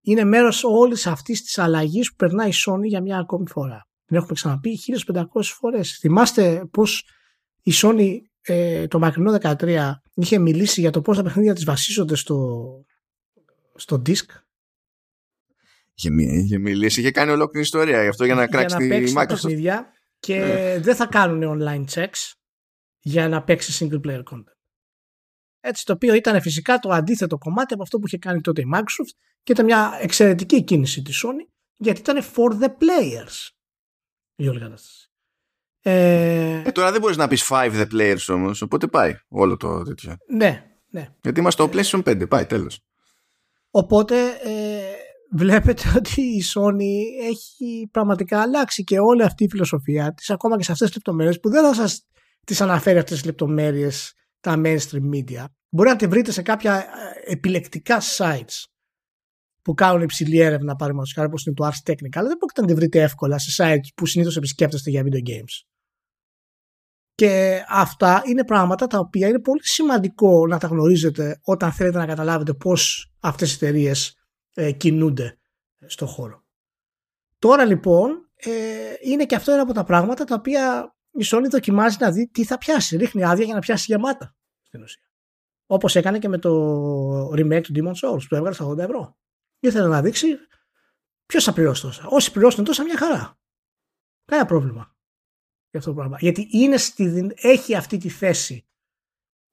[0.00, 3.88] είναι μέρος όλης αυτής της αλλαγής που περνάει η Sony για μια ακόμη φορά.
[4.04, 4.78] Την έχουμε ξαναπεί
[5.12, 5.98] 1500 φορές.
[6.00, 7.04] Θυμάστε πως
[7.62, 12.14] η Sony ε, το μακρινό 13 είχε μιλήσει για το πώς τα παιχνίδια της βασίζονται
[12.14, 12.68] στο,
[13.74, 14.26] στο disk.
[15.94, 19.12] Είχε, είχε μιλήσει, είχε κάνει ολόκληρη ιστορία γι' αυτό για να κράξει για να τη
[19.16, 19.26] Microsoft.
[19.26, 20.78] παιχνίδια και ναι.
[20.78, 22.32] δεν θα κάνουν online checks
[23.00, 24.59] για να παίξει single player content.
[25.60, 28.64] Έτσι το οποίο ήταν φυσικά το αντίθετο κομμάτι από αυτό που είχε κάνει τότε η
[28.74, 33.50] Microsoft και ήταν μια εξαιρετική κίνηση της Sony γιατί ήταν for the players
[34.40, 34.74] η όλη
[35.82, 36.62] ε...
[36.64, 40.16] ε, τώρα δεν μπορείς να πεις 5 the players όμως, οπότε πάει όλο το τέτοιο.
[40.28, 41.08] Ναι, ναι.
[41.22, 42.80] Γιατί είμαστε στο PlayStation 5, πάει τέλος.
[43.70, 44.80] Οπότε ε,
[45.32, 50.64] βλέπετε ότι η Sony έχει πραγματικά αλλάξει και όλη αυτή η φιλοσοφία της, ακόμα και
[50.64, 52.06] σε αυτές τις λεπτομέρειες που δεν θα σας
[52.46, 55.44] τις αναφέρει αυτές τις λεπτομέρειες τα mainstream media.
[55.68, 58.64] Μπορεί να τη βρείτε σε κάποια ε, επιλεκτικά sites
[59.62, 62.66] που κάνουν υψηλή έρευνα, παραδείγματος χάρη όπως είναι το Ars Technica, αλλά δεν μπορείτε να
[62.66, 65.64] τη βρείτε εύκολα σε sites που συνήθως επισκέπτεστε για video games.
[67.14, 72.06] Και αυτά είναι πράγματα τα οποία είναι πολύ σημαντικό να τα γνωρίζετε όταν θέλετε να
[72.06, 74.14] καταλάβετε πώς αυτές οι εταιρείες
[74.54, 75.38] ε, κινούνται
[75.86, 76.44] στο χώρο.
[77.38, 78.50] Τώρα λοιπόν ε,
[79.00, 82.44] είναι και αυτό ένα από τα πράγματα τα οποία η Sony δοκιμάζει να δει τι
[82.44, 82.96] θα πιάσει.
[82.96, 85.10] Ρίχνει άδεια για να πιάσει γεμάτα στην ουσία.
[85.66, 89.18] Όπως έκανε και με το remake του Demon's Souls που έβγαλε στα 80 ευρώ.
[89.60, 90.26] Ήθελε να δείξει
[91.26, 92.06] ποιος θα πληρώσει τόσα.
[92.08, 93.38] Όσοι πληρώσουν τόσα μια χαρά.
[94.24, 94.96] Κανένα πρόβλημα
[95.70, 96.16] για αυτό το πράγμα.
[96.20, 98.66] Γιατί είναι στη, έχει αυτή τη θέση,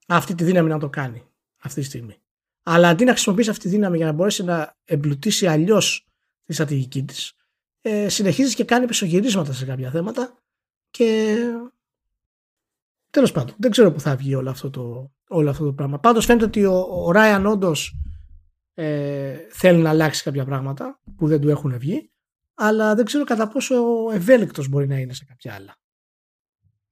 [0.08, 1.24] αυτή τη δύναμη να το κάνει
[1.58, 2.22] αυτή τη στιγμή.
[2.64, 6.08] Αλλά αντί να χρησιμοποιήσει αυτή τη δύναμη για να μπορέσει να εμπλουτίσει αλλιώς
[6.44, 7.34] τη στρατηγική της,
[7.82, 10.42] ε, συνεχίζεις και κάνει πισωγυρίσματα σε κάποια θέματα
[10.90, 11.38] και
[13.10, 16.00] τέλος πάντων δεν ξέρω που θα βγει όλο αυτό το, όλο αυτό το πράγμα.
[16.00, 17.96] Πάντως φαίνεται ότι ο, ο Ράιαν όντως
[18.74, 22.12] ε, θέλει να αλλάξει κάποια πράγματα που δεν του έχουν βγει
[22.58, 23.76] αλλά δεν ξέρω κατά πόσο
[24.14, 25.76] ευέλικτος μπορεί να είναι σε κάποια άλλα.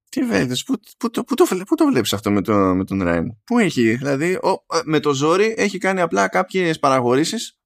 [0.08, 3.42] Τι βέβαιος, πού, πού, πού, το, πού το βλέπεις αυτό με, το, με τον Ράιν.
[3.44, 7.60] Πού έχει, δηλαδή, ο, με το ζόρι έχει κάνει απλά κάποιες παραχωρήσεις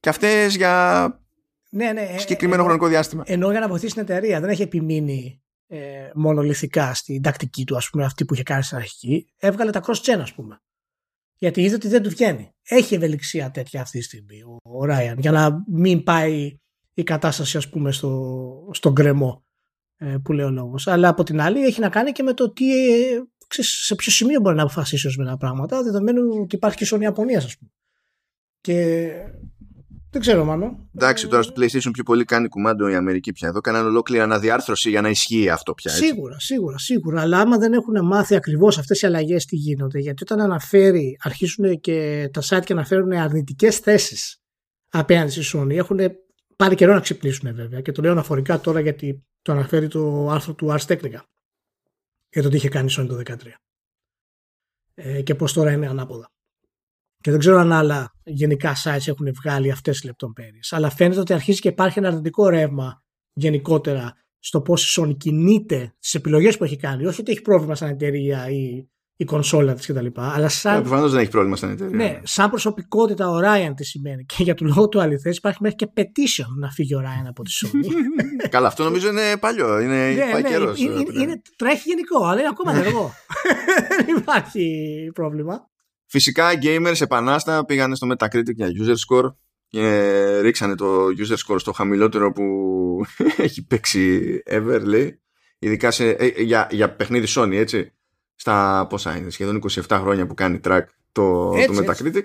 [0.00, 1.06] και αυτές για
[1.70, 3.22] ναι, ναι, ε, συγκεκριμένο χρονικό διάστημα.
[3.26, 7.90] Ενώ για να βοηθήσει την εταιρεία δεν έχει επιμείνει ε, μονολυθικά στην τακτική του, ας
[7.90, 9.26] πούμε, αυτή που είχε κάνει στην αρχική.
[9.36, 10.60] Έβγαλε τα cross-gen, ας πούμε.
[11.38, 12.54] Γιατί είδε ότι δεν του βγαίνει.
[12.62, 16.58] Έχει ευελιξία τέτοια αυτή τη στιγμή ο Ράιαν για να μην πάει
[16.94, 19.44] η κατάσταση, ας πούμε, στο, στον κρεμό
[19.96, 20.86] ε, που λέει ο λόγος.
[20.86, 24.12] Αλλά από την άλλη έχει να κάνει και με το τι, ε, ξέρεις, σε ποιο
[24.12, 27.70] σημείο μπορεί να αποφασίσεις ορισμένα πράγματα, δεδομένου ότι υπάρχει και η Sony Ιαπωνίας, ας πούμε.
[28.60, 29.10] Και
[30.16, 30.88] Δεν ξέρω, μάλλον.
[30.94, 33.48] Εντάξει, τώρα στο PlayStation πιο πολύ κάνει κουμάντο η Αμερική πια.
[33.48, 35.92] Εδώ κάνανε ολόκληρη αναδιάρθρωση για να ισχύει αυτό πια.
[35.92, 36.06] Έτσι.
[36.06, 37.20] Σίγουρα, σίγουρα, σίγουρα.
[37.20, 41.80] Αλλά άμα δεν έχουν μάθει ακριβώς αυτές οι αλλαγές τι γίνονται, γιατί όταν αναφέρει, αρχίσουν
[41.80, 44.42] και τα site και αναφέρουν αρνητικές θέσεις
[44.88, 45.98] απέναντι στη Sony, έχουν
[46.56, 47.80] πάρει καιρό να ξυπνήσουν βέβαια.
[47.80, 51.20] Και το λέω αναφορικά τώρα γιατί το αναφέρει το άρθρο του Ars Technica
[52.28, 53.36] για το τι είχε κάνει η Sony το 2013.
[54.94, 56.30] Ε, και πώς τώρα είναι ανάποδα.
[57.26, 60.72] Και δεν ξέρω αν άλλα γενικά sites έχουν βγάλει αυτές τις λεπτομέρειες.
[60.72, 63.02] Αλλά φαίνεται ότι αρχίζει και υπάρχει ένα αρνητικό ρεύμα
[63.32, 67.06] γενικότερα στο πώς η Sony κινείται στις επιλογές που έχει κάνει.
[67.06, 70.06] Όχι ότι έχει πρόβλημα σαν εταιρεία ή η κονσόλα της κτλ.
[70.14, 70.80] Αλλά σαν.
[70.82, 71.96] Προφανώς δεν έχει πρόβλημα σαν εταιρεία.
[71.96, 74.24] Ναι, σαν προσωπικότητα ο Ryan τι σημαίνει.
[74.24, 77.42] Και για τον λόγο του αληθές υπάρχει μέχρι και petition να φύγει ο Ryan από
[77.42, 77.86] τη Sony.
[78.48, 79.80] Καλά, αυτό νομίζω είναι παλιό.
[79.80, 83.12] Είναι, ναι, πάει ναι, καιρός, είναι, ε, είναι, είναι- τρέχει γενικό, αλλά είναι ακόμα ενεργό.
[84.06, 84.80] δεν υπάρχει
[85.14, 85.68] πρόβλημα.
[86.16, 89.34] Φυσικά οι gamers επανάστα πήγανε στο Metacritic για user score
[89.68, 92.44] και ρίξανε το user score στο χαμηλότερο που
[93.46, 95.20] έχει παίξει ever λέει.
[95.58, 97.92] Ειδικά σε, ε, για, για παιχνίδι Sony έτσι.
[98.34, 102.24] Στα πόσα είναι, σχεδόν 27 χρόνια που κάνει track το, Έτσι, το Metacritic.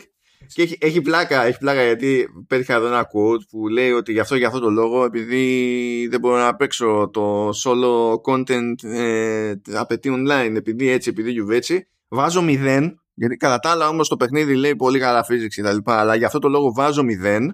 [0.53, 4.19] Και έχει, έχει, πλάκα, έχει πλάκα γιατί πέτυχα εδώ ένα quote που λέει ότι γι'
[4.19, 10.09] αυτό για αυτό το λόγο επειδή δεν μπορώ να παίξω το solo content ε, απαιτεί
[10.13, 12.91] online επειδή έτσι, επειδή γιουβέτσι βάζω 0
[13.22, 16.15] γιατί κατά τα άλλα όμως το παιχνίδι λέει πολύ καλά physics και τα λοιπά αλλά
[16.15, 17.47] για αυτό το λόγο βάζω 0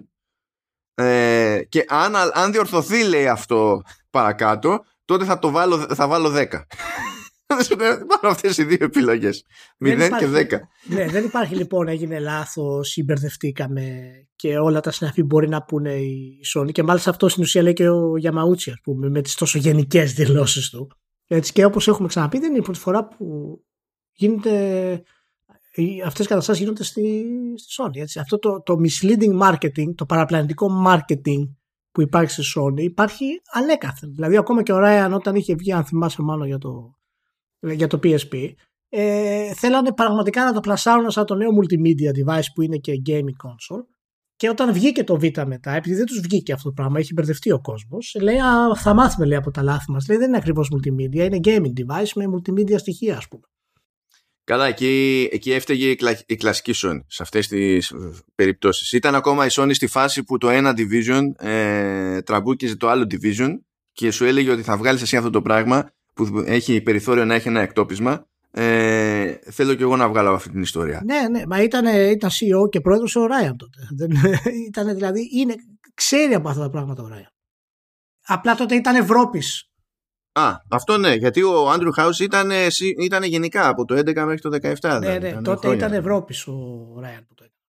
[0.94, 6.46] ε, και αν, αν διορθωθεί λέει αυτό παρακάτω τότε θα, το βάλω, θα βάλω 10
[8.08, 9.44] Πάνω αυτές οι δύο επιλογές
[9.84, 10.66] 0 Δεν και 10 υπάρχει.
[10.88, 15.94] ναι, δεν υπάρχει λοιπόν έγινε λάθος ή μπερδευτήκαμε και όλα τα συναφή μπορεί να πούνε
[15.94, 16.72] η Sony.
[16.72, 20.12] Και μάλιστα αυτό στην ουσία λέει και ο Γιαμαούτσι, ας πούμε, με τις τόσο γενικές
[20.12, 20.90] δηλώσεις του.
[21.26, 23.58] Έτσι, και όπως έχουμε ξαναπεί, δεν είναι η πρώτη φορά που
[24.12, 25.02] γίνεται.
[26.04, 27.24] Αυτές οι καταστάσεις γίνονται στη,
[27.56, 28.00] στη Sony.
[28.00, 28.18] Έτσι.
[28.18, 31.48] Αυτό το, το misleading marketing, το παραπλανητικό marketing
[31.90, 34.14] που υπάρχει στη Sony υπάρχει ανέκαθεν.
[34.14, 36.98] Δηλαδή, ακόμα και ο Ryan όταν είχε βγει, αν θυμάσαι μάλλον για το,
[37.60, 38.52] για το PSP,
[38.88, 43.46] ε, θέλανε πραγματικά να το πλασάρουν σαν το νέο multimedia device που είναι και gaming
[43.46, 43.84] console.
[44.36, 47.52] Και όταν βγήκε το Vita μετά, επειδή δεν τους βγήκε αυτό το πράγμα, έχει μπερδευτεί
[47.52, 50.08] ο κόσμος, λέει Α, θα μάθουμε λέει, από τα λάθη μας.
[50.08, 53.42] Λέει δεν είναι ακριβώς multimedia, είναι gaming device με multimedia στοιχεία, ας πούμε.
[54.48, 57.96] Καλά, εκεί, εκεί έφταιγε η, κλα, η κλασική Sony σε αυτές τις ε,
[58.34, 58.92] περιπτώσεις.
[58.92, 63.50] Ήταν ακόμα η Sony στη φάση που το ένα division ε, τραμπούκιζε το άλλο division
[63.92, 67.48] και σου έλεγε ότι θα βγάλεις εσύ αυτό το πράγμα που έχει περιθώριο να έχει
[67.48, 71.02] ένα εκτόπισμα ε, θέλω και εγώ να βγάλω αυτή την ιστορία.
[71.04, 73.78] Ναι, ναι, μα ήταν, ήταν CEO και πρόεδρος ο Ryan τότε.
[73.96, 74.10] Δεν,
[74.68, 75.54] ήταν δηλαδή, είναι,
[75.94, 77.32] ξέρει από αυτά τα πράγματα ο Ryan.
[78.26, 79.70] Απλά τότε ήταν Ευρώπης
[80.38, 82.50] Α, αυτό ναι, γιατί ο Andrew House ήταν,
[83.00, 84.58] ήταν γενικά από το 11 μέχρι το 17.
[84.60, 85.86] Ναι, δηλαδή, ναι, ήταν τότε χρόνια.
[85.86, 86.54] ήταν Ευρώπη ο
[87.00, 87.60] Ράιαν που το έκανε.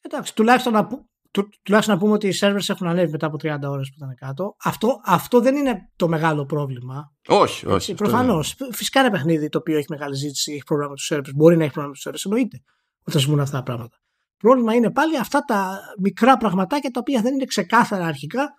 [0.00, 3.36] Εντάξει, τουλάχιστον να, που, του, τουλάχιστον να πούμε ότι οι servers έχουν ανέβει μετά από
[3.42, 4.56] 30 ώρες που ήταν κάτω.
[4.64, 7.12] Αυτό, αυτό δεν είναι το μεγάλο πρόβλημα.
[7.28, 7.94] Όχι, όχι.
[7.94, 8.56] Προφανώς.
[8.72, 11.64] Φυσικά ένα παιχνίδι το οποίο έχει μεγάλη ζήτηση, έχει πρόβλημα με τους servers, μπορεί να
[11.64, 12.62] έχει πρόβλημα με τους servers, εννοείται
[13.06, 13.96] όταν συμβούν αυτά τα πράγματα.
[14.36, 18.54] Πρόβλημα είναι πάλι αυτά τα μικρά πραγματάκια τα οποία δεν είναι ξεκάθαρα αρχικά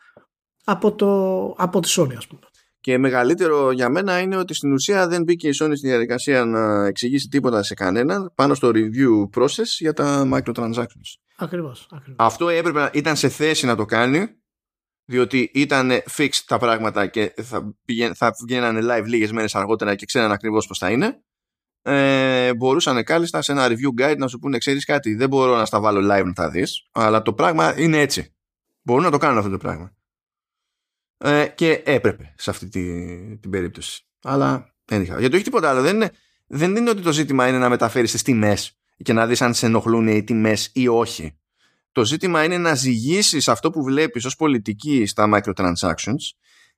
[0.63, 2.41] από, το, από τη Sony, ας πούμε.
[2.85, 6.85] Και μεγαλύτερο για μένα είναι ότι στην ουσία δεν μπήκε η Sony στη διαδικασία να
[6.85, 11.09] εξηγήσει τίποτα σε κανέναν πάνω στο review process για τα microtransactions.
[11.35, 12.15] Ακριβώς, ακριβώς.
[12.17, 14.27] Αυτό έπρεπε να ήταν σε θέση να το κάνει
[15.05, 20.05] διότι ήταν fixed τα πράγματα και θα, πηγαίν, θα βγαίνανε live λίγες μέρες αργότερα και
[20.05, 21.23] ξέραν ακριβώς πώς θα είναι
[21.81, 25.65] ε, μπορούσαν κάλλιστα σε ένα review guide να σου πούνε ξέρεις κάτι δεν μπορώ να
[25.65, 28.35] στα βάλω live να τα δεις αλλά το πράγμα είναι έτσι
[28.81, 29.95] μπορούν να το κάνουν αυτό το πράγμα
[31.17, 32.81] ε, και έπρεπε σε αυτή τη,
[33.37, 34.05] την περίπτωση.
[34.23, 35.81] Αλλά δεν είχα γιατί όχι τίποτα άλλο.
[35.81, 36.11] Δεν είναι,
[36.47, 39.65] δεν είναι ότι το ζήτημα είναι να μεταφέρεις τις τιμές και να δεις αν σε
[39.65, 41.37] ενοχλούν οι τιμές ή όχι.
[41.91, 46.35] Το ζήτημα είναι να ζυγίσεις αυτό που βλέπεις ως πολιτική στα microtransactions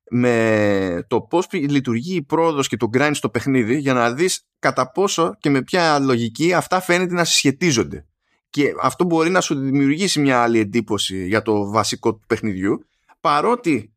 [0.10, 4.92] με το πώς λειτουργεί η πρόοδος και το grind στο παιχνίδι για να δεις κατά
[4.92, 8.06] πόσο και με ποια λογική αυτά φαίνεται να συσχετίζονται.
[8.50, 12.86] Και αυτό μπορεί να σου δημιουργήσει μια άλλη εντύπωση για το βασικό του παιχνιδιού
[13.22, 13.97] παρότι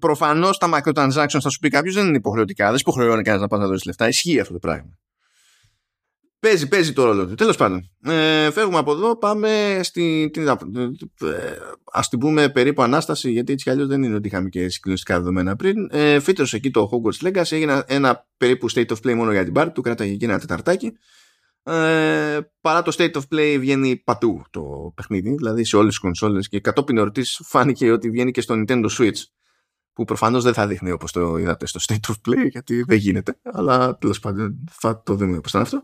[0.00, 3.58] προφανώς τα microtransactions θα σου πει κάποιος δεν είναι υποχρεωτικά, δεν υποχρεώνει κανένας να πας
[3.58, 4.98] να δώσεις λεφτά, ισχύει αυτό το πράγμα.
[6.38, 7.34] Παίζει, παίζει το ρόλο του.
[7.34, 10.56] Τέλος πάντων, ε, φεύγουμε από εδώ, πάμε στη, την, ε,
[11.92, 15.16] ας την πούμε περίπου ανάσταση, γιατί έτσι κι αλλιώς δεν είναι ότι είχαμε και συγκλονιστικά
[15.18, 15.88] δεδομένα πριν.
[15.90, 19.52] Ε, φύτρωσε εκεί το Hogwarts Legacy, έγινε ένα περίπου state of play μόνο για την
[19.52, 20.92] πάρτι του, κράταγε εκεί ένα τεταρτάκι.
[21.62, 26.48] Ε, παρά το state of play βγαίνει πατού το παιχνίδι, δηλαδή σε όλες τις κονσόλες
[26.48, 29.22] και κατόπιν εορτής φάνηκε ότι βγαίνει και στο Nintendo Switch
[29.92, 33.38] που προφανώς δεν θα δείχνει όπως το είδατε στο state of play γιατί δεν γίνεται
[33.42, 35.82] αλλά τέλος πάντων θα το δούμε όπως ήταν αυτό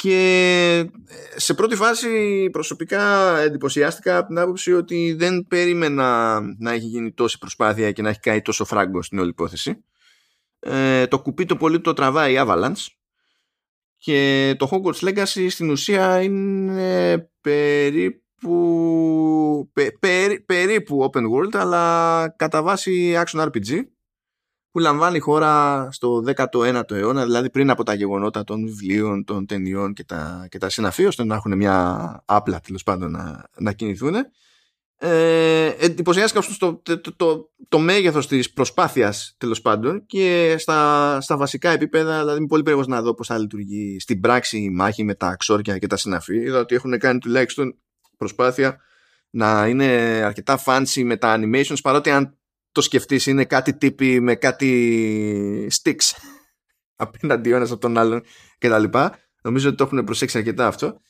[0.00, 0.90] και
[1.36, 7.38] σε πρώτη φάση προσωπικά εντυπωσιάστηκα από την άποψη ότι δεν περίμενα να έχει γίνει τόση
[7.38, 9.84] προσπάθεια και να έχει κάνει τόσο φράγκο στην όλη υπόθεση.
[10.58, 12.86] Ε, το κουπί το πολύ το τραβάει η Avalanche
[13.96, 18.24] και το Hogwarts Legacy στην ουσία είναι περίπου
[20.46, 23.82] περίπου open world αλλά κατά βάση action RPG
[24.70, 29.46] που λαμβάνει η χώρα στο 19ο αιώνα, δηλαδή πριν από τα γεγονότα των βιβλίων, των
[29.46, 33.72] ταινιών και τα, και τα συναφή, ώστε να έχουν μια άπλα τέλος πάντων να, να
[33.72, 34.14] κινηθούν.
[35.02, 41.36] Ε, εντυπωσιάστηκα στο το, το, το, το μέγεθος της προσπάθειας τέλος πάντων και στα, στα
[41.36, 45.04] βασικά επίπεδα δηλαδή είμαι πολύ περίεργος να δω πώς θα λειτουργεί στην πράξη η μάχη
[45.04, 47.78] με τα ξόρια και τα συναφή είδα ότι έχουν κάνει τουλάχιστον
[48.20, 48.80] προσπάθεια
[49.30, 49.86] να είναι
[50.24, 52.38] αρκετά fancy με τα animations παρότι αν
[52.72, 56.16] το σκεφτείς είναι κάτι τύπη με κάτι sticks
[57.04, 58.22] απέναντι ο ένας από τον άλλον
[58.58, 59.18] και τα λοιπά.
[59.42, 61.00] Νομίζω ότι το έχουν προσέξει αρκετά αυτό.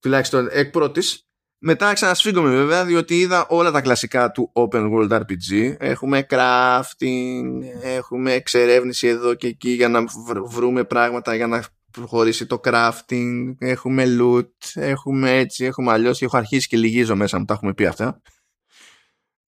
[0.00, 1.24] Τουλάχιστον εκ πρώτης.
[1.62, 5.74] Μετά ξανασφίγγομαι βέβαια διότι είδα όλα τα κλασικά του Open World RPG.
[5.78, 7.42] Έχουμε crafting,
[7.82, 10.04] έχουμε εξερεύνηση εδώ και εκεί για να
[10.46, 16.22] βρούμε πράγματα για να προχωρήσει το crafting, έχουμε loot, έχουμε έτσι, έχουμε αλλιώς.
[16.22, 18.20] Έχω αρχίσει και λυγίζω μέσα μου, τα έχουμε πει αυτά.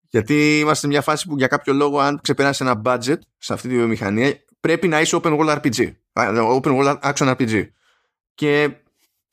[0.09, 3.69] Γιατί είμαστε σε μια φάση που για κάποιο λόγο, αν ξεπεράσει ένα budget σε αυτή
[3.69, 5.93] τη βιομηχανία, πρέπει να είσαι open world RPG.
[6.13, 7.67] Open world action RPG.
[8.35, 8.71] Και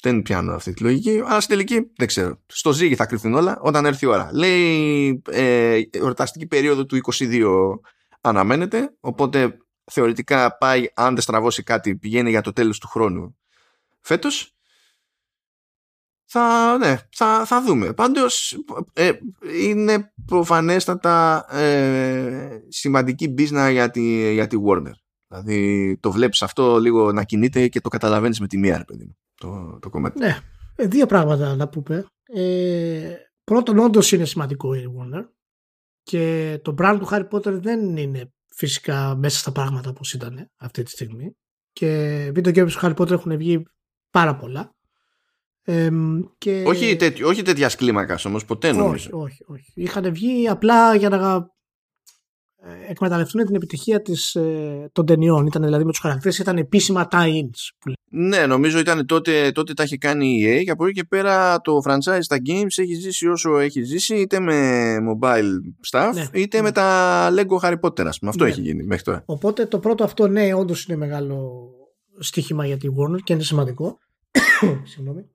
[0.02, 2.42] δεν πιάνω αυτή τη λογική, αλλά στην τελική δεν ξέρω.
[2.46, 4.30] Στο ζύγι θα κρυφθούν όλα όταν έρθει η ώρα.
[4.34, 7.46] Λέει ε, εορταστική περίοδο του 22
[8.22, 9.58] αναμένεται, οπότε
[9.90, 13.38] θεωρητικά πάει, αν δεν στραβώσει κάτι, πηγαίνει για το τέλος του χρόνου
[14.02, 14.54] φέτος
[16.32, 17.94] θα, ναι, θα, θα δούμε.
[17.94, 18.60] Πάντως
[18.94, 19.12] ε,
[19.66, 24.94] είναι προφανέστατα ε, σημαντική μπίζνα για τη, για τη Warner.
[25.28, 29.80] Δηλαδή το βλέπεις αυτό λίγο να κινείται και το καταλαβαίνεις με τη μία, παιδί το,
[29.82, 30.20] το κομμάτι.
[30.20, 30.38] Ναι,
[30.76, 32.06] ε, δύο πράγματα να πούμε.
[32.24, 35.26] Ε, πρώτον, όντως είναι σημαντικό η Warner
[36.04, 40.84] και το brand του Harry Potter δεν είναι φυσικά μέσα στα πράγματα όπως ήταν αυτή
[40.84, 41.36] τη στιγμή
[41.72, 41.88] και
[42.34, 43.64] βίντεο games του Harry Potter έχουν βγει
[44.10, 44.74] πάρα πολλά
[46.38, 46.64] και...
[46.68, 49.10] όχι, τέτοι, όχι τέτοιας κλίμακας όμως, ποτέ νομίζω.
[49.14, 49.72] Όχι, όχι, όχι.
[49.76, 51.46] Είχαν βγει απλά για να ε,
[52.90, 55.46] εκμεταλλευτούν την επιτυχία της, ε, των ταινιών.
[55.46, 57.94] Ήταν δηλαδή με τους χαρακτήρες, ήταν επίσημα tie-ins.
[58.10, 61.62] Ναι, νομίζω ήταν τότε, τότε τα είχε κάνει η EA και από εκεί και πέρα
[61.62, 65.52] το franchise στα games έχει ζήσει όσο έχει ζήσει είτε με mobile
[65.92, 66.64] stuff ναι, είτε ναι.
[66.64, 68.30] με τα Lego Harry Potter ας πούμε.
[68.30, 68.50] Αυτό ναι.
[68.50, 69.24] έχει γίνει μέχρι τώρα.
[69.26, 71.70] Οπότε το πρώτο αυτό ναι όντως είναι μεγάλο
[72.20, 73.98] στοίχημα για τη Warner και είναι σημαντικό.
[74.92, 75.30] Συγγνώμη.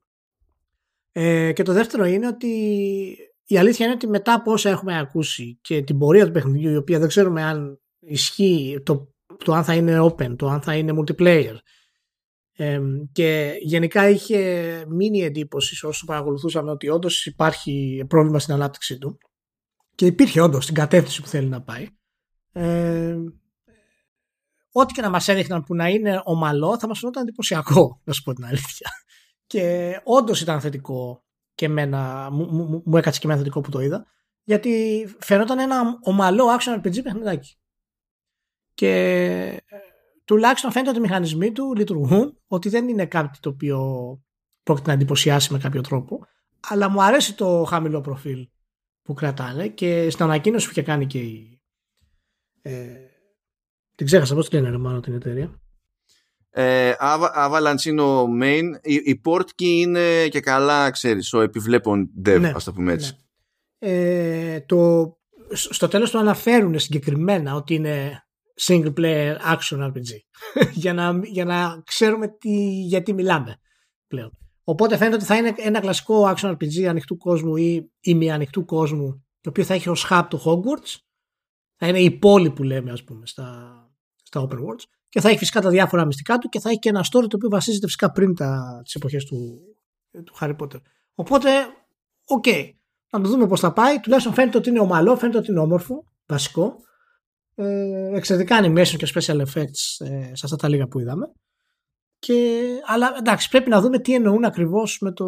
[1.12, 2.48] Ε, και το δεύτερο είναι ότι
[3.46, 6.76] η αλήθεια είναι ότι μετά από όσα έχουμε ακούσει και την πορεία του παιχνιδιού, η
[6.76, 9.08] οποία δεν ξέρουμε αν ισχύει το,
[9.44, 11.54] το αν θα είναι open, το αν θα είναι multiplayer,
[12.56, 12.80] ε,
[13.12, 19.18] και γενικά είχε μείνει εντύπωση όσο παρακολουθούσαμε ότι όντως υπάρχει πρόβλημα στην ανάπτυξή του
[19.94, 21.86] και υπήρχε όντως στην κατεύθυνση που θέλει να πάει.
[22.52, 23.16] Ε,
[24.72, 28.22] ό,τι και να μας έδειχναν που να είναι ομαλό θα μας φαινόταν εντυπωσιακό, να σου
[28.22, 28.90] πω την αλήθεια.
[29.46, 31.24] Και όντως ήταν θετικό
[31.54, 34.06] και εμένα, μου, μου, μου έκατσε και εμένα θετικό που το είδα,
[34.42, 37.56] γιατί φαινόταν ένα ομαλό action RPG παιχνιδάκι.
[38.74, 38.90] Και
[39.66, 39.76] ε,
[40.24, 43.78] τουλάχιστον φαίνεται ότι οι μηχανισμοί του λειτουργούν, ότι δεν είναι κάτι το οποίο
[44.62, 46.26] πρόκειται να εντυπωσιάσει με κάποιο τρόπο,
[46.68, 48.48] αλλά μου αρέσει το χαμηλό προφίλ
[49.02, 51.60] που κρατάνε και στην ανακοίνωση που είχε κάνει και η.
[52.62, 52.96] Ε,
[53.94, 55.63] την ξέχασα πώς τη λένε, μάλλον την εταιρεία.
[56.56, 56.92] Ε,
[57.36, 58.62] Avalanche είναι ο main.
[58.82, 63.12] Η, η Portkey είναι και καλά, ξέρεις, ο επιβλέπων dev, ναι, ας το πούμε έτσι.
[63.78, 63.90] Ναι.
[63.90, 65.12] Ε, το,
[65.52, 68.22] στο τέλος το αναφέρουν συγκεκριμένα ότι είναι
[68.60, 70.10] single player action RPG.
[70.82, 73.56] για, να, για να ξέρουμε τι, γιατί μιλάμε
[74.06, 74.30] πλέον.
[74.64, 77.56] Οπότε φαίνεται ότι θα είναι ένα κλασικό action RPG ανοιχτού κόσμου
[78.00, 80.96] ή μη ανοιχτού κόσμου το οποίο θα έχει ως hub το Hogwarts.
[81.76, 83.78] Θα είναι η πόλη που λέμε ας πούμε στα,
[84.22, 84.84] στα open worlds
[85.14, 87.36] και θα έχει φυσικά τα διάφορα μυστικά του και θα έχει και ένα story το
[87.36, 89.60] οποίο βασίζεται φυσικά πριν τα, τις εποχές του,
[90.24, 90.80] του Harry Potter.
[91.14, 91.48] Οπότε,
[92.24, 92.70] οκ, okay,
[93.10, 94.00] να το δούμε πώς θα πάει.
[94.00, 96.76] Τουλάχιστον φαίνεται ότι είναι ομαλό, φαίνεται ότι είναι όμορφο, βασικό.
[97.54, 101.32] Ε, εξαιρετικά animation και special effects ε, σε αυτά τα λίγα που είδαμε.
[102.18, 105.26] Και, αλλά εντάξει, πρέπει να δούμε τι εννοούν ακριβώς με, το,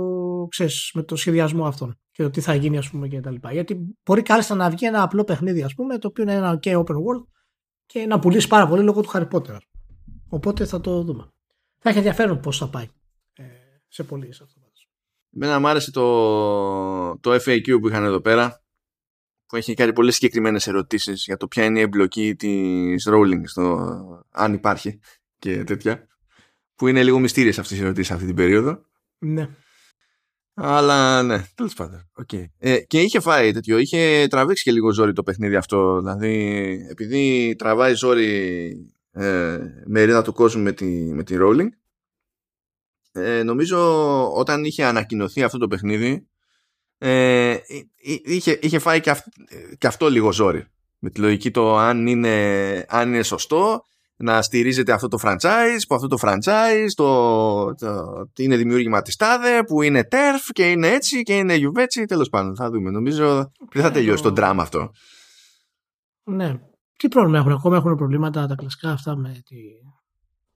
[0.93, 3.53] με το σχεδιασμό αυτόν και το τι θα γίνει, ας πούμε, και τα λοιπά.
[3.53, 6.79] Γιατί μπορεί κάλλιστα να βγει ένα απλό παιχνίδι, ας πούμε, το οποίο είναι ένα OK
[6.79, 7.27] open world
[7.87, 9.57] και να πουλήσει πάρα πολύ λόγω του Harry Potter.
[10.29, 11.31] Οπότε θα το δούμε.
[11.79, 12.89] Θα έχει ενδιαφέρον πώς θα πάει
[13.33, 13.45] ε,
[13.89, 14.61] σε πωλήσει αυτό.
[15.37, 18.63] Εμένα μου άρεσε το, το FAQ που είχαν εδώ πέρα
[19.47, 24.25] που έχει κάνει πολύ συγκεκριμένες ερωτήσεις για το ποια είναι η εμπλοκή της Rowling στο
[24.31, 25.01] αν υπάρχει
[25.39, 26.07] και τέτοια
[26.75, 28.85] που είναι λίγο μυστήριες αυτές οι ερωτήσεις αυτή την περίοδο
[29.19, 29.49] Ναι.
[30.55, 32.11] Αλλά ναι, τέλος πάντων.
[32.23, 32.45] Okay.
[32.59, 35.99] Ε, και είχε φάει τέτοιο, είχε τραβήξει και λίγο ζόρι το παιχνίδι αυτό.
[35.99, 41.69] Δηλαδή, επειδή τραβάει ζόρι ε, μερίδα του κόσμου με τη, με τη Rolling,
[43.13, 43.79] ε, νομίζω
[44.33, 46.27] όταν είχε ανακοινωθεί αυτό το παιχνίδι,
[46.99, 47.57] ε,
[48.25, 49.15] είχε, είχε φάει και,
[49.79, 50.67] και αυτό λίγο ζόρι.
[50.99, 53.85] Με τη λογική το αν είναι, αν είναι σωστό
[54.17, 58.05] να στηρίζεται αυτό το franchise, που αυτό το franchise το, το,
[58.37, 62.57] είναι δημιούργημα της ΤΑΔΕ, που είναι TERF και είναι έτσι και είναι γιουβέτσι, τέλος πάντων
[62.57, 62.91] θα δούμε.
[62.91, 64.91] Νομίζω δεν θα τελειώσει το drama αυτό.
[66.23, 66.61] Ναι.
[66.97, 69.57] Τι πρόβλημα έχουν, ακόμα έχουν προβλήματα τα κλασικά αυτά με τη,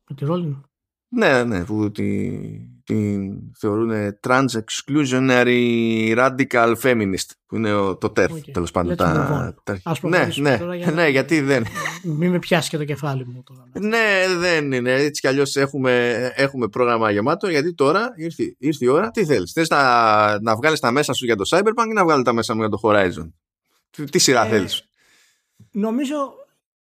[0.09, 0.61] με τη Rolling;
[1.09, 3.91] Ναι, ναι, που την τη θεωρούν
[4.27, 8.51] trans exclusionary radical feminist που είναι το TERF okay.
[8.53, 8.97] τέλος πάντων.
[8.97, 11.65] Τα, τα, ναι, ναι, για ναι, γιατί δεν.
[12.03, 13.89] Μην με πιάσει και το κεφάλι μου τώρα.
[13.89, 14.93] ναι, δεν είναι.
[14.93, 19.11] Έτσι κι αλλιώς έχουμε, έχουμε πρόγραμμα γεμάτο γιατί τώρα ήρθε, ήρθε η ώρα.
[19.11, 22.25] Τι θέλεις, θες να, να βγάλεις τα μέσα σου για το Cyberpunk ή να βγάλεις
[22.25, 23.31] τα μέσα μου για το Horizon;
[24.11, 24.90] Τι, σειρά ε, θέλεις;
[25.71, 26.35] Νομίζω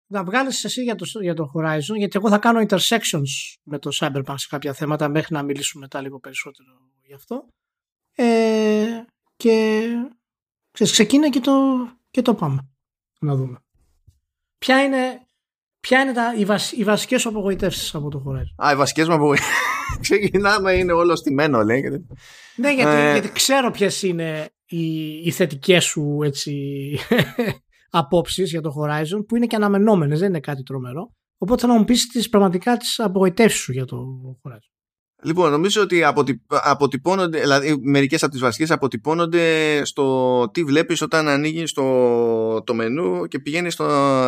[0.06, 3.90] να βγάλεις εσύ για το, για το Horizon, γιατί εγώ θα κάνω intersections με το
[3.94, 6.68] Cyberpunk σε κάποια θέματα μέχρι να μιλήσουμε μετά λίγο περισσότερο
[7.02, 7.48] γι' αυτό.
[8.14, 9.04] Ε,
[9.36, 9.82] και
[10.70, 11.52] ξέρεις, ξεκίνα και το,
[12.10, 12.68] και το πάμε.
[13.20, 13.58] Να δούμε.
[14.58, 15.26] Ποια είναι,
[15.80, 19.08] ποια είναι τα, οι, βασ, οι βασικές σου απογοητεύσεις από το Horizon; Α, οι βασικές
[19.08, 19.56] μου απογοητεύσεις.
[20.00, 22.06] Ξεκινάμε, είναι όλο στημένο, λέει.
[22.56, 23.12] Ναι, γιατί, ε...
[23.12, 26.52] γιατί ξέρω ποιες είναι οι, οι θετικές σου έτσι,
[27.90, 31.12] απόψεις για το Horizon που είναι και αναμενόμενες, δεν είναι κάτι τρομερό.
[31.38, 34.06] Οπότε θα μου πεις τις πραγματικά τις απογοητεύσεις σου για το
[34.42, 34.72] Horizon.
[35.22, 36.02] Λοιπόν, νομίζω ότι
[36.48, 43.26] αποτυπώνονται, δηλαδή μερικές από τις βασικές αποτυπώνονται στο τι βλέπεις όταν ανοίγει το, το μενού
[43.26, 43.70] και πηγαίνει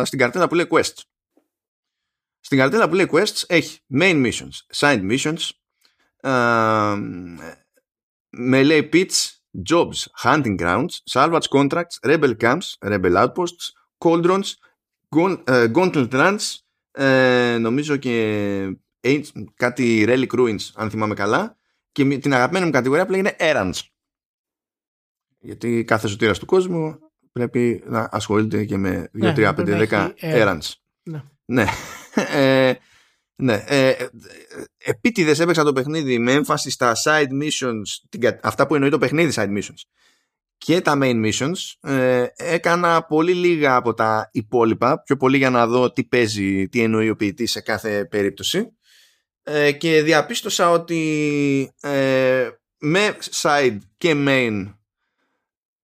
[0.03, 1.01] στην καρτέλα που λέει Quests.
[2.39, 5.49] Στην καρτέλα που λέει Quests έχει main missions, side missions,
[8.29, 14.57] με λέει pitch, jobs, hunting grounds, salvage contracts, rebel camps, rebel outposts, cauldrons,
[15.73, 16.57] gauntlet runs,
[16.91, 18.77] ε, νομίζω και
[19.55, 21.57] κάτι relic ruins, αν θυμάμαι καλά,
[21.91, 23.79] και την αγαπημένη μου κατηγορία που λέγεται errands.
[25.39, 26.99] Γιατί κάθε σωτήρας του κόσμου
[27.31, 30.71] πρέπει να ασχολείται και με 2, 3, 5, 10 errands.
[31.03, 31.23] Ναι.
[31.45, 31.65] ναι.
[32.33, 32.73] Ε,
[33.41, 33.63] ναι.
[33.67, 34.07] Ε, ε,
[34.77, 39.57] επίτηδες έπαιξα το παιχνίδι με έμφαση στα side missions, αυτά που εννοεί το παιχνίδι side
[39.57, 39.81] missions
[40.57, 41.91] και τα main missions.
[41.91, 46.81] Ε, έκανα πολύ λίγα από τα υπόλοιπα, πιο πολύ για να δω τι παίζει, τι
[46.81, 48.71] εννοεί ο ποιητής σε κάθε περίπτωση.
[49.43, 54.73] Ε, και διαπίστωσα ότι ε, με side και main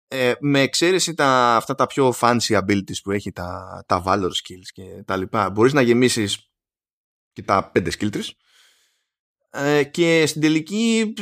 [0.09, 4.69] ε, με εξαίρεση τα, αυτά τα πιο fancy abilities που έχει τα, τα valor skills
[4.73, 6.49] και τα λοιπά μπορείς να γεμίσεις
[7.35, 8.31] και τα πέντε skills
[9.57, 11.15] ε, και στην τελική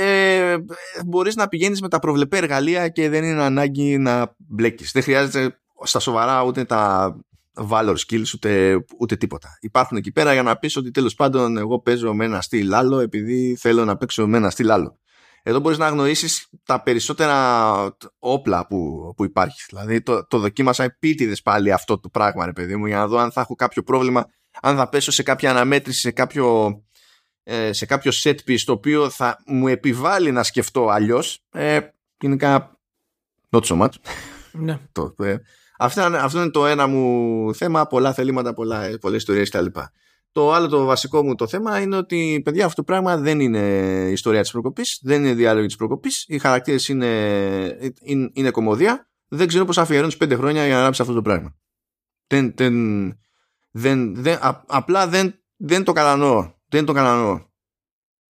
[0.00, 0.56] ε,
[1.06, 4.90] μπορείς να πηγαίνεις με τα προβλεπέ εργαλεία και δεν είναι ανάγκη να μπλέκεις.
[4.92, 7.14] Δεν χρειάζεται στα σοβαρά ούτε τα
[7.70, 9.48] valor skills ούτε, ούτε τίποτα.
[9.60, 12.98] Υπάρχουν εκεί πέρα για να πεις ότι τέλος πάντων εγώ παίζω με ένα στυλ άλλο
[12.98, 14.98] επειδή θέλω να παίξω με ένα στυλ άλλο.
[15.42, 19.64] Εδώ μπορείς να γνωρίσεις τα περισσότερα όπλα που, που υπάρχει.
[19.68, 23.18] Δηλαδή το, το δοκίμασα επίτηδες πάλι αυτό το πράγμα ρε παιδί μου για να δω
[23.18, 24.26] αν θα έχω κάποιο πρόβλημα
[24.62, 26.76] αν θα πέσω σε κάποια αναμέτρηση, σε κάποιο,
[27.42, 31.44] ε, σε κάποιο set piece το οποίο θα μου επιβάλλει να σκεφτώ αλλιώς.
[31.52, 31.80] Ε,
[32.18, 32.78] γενικά,
[33.50, 33.92] not so much.
[34.52, 34.78] Ναι.
[34.92, 35.36] το, ε,
[35.78, 39.66] αυτό, αυτό είναι το ένα μου θέμα, πολλά θελήματα, πολλά, ε, πολλές ιστορίες κτλ.
[40.32, 43.60] Το άλλο το βασικό μου το θέμα είναι ότι παιδιά αυτό το πράγμα δεν είναι
[44.10, 49.46] ιστορία της προκοπής, δεν είναι διάλογη της προκοπής, οι χαρακτήρες είναι, είναι, είναι κομμωδία, δεν
[49.46, 51.56] ξέρω πώς αφιερώνεις πέντε χρόνια για να γράψει αυτό το πράγμα.
[52.26, 52.74] Δεν, δεν,
[53.76, 56.52] δεν, δεν, απλά δεν, δεν το κατανοώ.
[56.68, 57.46] Δεν το κατανοώ.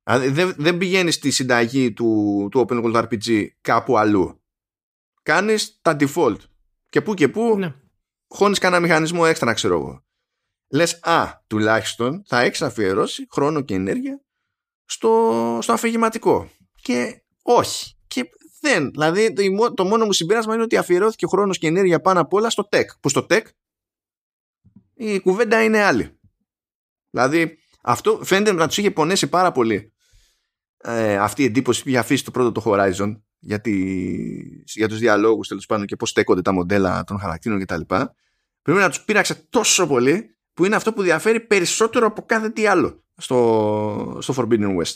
[0.05, 4.43] Δηλαδή δεν, δεν πηγαίνει στη συνταγή του, του Open World RPG κάπου αλλού.
[5.23, 6.37] Κάνεις τα default.
[6.89, 7.75] Και που και που ναι.
[8.29, 10.05] χώνεις κανένα μηχανισμό έξτρα, ξέρω εγώ.
[10.69, 14.25] Λες, α, τουλάχιστον θα έχεις αφιερώσει χρόνο και ενέργεια
[14.85, 16.51] στο, στο αφηγηματικό.
[16.83, 17.97] Και όχι.
[18.07, 18.25] Και
[18.61, 18.91] δεν.
[18.91, 19.33] Δηλαδή
[19.75, 22.87] το μόνο μου συμπέρασμα είναι ότι αφιερώθηκε χρόνος και ενέργεια πάνω απ' όλα στο tech.
[23.01, 23.43] Που στο tech
[24.95, 26.19] η κουβέντα είναι άλλη.
[27.11, 29.93] Δηλαδή, αυτό φαίνεται να τους είχε πονέσει πάρα πολύ
[30.77, 33.73] ε, αυτή η εντύπωση που είχε αφήσει το πρώτο το Horizon για, τη,
[34.65, 37.81] για τους διαλόγους τέλος πάντων και πώς στέκονται τα μοντέλα των χαρακτήρων κτλ.
[38.63, 42.67] Πρέπει να τους πείραξε τόσο πολύ που είναι αυτό που διαφέρει περισσότερο από κάθε τι
[42.67, 44.95] άλλο στο, στο Forbidden West.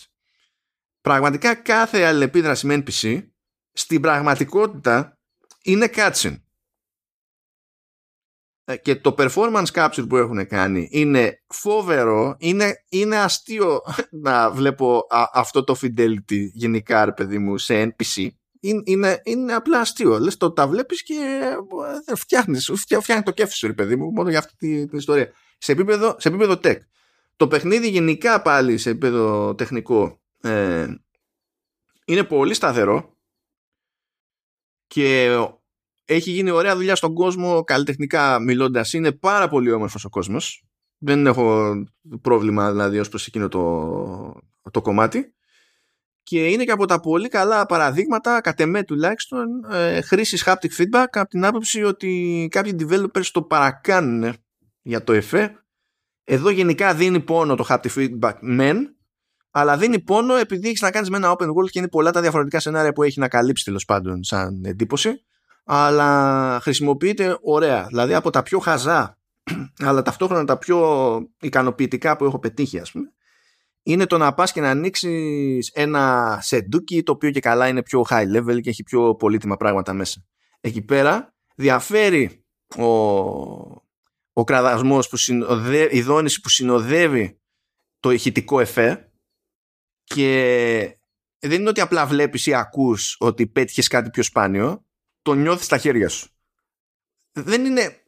[1.00, 3.26] Πραγματικά κάθε αλληλεπίδραση με NPC
[3.72, 5.18] στην πραγματικότητα
[5.62, 6.36] είναι cutscene.
[8.70, 13.80] Ε, και το performance capture που έχουν κάνει είναι φόβερο, είναι, είναι αστείο
[14.24, 18.28] να βλέπω αυτό το fidelity γενικά ρε παιδί μου σε NPC.
[18.60, 20.18] Είναι, είναι, είναι απλά αστείο.
[20.18, 21.14] Λες το τα βλέπεις και
[22.06, 25.32] ε, φτιάχνεις, φτιάχνει το κέφι σου ρε παιδί μου μόνο για αυτή την, την ιστορία.
[25.58, 26.78] Σε επίπεδο, σε επίπεδο tech.
[27.36, 30.86] Το παιχνίδι γενικά πάλι σε επίπεδο τεχνικό ε,
[32.04, 33.16] είναι πολύ σταθερό
[34.86, 35.36] και
[36.10, 40.64] έχει γίνει ωραία δουλειά στον κόσμο καλλιτεχνικά μιλώντας είναι πάρα πολύ όμορφος ο κόσμος.
[40.98, 41.74] Δεν έχω
[42.20, 44.40] πρόβλημα δηλαδή ως προς εκείνο το,
[44.70, 45.34] το κομμάτι.
[46.22, 51.06] Και είναι και από τα πολύ καλά παραδείγματα κατ' εμέ τουλάχιστον ε, χρήσης haptic feedback
[51.10, 54.34] από την άποψη ότι κάποιοι developers το παρακάνουν
[54.82, 55.64] για το εφέ.
[56.24, 58.96] Εδώ γενικά δίνει πόνο το haptic feedback μεν
[59.50, 62.20] αλλά δίνει πόνο επειδή έχεις να κάνεις με ένα open world και είναι πολλά τα
[62.20, 65.22] διαφορετικά σενάρια που έχει να καλύψει τέλος πάντων σαν εντύπωση
[65.70, 67.86] αλλά χρησιμοποιείται ωραία.
[67.86, 69.18] Δηλαδή από τα πιο χαζά,
[69.86, 73.12] αλλά ταυτόχρονα τα πιο ικανοποιητικά που έχω πετύχει, ας πούμε,
[73.82, 78.04] είναι το να πας και να ανοίξεις ένα σεντούκι το οποίο και καλά είναι πιο
[78.08, 80.24] high level και έχει πιο πολύτιμα πράγματα μέσα.
[80.60, 82.44] Εκεί πέρα διαφέρει
[82.76, 82.84] ο,
[84.32, 87.40] ο κραδασμός, που συνοδεύει, η δόνηση που συνοδεύει
[88.00, 89.10] το ηχητικό εφέ
[90.04, 90.98] και
[91.38, 94.86] δεν είναι ότι απλά βλέπεις ή ακούς ότι πέτυχες κάτι πιο σπάνιο
[95.28, 96.28] το νιώθεις στα χέρια σου.
[97.32, 98.04] Δεν είναι,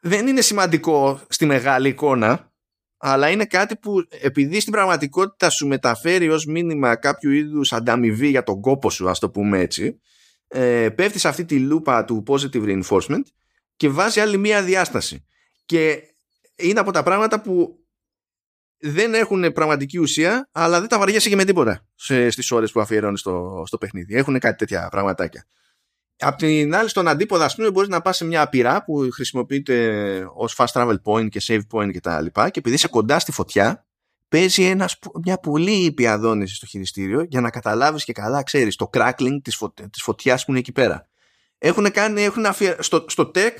[0.00, 2.52] δεν είναι σημαντικό στη μεγάλη εικόνα,
[2.96, 8.42] αλλά είναι κάτι που επειδή στην πραγματικότητα σου μεταφέρει ως μήνυμα κάποιο είδους ανταμοιβή για
[8.42, 10.00] τον κόπο σου, ας το πούμε έτσι,
[10.48, 13.22] ε, πέφτεις σε αυτή τη λούπα του positive reinforcement
[13.76, 15.26] και βάζει άλλη μία διάσταση.
[15.64, 16.02] Και
[16.56, 17.74] είναι από τα πράγματα που
[18.78, 21.86] δεν έχουν πραγματική ουσία, αλλά δεν τα βαριέσαι και με τίποτα
[22.28, 24.14] στις ώρες που αφιερώνεις στο, στο παιχνίδι.
[24.14, 25.46] Έχουν κάτι τέτοια πραγματάκια.
[26.20, 30.26] Απ' την άλλη, στον αντίποδα, ας πούμε, μπορείς να πας σε μια απειρά που χρησιμοποιείται
[30.34, 32.24] ως fast travel point και save point κτλ.
[32.24, 33.86] Και, και επειδή είσαι κοντά στη φωτιά,
[34.28, 38.90] παίζει ένας, μια πολύ ήπια δόνηση στο χειριστήριο για να καταλάβεις και καλά, ξέρεις, το
[38.92, 41.08] crackling της φωτ, φωτιάς που είναι εκεί πέρα.
[41.58, 42.76] Έχουν κάνει, έχουν αφιε...
[42.78, 43.54] στο, στο tech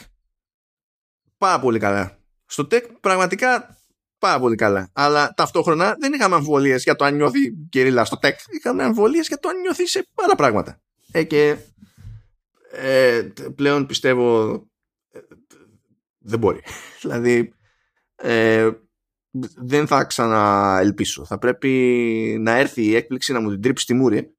[1.39, 2.19] πάρα πολύ καλά.
[2.47, 3.79] Στο tech πραγματικά
[4.19, 4.91] πάρα πολύ καλά.
[4.93, 8.35] Αλλά ταυτόχρονα δεν είχαμε αμφιβολίες για το αν νιώθει κυρίλα στο tech.
[8.59, 10.81] Είχαμε αμφιβολίες για το αν νιώθει σε άλλα πράγματα.
[11.13, 11.57] Ε, και
[12.71, 14.53] ε, πλέον πιστεύω
[15.13, 15.19] ε,
[16.19, 16.61] δεν μπορεί.
[17.03, 17.53] δηλαδή
[18.17, 18.71] ε,
[19.57, 21.25] δεν θα ξαναελπίσω.
[21.25, 24.35] Θα πρέπει να έρθει η έκπληξη να μου την τρίψει στη μούρη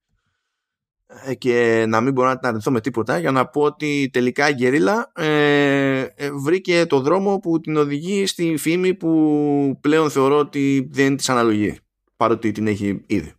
[1.26, 4.50] ε, και να μην μπορώ να την αρνηθώ με τίποτα για να πω ότι τελικά
[4.50, 10.90] η Γκερίλα ε, βρήκε το δρόμο που την οδηγεί στη φήμη που πλέον θεωρώ ότι
[10.92, 11.78] δεν της αναλογεί
[12.16, 13.34] παρότι την έχει ήδη.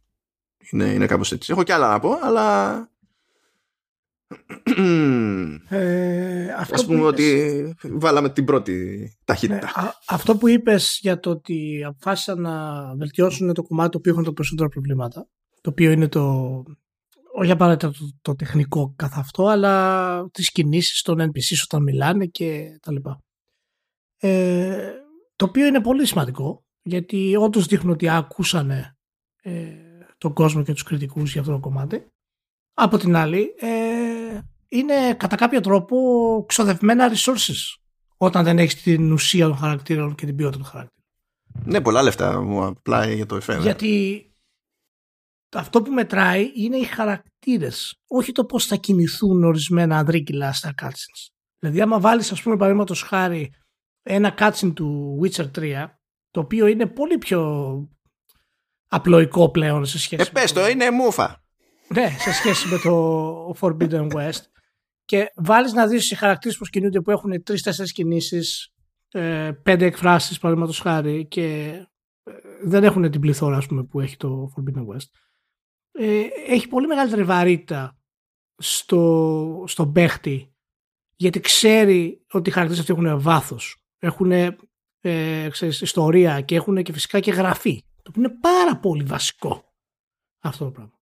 [0.70, 1.53] Είναι, είναι κάπως έτσι.
[1.53, 2.88] Έχω κι άλλα να πω, αλλά
[5.68, 9.83] ε, αυτό Ας πούμε ότι βάλαμε την πρώτη ταχύτητα.
[9.83, 14.33] Ναι, αυτό που είπες για το ότι αποφάσισαν να βελτιώσουν το κομμάτι που έχουν τα
[14.33, 15.28] περισσότερα προβλήματα,
[15.61, 16.22] το οποίο είναι το,
[17.35, 22.78] όχι απαραίτητα το, το, τεχνικό καθ' αυτό, αλλά τις κινήσεις των NPC όταν μιλάνε και
[22.83, 23.22] τα λοιπά.
[24.18, 24.93] Ε,
[25.37, 28.97] το οποίο είναι πολύ σημαντικό, γιατί όντως δείχνουν ότι ακούσανε
[29.43, 29.72] ε,
[30.18, 32.07] τον κόσμο και τους κριτικούς για αυτό το κομμάτι.
[32.74, 34.01] Από την άλλη, ε,
[34.73, 35.97] είναι κατά κάποιο τρόπο
[36.49, 37.79] ξοδευμένα resources
[38.16, 41.05] όταν δεν έχεις την ουσία των χαρακτήρων και την ποιότητα των χαρακτήρων.
[41.64, 43.59] Ναι, πολλά λεφτά μου απλά για το εφέ.
[43.59, 44.27] Γιατί
[45.53, 51.29] αυτό που μετράει είναι οι χαρακτήρες, όχι το πώς θα κινηθούν ορισμένα ανδρίκυλα στα cutscenes.
[51.59, 53.53] Δηλαδή άμα βάλεις ας πούμε παραδείγματος χάρη
[54.03, 55.87] ένα cutscene του Witcher 3
[56.31, 57.43] το οποίο είναι πολύ πιο
[58.89, 61.43] απλοϊκό πλέον σε σχέση ε, πες το, είναι μούφα.
[61.89, 64.41] Ναι, σε σχέση με το Forbidden West.
[65.05, 68.72] Και βάλεις να δεις οι χαρακτήρες που κινούνται που έχουν τρει-τέσσερι κινήσεις,
[69.09, 71.68] ε, πέντε εκφράσεις παραδείγματος χάρη και
[72.22, 72.32] ε,
[72.64, 75.09] δεν έχουν την πληθώρα ας πούμε, που έχει το Forbidden West.
[75.93, 77.97] Ε, έχει πολύ μεγαλύτερη βαρύτητα
[78.56, 80.55] στο, στον παίχτη
[81.16, 84.31] γιατί ξέρει ότι οι χαρακτήρες αυτοί έχουν βάθος έχουν
[85.01, 89.74] ε, ξέρεις, ιστορία και έχουν και φυσικά και γραφή το οποίο είναι πάρα πολύ βασικό
[90.40, 91.01] αυτό το πράγμα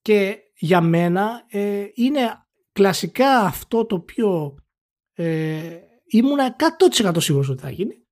[0.00, 2.20] και για μένα ε, είναι
[2.72, 4.54] κλασικά αυτό το οποίο
[5.12, 6.56] ε, ήμουνα
[7.02, 8.06] 100% σίγουρος ότι θα γίνει.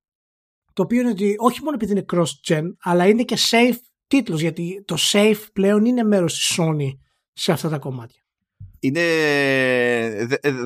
[0.73, 3.77] Το οποίο είναι ότι όχι μόνο επειδή είναι cross-gen, αλλά είναι και safe
[4.07, 6.97] τίτλος, γιατί το safe πλέον είναι μέρος της Sony
[7.33, 8.21] σε αυτά τα κομμάτια.
[8.79, 9.01] Είναι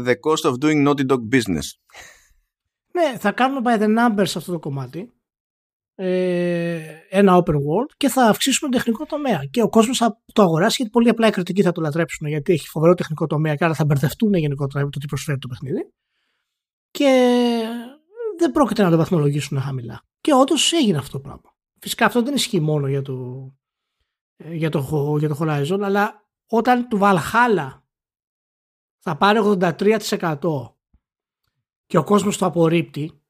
[0.05, 1.67] the, cost of doing Naughty Dog business.
[2.91, 5.13] Ναι, θα κάνουμε by the numbers αυτό το κομμάτι
[5.95, 9.45] ε, ένα open world και θα αυξήσουμε τον τεχνικό τομέα.
[9.45, 12.53] Και ο κόσμος θα το αγοράσει γιατί πολύ απλά οι κριτικοί θα το λατρέψουν γιατί
[12.53, 15.93] έχει φοβερό τεχνικό τομέα και άρα θα μπερδευτούν γενικότερα με το τι προσφέρει το παιχνίδι.
[16.91, 17.61] και
[18.37, 20.01] δεν πρόκειται να το βαθμολογήσουν χαμηλά.
[20.21, 21.55] Και όντως έγινε αυτό το πράγμα.
[21.79, 23.47] Φυσικά αυτό δεν ισχύει μόνο για το,
[24.35, 27.81] ε, για το, για το Horizon, αλλά όταν του Valhalla
[28.99, 30.73] θα πάρει 83%
[31.85, 33.24] και ο κόσμος το απορρίπτει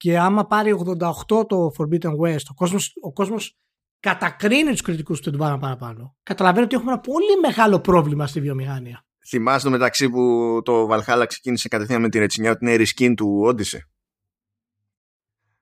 [0.00, 3.58] και άμα πάρει 88% το Forbidden West, ο κόσμος, ο κόσμος
[4.00, 6.16] κατακρίνει τους κριτικούς του πάρουν παραπάνω.
[6.22, 9.04] Καταλαβαίνω ότι έχουμε ένα πολύ μεγάλο πρόβλημα στη βιομηχανία.
[9.28, 13.44] Θυμάσαι το μεταξύ που το Valhalla ξεκίνησε κατευθείαν με τη ρετσινιά ότι είναι reskin του
[13.46, 13.78] Odyssey;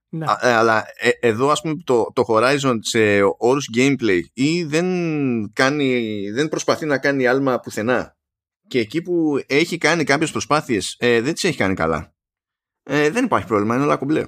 [0.09, 0.25] Ναι.
[0.41, 2.99] Ε, αλλά ε, εδώ ας πούμε το, το Horizon σε
[3.39, 4.87] όρους gameplay ή δεν,
[5.53, 8.17] κάνει, δεν προσπαθεί να κάνει άλμα πουθενά
[8.69, 12.17] και εκεί που έχει κάνει κάποιες προσπάθειες ε, δεν τις έχει κάνει καλά
[12.89, 14.25] ε, δεν υπάρχει πρόβλημα, είναι όλα κομπλέ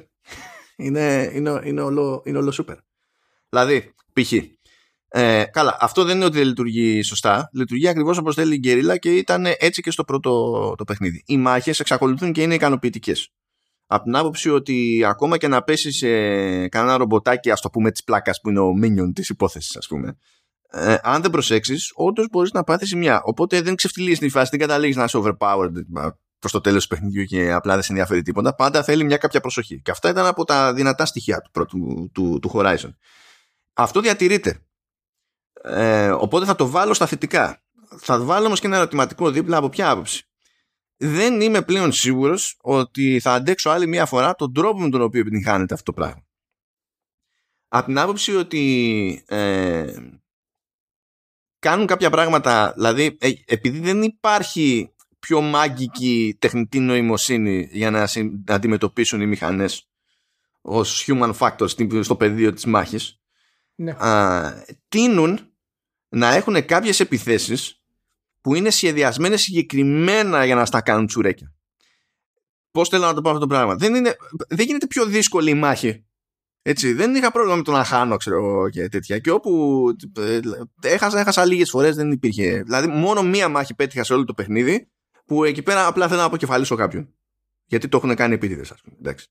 [0.77, 2.77] είναι, είναι, είναι, όλο, είναι όλο super
[3.49, 4.32] δηλαδή π.χ.
[5.12, 7.51] Ε, καλά, αυτό δεν είναι ότι δεν λειτουργεί σωστά.
[7.53, 10.31] Λειτουργεί ακριβώς όπως θέλει η γκερίλα και ήταν έτσι και στο πρώτο
[10.78, 11.23] το παιχνίδι.
[11.27, 13.32] Οι μάχες εξακολουθούν και είναι ικανοποιητικές
[13.87, 16.09] από την άποψη ότι ακόμα και να πέσει σε
[16.69, 20.16] κανένα ρομποτάκι, ας το πούμε, της πλάκας που είναι ο minion της υπόθεσης, ας πούμε,
[20.70, 23.20] ε, αν δεν προσέξεις, όντως μπορείς να πάθεις μια.
[23.24, 25.73] Οπότε δεν ξεφτυλίζεις τη φάση, δεν καταλήγεις να είσαι overpowered
[26.41, 28.55] προς το τέλος του παιχνιδιού και απλά δεν σε ενδιαφέρει τίποτα.
[28.55, 29.81] Πάντα θέλει μια κάποια προσοχή.
[29.83, 32.95] Και αυτά ήταν από τα δυνατά στοιχεία του, του, του, του Horizon.
[33.73, 34.59] Αυτό διατηρείται.
[35.62, 37.62] Ε, οπότε θα το βάλω στα θετικά.
[37.99, 40.25] Θα βάλω όμως και ένα ερωτηματικό δίπλα από ποια άποψη
[41.03, 45.21] δεν είμαι πλέον σίγουρος ότι θα αντέξω άλλη μία φορά τον τρόπο με τον οποίο
[45.21, 46.25] επιτυγχάνεται αυτό το πράγμα.
[47.69, 49.95] Από την άποψη ότι ε,
[51.59, 58.09] κάνουν κάποια πράγματα, δηλαδή ε, επειδή δεν υπάρχει πιο μάγικη τεχνητή νοημοσύνη για να,
[58.47, 59.89] αντιμετωπίσουν οι μηχανές
[60.61, 63.21] ως human factors στο πεδίο της μάχης
[63.75, 63.91] ναι.
[63.91, 65.51] α, τίνουν
[66.09, 67.83] να έχουν κάποιες επιθέσεις
[68.41, 71.55] που είναι σχεδιασμένες συγκεκριμένα για να στα κάνουν τσουρέκια.
[72.71, 74.17] Πώς θέλω να το πω αυτό το πράγμα; Δεν, είναι,
[74.49, 76.05] δεν γίνεται πιο δύσκολη η μάχη.
[76.63, 79.19] Έτσι, δεν είχα πρόβλημα με το να χάνω, ξέρω και τέτοια.
[79.19, 79.85] Και όπου
[80.19, 80.41] ε,
[80.83, 82.63] έχασα, έχασα λίγες φορές δεν υπήρχε.
[82.63, 84.91] Δηλαδή, μόνο μία μάχη πέτυχα σε όλο το παιχνίδι
[85.31, 87.15] που εκεί πέρα απλά θέλω να αποκεφαλίσω κάποιον.
[87.66, 88.97] Γιατί το έχουν κάνει επίτηδες, ας πούμε.
[88.98, 89.27] Εντάξει.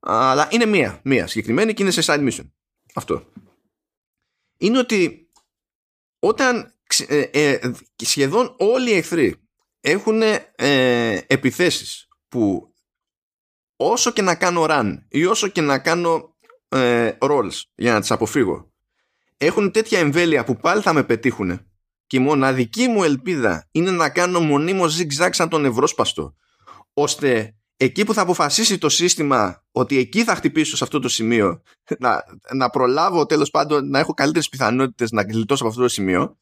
[0.00, 2.50] Αλλά είναι μία, μία συγκεκριμένη και είναι σε side mission.
[2.94, 3.32] Αυτό.
[4.56, 5.30] Είναι ότι
[6.18, 6.74] όταν
[7.08, 9.36] ε, ε, σχεδόν όλοι οι εχθροί
[9.80, 10.22] έχουν
[10.54, 12.72] ε, επιθέσεις που
[13.76, 16.36] όσο και να κάνω run ή όσο και να κάνω
[16.68, 18.72] ε, rolls για να τις αποφύγω
[19.36, 21.73] έχουν τέτοια εμβέλεια που πάλι θα με πετύχουν
[22.14, 26.34] και η μοναδική μου ελπίδα είναι να κάνω μονίμως zigzag σαν τον ευρώσπαστο
[26.94, 31.62] ώστε εκεί που θα αποφασίσει το σύστημα ότι εκεί θα χτυπήσω σε αυτό το σημείο
[31.98, 32.24] να,
[32.54, 36.38] να προλάβω τέλος πάντων να έχω καλύτερες πιθανότητες να γλιτώσω από αυτό το σημείο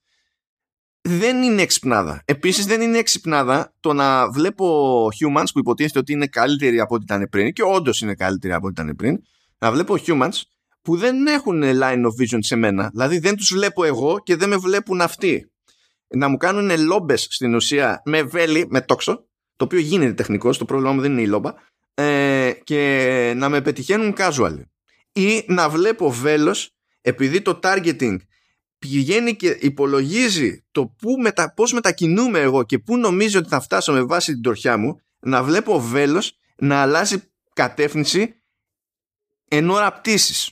[1.01, 2.23] δεν είναι εξυπνάδα.
[2.25, 7.05] Επίσης δεν είναι εξυπνάδα το να βλέπω humans που υποτίθεται ότι είναι καλύτεροι από ό,τι
[7.05, 9.19] ήταν πριν και όντως είναι καλύτεροι από ό,τι ήταν πριν
[9.59, 10.41] να βλέπω humans
[10.83, 12.91] που δεν έχουν line of vision σε μένα.
[12.93, 15.52] Δηλαδή δεν τους βλέπω εγώ και δεν με βλέπουν αυτοί.
[16.15, 19.27] Να μου κάνουν λόμπες στην ουσία με βέλη, με τόξο
[19.57, 21.53] το οποίο γίνεται τεχνικός, το πρόβλημα μου δεν είναι η λόμπα
[21.95, 24.61] ε, και να με πετυχαίνουν casual.
[25.13, 28.17] Ή να βλέπω βέλος επειδή το targeting
[28.79, 33.93] πηγαίνει και υπολογίζει το που μετα, πώς μετακινούμε εγώ και πού νομίζει ότι θα φτάσω
[33.93, 37.23] με βάση την τροχιά μου να βλέπω βέλος να αλλάζει
[37.53, 38.43] κατεύθυνση
[39.49, 40.51] εν ώρα πτήσης.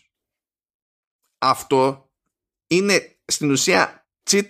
[1.39, 2.11] Αυτό
[2.67, 4.47] είναι στην ουσία cheat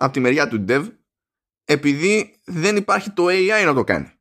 [0.00, 0.88] από τη μεριά του dev
[1.64, 4.12] επειδή δεν υπάρχει το AI να το κάνει.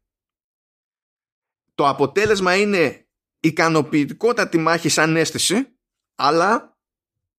[1.76, 3.08] Το αποτέλεσμα είναι
[3.40, 5.78] ικανοποιητικότατη μάχη σαν αίσθηση
[6.16, 6.78] αλλά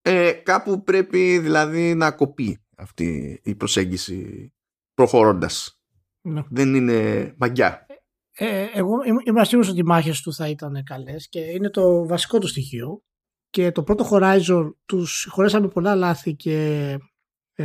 [0.03, 4.53] ε, κάπου πρέπει δηλαδή να κοπεί αυτή η προσέγγιση
[4.95, 5.81] προχωρώντας.
[6.21, 6.43] Ναι.
[6.51, 7.87] Δεν είναι μαγιά.
[8.33, 8.95] Ε, ε εγώ
[9.25, 13.03] είμαι σίγουρος ότι οι μάχες του θα ήταν καλές και είναι το βασικό του στοιχείο
[13.51, 16.97] και το πρώτο Horizon τους χωρέσαμε πολλά λάθη και ε,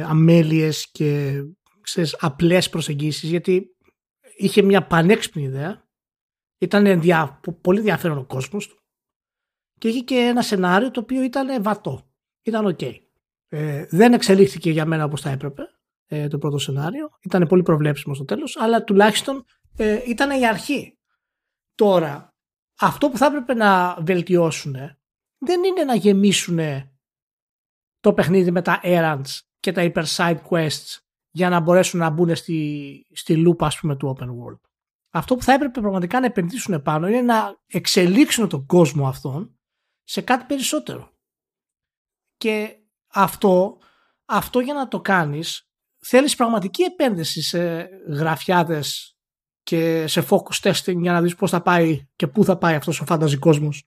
[0.01, 1.41] αμέλειες και
[1.81, 3.75] ξέρεις, απλές προσεγγίσεις γιατί
[4.37, 5.87] είχε μια πανέξυπνη ιδέα
[6.57, 8.83] ήταν δια, πολύ ενδιαφέρον ο κόσμος του
[9.79, 12.13] και είχε και ένα σενάριο το οποίο ήταν βατό
[12.43, 12.95] ήταν ok.
[13.47, 15.63] Ε, δεν εξελίχθηκε για μένα όπως θα έπρεπε
[16.05, 17.09] ε, το πρώτο σενάριο.
[17.21, 19.45] Ήταν πολύ προβλέψιμο στο τέλος, αλλά τουλάχιστον
[19.77, 20.97] ε, ήταν η αρχή.
[21.75, 22.33] Τώρα,
[22.79, 24.75] αυτό που θα έπρεπε να βελτιώσουν
[25.37, 26.59] δεν είναι να γεμίσουν
[27.99, 30.97] το παιχνίδι με τα errands και τα hyper side quests
[31.29, 34.59] για να μπορέσουν να μπουν στη, στη λούπα ας πούμε του open world.
[35.09, 39.59] Αυτό που θα έπρεπε πραγματικά να επενδύσουν πάνω είναι να εξελίξουν τον κόσμο αυτόν
[40.03, 41.11] σε κάτι περισσότερο.
[42.37, 42.77] Και
[43.07, 43.77] αυτό,
[44.25, 45.69] αυτό για να το κάνεις
[45.99, 49.17] θέλεις πραγματική επένδυση σε γραφιάδες
[49.63, 53.01] και σε focus testing για να δεις πώς θα πάει και πού θα πάει αυτός
[53.01, 53.83] ο φάνταζι κόσμος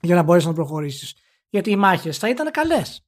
[0.00, 1.14] για να μπορέσεις να προχωρήσεις.
[1.48, 3.07] Γιατί οι μάχες θα ήταν καλές.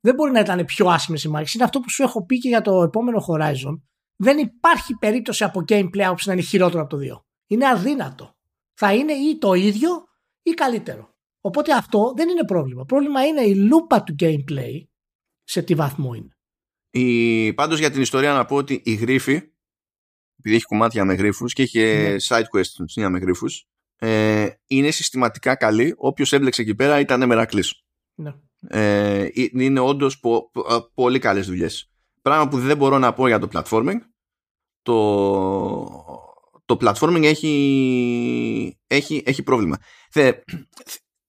[0.00, 1.54] Δεν μπορεί να ήταν πιο άσχημες οι μάχες.
[1.54, 3.80] Είναι αυτό που σου έχω πει και για το επόμενο Horizon.
[4.16, 7.22] Δεν υπάρχει περίπτωση από gameplay άποψη να είναι χειρότερο από το 2.
[7.46, 8.34] Είναι αδύνατο.
[8.74, 9.90] Θα είναι ή το ίδιο
[10.42, 11.14] ή καλύτερο.
[11.40, 12.84] Οπότε αυτό δεν είναι πρόβλημα.
[12.84, 14.84] Πρόβλημα είναι η λούπα του gameplay
[15.42, 16.36] σε τι βαθμό είναι.
[16.90, 19.50] Η, πάντως για την ιστορία να πω ότι η γρίφη
[20.40, 22.16] επειδή έχει κομμάτια με γρίφους και έχει ναι.
[22.28, 27.82] side questions με γρίφους ε, είναι συστηματικά καλή όποιος έμπλεξε εκεί πέρα ήταν μερακλής
[28.14, 28.34] ναι.
[28.68, 31.90] Ε, είναι όντως πο, πο, πολύ καλές δουλειές
[32.22, 33.98] πράγμα που δεν μπορώ να πω για το platforming
[34.82, 35.04] το,
[36.64, 39.78] το platforming έχει, έχει, έχει πρόβλημα
[40.10, 40.32] Θε,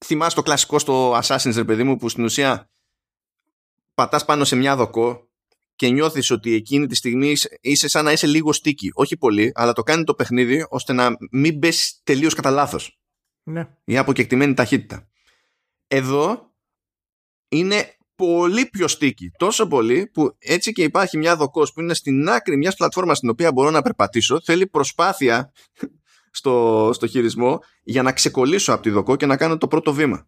[0.06, 2.70] θυμάσαι το κλασικό στο Assassin's ρε παιδί μου που στην ουσία
[3.94, 5.30] πατάς πάνω σε μια δοκό
[5.76, 8.90] και νιώθεις ότι εκείνη τη στιγμή είσαι σαν να είσαι λίγο στίκι.
[8.94, 13.00] Όχι πολύ, αλλά το κάνει το παιχνίδι ώστε να μην μπες τελείως κατά λάθος.
[13.44, 13.68] Ναι.
[13.84, 15.08] Η αποκεκτημένη ταχύτητα.
[15.88, 16.51] Εδώ
[17.52, 19.32] είναι πολύ πιο στίκι.
[19.38, 23.30] Τόσο πολύ που έτσι και υπάρχει μια δοκός που είναι στην άκρη μιας πλατφόρμας στην
[23.30, 24.42] οποία μπορώ να περπατήσω.
[24.44, 25.52] Θέλει προσπάθεια
[26.32, 30.28] στο, στο χειρισμό για να ξεκολλήσω από τη δοκό και να κάνω το πρώτο βήμα.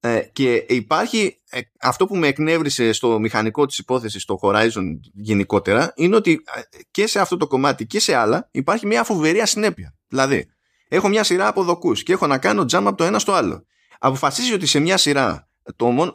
[0.00, 5.92] Ε, και υπάρχει ε, αυτό που με εκνεύρισε στο μηχανικό της υπόθεσης στο Horizon γενικότερα
[5.96, 6.60] είναι ότι ε,
[6.90, 9.94] και σε αυτό το κομμάτι και σε άλλα υπάρχει μια φοβερή ασυνέπεια.
[10.08, 10.46] Δηλαδή,
[10.88, 13.66] έχω μια σειρά από δοκούς και έχω να κάνω jump από το ένα στο άλλο.
[13.98, 16.12] Αποφασίζει ότι σε μια σειρά το,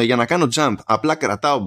[0.00, 1.64] για να κάνω jump απλά κρατάω,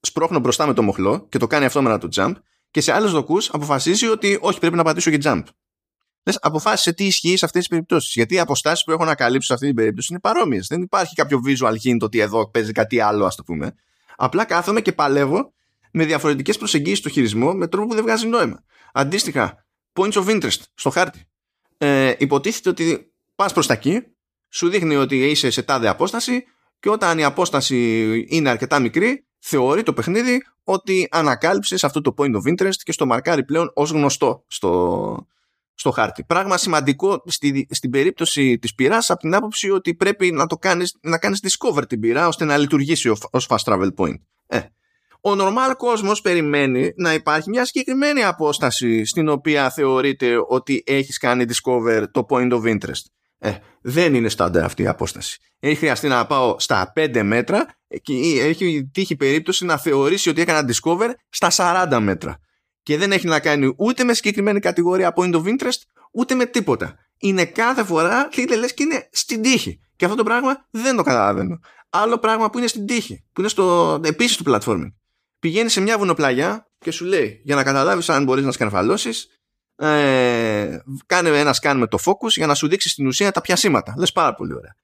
[0.00, 2.32] σπρώχνω μπροστά με το μοχλό και το κάνει αυτό με το jump
[2.70, 5.42] και σε άλλους δοκούς αποφασίζει ότι όχι πρέπει να πατήσω και jump.
[6.24, 8.14] Λες, αποφάσισε τι ισχύει σε αυτές τις περιπτώσεις.
[8.14, 10.66] Γιατί οι αποστάσεις που έχω να καλύψω σε αυτή την περίπτωση είναι παρόμοιες.
[10.66, 13.74] Δεν υπάρχει κάποιο visual hint ότι εδώ παίζει κάτι άλλο, ας το πούμε.
[14.16, 15.52] Απλά κάθομαι και παλεύω
[15.92, 18.64] με διαφορετικές προσεγγίσεις στο χειρισμό με τρόπο που δεν βγάζει νόημα.
[18.92, 21.24] Αντίστοιχα, points of interest στο χάρτη.
[21.78, 24.02] Ε, υποτίθεται ότι πας προς τα εκεί,
[24.48, 26.44] σου δείχνει ότι είσαι σε τάδε απόσταση
[26.80, 27.76] και όταν η απόσταση
[28.28, 33.06] είναι αρκετά μικρή, θεωρεί το παιχνίδι ότι ανακάλυψε αυτό το point of interest και στο
[33.06, 35.26] μαρκάρει πλέον ως γνωστό στο,
[35.74, 36.24] στο χάρτη.
[36.24, 40.96] Πράγμα σημαντικό στη, στην περίπτωση της πυράς από την άποψη ότι πρέπει να, το κάνεις,
[41.00, 44.20] να κάνεις discover την πυρά ώστε να λειτουργήσει ως fast travel point.
[44.46, 44.60] Ε.
[45.22, 51.44] Ο normal κόσμος περιμένει να υπάρχει μια συγκεκριμένη απόσταση στην οποία θεωρείται ότι έχεις κάνει
[51.48, 53.04] discover το point of interest.
[53.42, 55.38] Ε, δεν είναι στάνταρ αυτή η απόσταση.
[55.60, 57.66] Έχει χρειαστεί να πάω στα 5 μέτρα
[58.02, 61.50] και έχει τύχει περίπτωση να θεωρήσει ότι έκανα discover στα
[61.90, 62.38] 40 μέτρα
[62.82, 65.80] και δεν έχει να κάνει ούτε με συγκεκριμένη κατηγορία point of interest,
[66.12, 66.98] ούτε με τίποτα.
[67.18, 69.80] Είναι κάθε φορά και λες και είναι στην τύχη.
[69.96, 71.58] Και αυτό το πράγμα δεν το καταλαβαίνω.
[71.90, 74.92] Άλλο πράγμα που είναι στην τύχη, που είναι στο, επίσης στο platforming.
[75.38, 79.39] Πηγαίνεις σε μια βουνοπλαγιά και σου λέει για να καταλάβεις αν μπορείς να σκαρφαλώσεις,
[79.80, 83.94] ε, κάνε ένα σκάν με το focus για να σου δείξει στην ουσία τα πιασίματα.
[83.98, 84.76] Λες πάρα πολύ ωραία.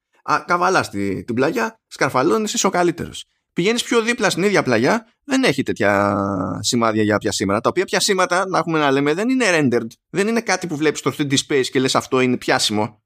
[0.45, 3.25] Καβαλάς την πλαγιά, σκαρφαλώνεις, είσαι ο καλύτερος
[3.57, 6.15] πηγαίνεις πιο δίπλα στην ίδια πλαγιά, δεν έχει τέτοια
[6.59, 7.61] σημάδια για πιασίματα.
[7.61, 9.87] Τα οποία πιασίματα, να έχουμε να λέμε, δεν είναι rendered.
[10.09, 13.03] Δεν είναι κάτι που βλέπεις στο 3D space και λες αυτό είναι πιάσιμο.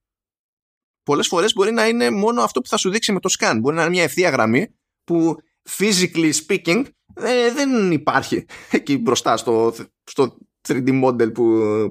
[1.03, 3.57] Πολλές φορές μπορεί να είναι μόνο αυτό που θα σου δείξει με το scan.
[3.61, 5.35] Μπορεί να είναι μια ευθεία γραμμή που
[5.77, 9.73] physically speaking ε, δεν υπάρχει εκεί μπροστά στο,
[10.03, 11.43] στο 3D model που,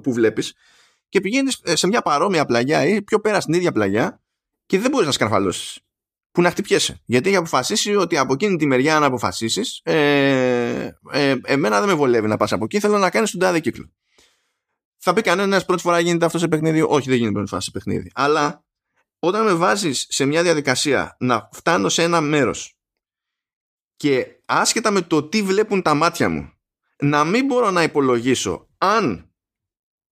[0.03, 0.55] που βλέπεις
[1.09, 4.21] και πηγαίνεις σε μια παρόμοια πλαγιά ή πιο πέρα στην ίδια πλαγιά
[4.67, 5.81] και δεν μπορείς να σκαρφαλώσεις
[6.33, 7.01] που να χτυπιέσαι.
[7.05, 11.95] Γιατί έχει αποφασίσει ότι από εκείνη τη μεριά να αποφασίσεις, ε, ε, εμένα δεν με
[11.95, 13.91] βολεύει να πας από εκεί, θέλω να κάνεις τον τάδε κύκλο.
[15.03, 16.83] Θα πει κανένας πρώτη φορά γίνεται αυτό σε παιχνίδι.
[16.83, 18.11] Όχι, δεν γίνεται πρώτη φορά σε παιχνίδι.
[18.15, 18.65] Αλλά
[19.19, 22.75] όταν με βάζεις σε μια διαδικασία να φτάνω σε ένα μέρος
[23.97, 26.53] και άσχετα με το τι βλέπουν τα μάτια μου,
[27.01, 29.31] να μην μπορώ να υπολογίσω αν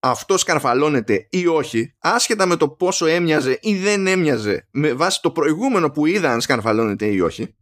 [0.01, 5.31] αυτό σκαρφαλώνεται ή όχι, άσχετα με το πόσο έμοιαζε ή δεν έμοιαζε με βάση το
[5.31, 7.57] προηγούμενο που είδα αν σκαρφαλώνεται ή όχι,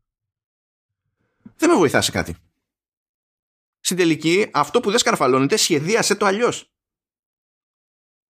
[1.57, 2.37] δεν με βοηθά σε κάτι.
[3.81, 6.73] Στην τελική, αυτό που δεν σκαρφαλώνεται σχεδίασε το αλλιώς.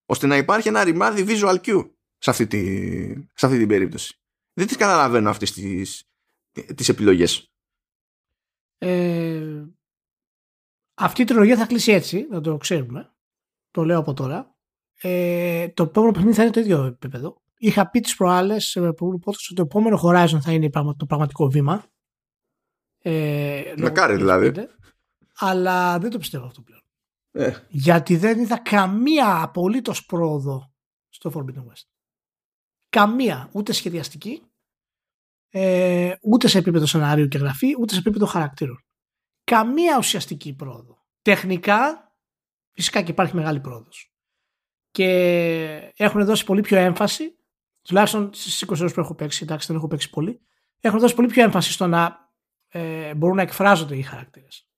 [0.06, 2.60] Ώστε να υπάρχει ένα ρημάδι visual cue σε αυτή, τη,
[3.34, 4.20] σε αυτή την περίπτωση.
[4.52, 6.10] Δεν τις καταλαβαίνω αυτές τις,
[6.74, 7.52] τις επιλογές.
[8.78, 9.64] Ε,
[10.96, 13.10] αυτή η τριλογία θα κλείσει έτσι, να το ξέρουμε
[13.76, 14.56] το λέω από τώρα,
[15.00, 17.42] ε, το επόμενο παιχνίδι θα είναι το ίδιο επίπεδο.
[17.58, 21.84] Είχα πει τις προάλλες σε προηγούμενο ότι το επόμενο Horizon θα είναι το πραγματικό βήμα.
[22.98, 24.52] Ε, Μακάρι δηλαδή.
[25.38, 26.82] αλλά δεν το πιστεύω αυτό πλέον.
[27.30, 27.66] Ε.
[27.68, 30.72] Γιατί δεν είδα καμία απολύτως πρόοδο
[31.08, 31.86] στο Forbidden West.
[32.88, 33.48] Καμία.
[33.52, 34.42] Ούτε σχεδιαστική,
[35.48, 38.85] ε, ούτε σε επίπεδο σενάριου και γραφή, ούτε σε επίπεδο χαρακτήρων.
[39.50, 41.04] Καμία ουσιαστική πρόοδο.
[41.22, 42.12] Τεχνικά
[42.72, 44.14] φυσικά και υπάρχει μεγάλη πρόοδος.
[44.90, 45.06] Και
[45.96, 47.38] έχουν δώσει πολύ πιο έμφαση,
[47.82, 50.40] τουλάχιστον στις 20 ώρες που έχω παίξει, εντάξει δεν έχω παίξει πολύ,
[50.80, 52.30] έχουν δώσει πολύ πιο έμφαση στο να
[52.68, 54.68] ε, μπορούν να εκφράζονται οι χαρακτήρες.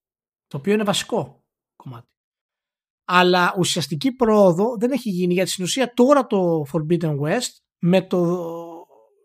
[0.47, 1.45] Το οποίο είναι βασικό
[1.77, 2.09] κομμάτι.
[3.05, 8.45] Αλλά ουσιαστική πρόοδο δεν έχει γίνει γιατί στην ουσία τώρα το Forbidden West με, το,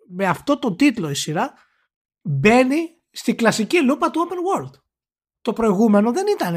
[0.10, 1.54] με αυτό το τίτλο η σειρά
[2.22, 4.83] μπαίνει στη κλασική λούπα του open world.
[5.44, 6.56] Το προηγούμενο δεν ήταν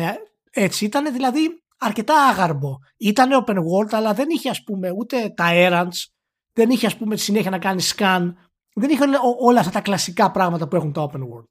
[0.50, 2.78] έτσι, ήταν δηλαδή αρκετά άγαρμπο.
[2.96, 6.04] Ήταν open world αλλά δεν είχε ας πούμε ούτε τα errands,
[6.52, 8.32] δεν είχε ας πούμε τη συνέχεια να κάνει scan,
[8.74, 9.04] δεν είχε
[9.40, 11.48] όλα αυτά τα κλασικά πράγματα που έχουν τα open world.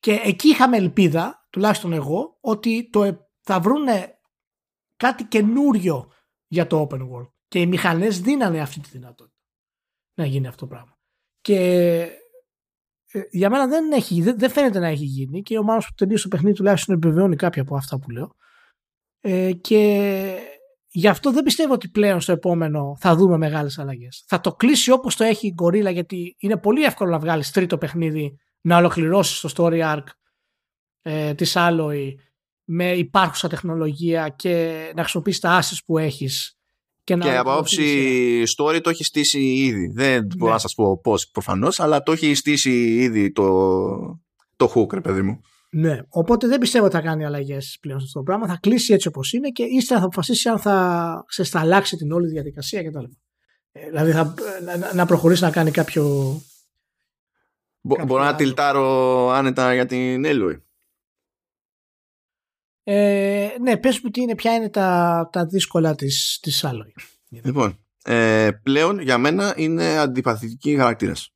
[0.00, 4.18] Και εκεί είχαμε ελπίδα, τουλάχιστον εγώ, ότι το, ε, θα βρούνε
[4.96, 6.12] κάτι καινούριο
[6.46, 7.30] για το open world.
[7.48, 9.36] Και οι μηχανές δίνανε αυτή τη δυνατότητα
[10.14, 10.98] να γίνει αυτό το πράγμα.
[11.40, 12.10] Και ε,
[13.30, 16.28] για μένα δεν, έχει, δεν, φαίνεται να έχει γίνει και ο Μάνος που τελείωσε το
[16.28, 18.34] παιχνίδι τουλάχιστον επιβεβαιώνει κάποια από αυτά που λέω.
[19.20, 20.38] Ε, και
[20.88, 24.24] γι' αυτό δεν πιστεύω ότι πλέον στο επόμενο θα δούμε μεγάλες αλλαγές.
[24.26, 27.78] Θα το κλείσει όπως το έχει η Gorilla γιατί είναι πολύ εύκολο να βγάλεις τρίτο
[27.78, 30.04] παιχνίδι να ολοκληρώσεις το story arc
[31.02, 32.12] ε, της Alloy
[32.64, 36.57] με υπάρχουσα τεχνολογία και να χρησιμοποιήσεις τα assets που έχεις
[37.08, 39.92] και, και από άποψη story το έχει στήσει ήδη.
[39.94, 40.26] Δεν ναι.
[40.36, 44.20] μπορώ να σας πω πώς προφανώς, αλλά το έχει στήσει ήδη το,
[44.56, 45.40] το hook, ρε παιδί μου.
[45.70, 48.46] Ναι, οπότε δεν πιστεύω ότι θα κάνει αλλαγές πλέον στο πράγμα.
[48.46, 52.82] Θα κλείσει έτσι όπως είναι και ύστερα θα αποφασίσει αν θα ξεσταλάξει την όλη διαδικασία
[52.82, 53.04] κτλ.
[53.72, 54.34] Ε, δηλαδή θα,
[54.78, 56.04] να, να προχωρήσει να κάνει κάποιο.
[57.80, 60.62] Μπο, μπορώ να τιλτάρω άνετα για την Έλουη.
[62.90, 67.02] Ε, ναι, πες μου τι είναι, ποια είναι τα, τα δύσκολα της, της Alloy.
[67.28, 71.34] Λοιπόν, ε, πλέον για μένα είναι αντιπαθητική χαρακτήρας.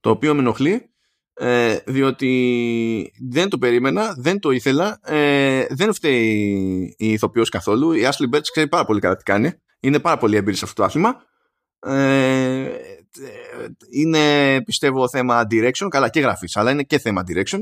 [0.00, 0.90] Το οποίο με ενοχλεί
[1.34, 7.92] ε, διότι δεν το περίμενα, δεν το ήθελα, ε, δεν φταίει η ηθοποιός καθόλου.
[7.92, 9.52] Η Ashley Birch ξέρει πάρα πολύ καλά τι κάνει.
[9.80, 11.22] Είναι πάρα πολύ έμπειρη σε αυτό το άθλημα.
[11.80, 12.70] Ε,
[13.90, 17.58] είναι πιστεύω θέμα direction, καλά και γραφής, αλλά είναι και θέμα direction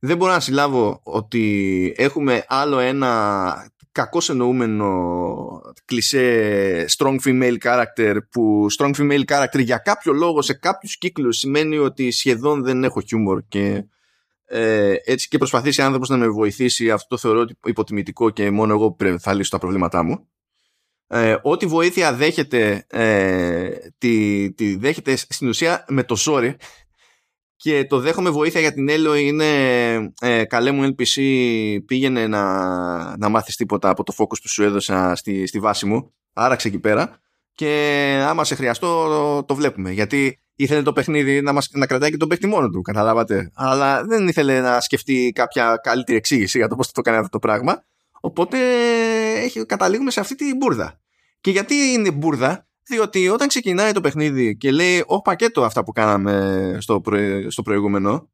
[0.00, 8.66] δεν μπορώ να συλλάβω ότι έχουμε άλλο ένα κακό εννοούμενο κλισέ strong female character που
[8.78, 13.42] strong female character για κάποιο λόγο σε κάποιους κύκλους σημαίνει ότι σχεδόν δεν έχω χιούμορ
[13.48, 13.84] και
[14.44, 18.96] ε, έτσι και προσπαθήσει άνθρωπος να με βοηθήσει αυτό το θεωρώ υποτιμητικό και μόνο εγώ
[19.18, 20.28] θα λύσω τα προβλήματά μου.
[21.06, 23.68] Ε, ό,τι βοήθεια δέχεται ε,
[23.98, 26.54] τη, τη δέχεται στην ουσία με το sorry
[27.62, 29.46] και το δέχομαι βοήθεια για την Έλο είναι
[30.20, 31.22] ε, καλέ μου NPC
[31.86, 36.12] πήγαινε να, να μάθεις τίποτα από το focus που σου έδωσα στη, στη βάση μου.
[36.32, 37.20] Άραξε εκεί πέρα.
[37.54, 39.90] Και άμα σε χρειαστώ το, το βλέπουμε.
[39.90, 43.50] Γιατί ήθελε το παιχνίδι να, μας, να κρατάει και τον παίχτη μόνο του καταλάβατε.
[43.54, 47.30] Αλλά δεν ήθελε να σκεφτεί κάποια καλύτερη εξήγηση για το πώς θα το κάνει αυτό
[47.30, 47.84] το πράγμα.
[48.20, 48.58] Οπότε
[49.34, 51.00] έχει, καταλήγουμε σε αυτή τη μπουρδα.
[51.40, 55.92] Και γιατί είναι μπουρδα; Διότι όταν ξεκινάει το παιχνίδι και λέει όχι πακέτο αυτά που
[55.92, 57.02] κάναμε στο,
[57.48, 58.28] στο προηγούμενο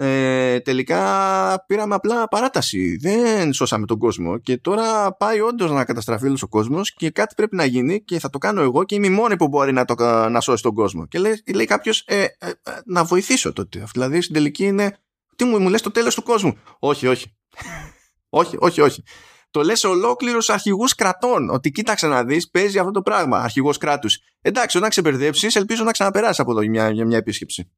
[0.00, 2.96] ε, τελικά πήραμε απλά παράταση.
[2.96, 7.34] Δεν σώσαμε τον κόσμο και τώρα πάει όντως να καταστραφεί όλος ο κόσμος και κάτι
[7.34, 9.84] πρέπει να γίνει και θα το κάνω εγώ και είμαι η μόνη που μπορεί να,
[9.84, 9.94] το,
[10.28, 11.06] να σώσει τον κόσμο.
[11.06, 12.52] Και λέει, λέει κάποιος ε, ε, ε,
[12.84, 14.98] να βοηθήσω τότε δηλαδή στην τελική είναι
[15.36, 17.36] τι μου, μου λες το τέλος του κόσμου όχι όχι
[18.40, 19.02] όχι όχι όχι
[19.50, 21.50] το λες ολόκληρος αρχηγούς κρατών.
[21.50, 23.38] Ότι κοίταξε να δεις, παίζει αυτό το πράγμα.
[23.38, 24.18] Αρχηγός κράτους.
[24.40, 27.70] Εντάξει, όταν ξεμπερδέψεις, ελπίζω να ξαναπεράσεις από εδώ για μια, για μια επίσκεψη.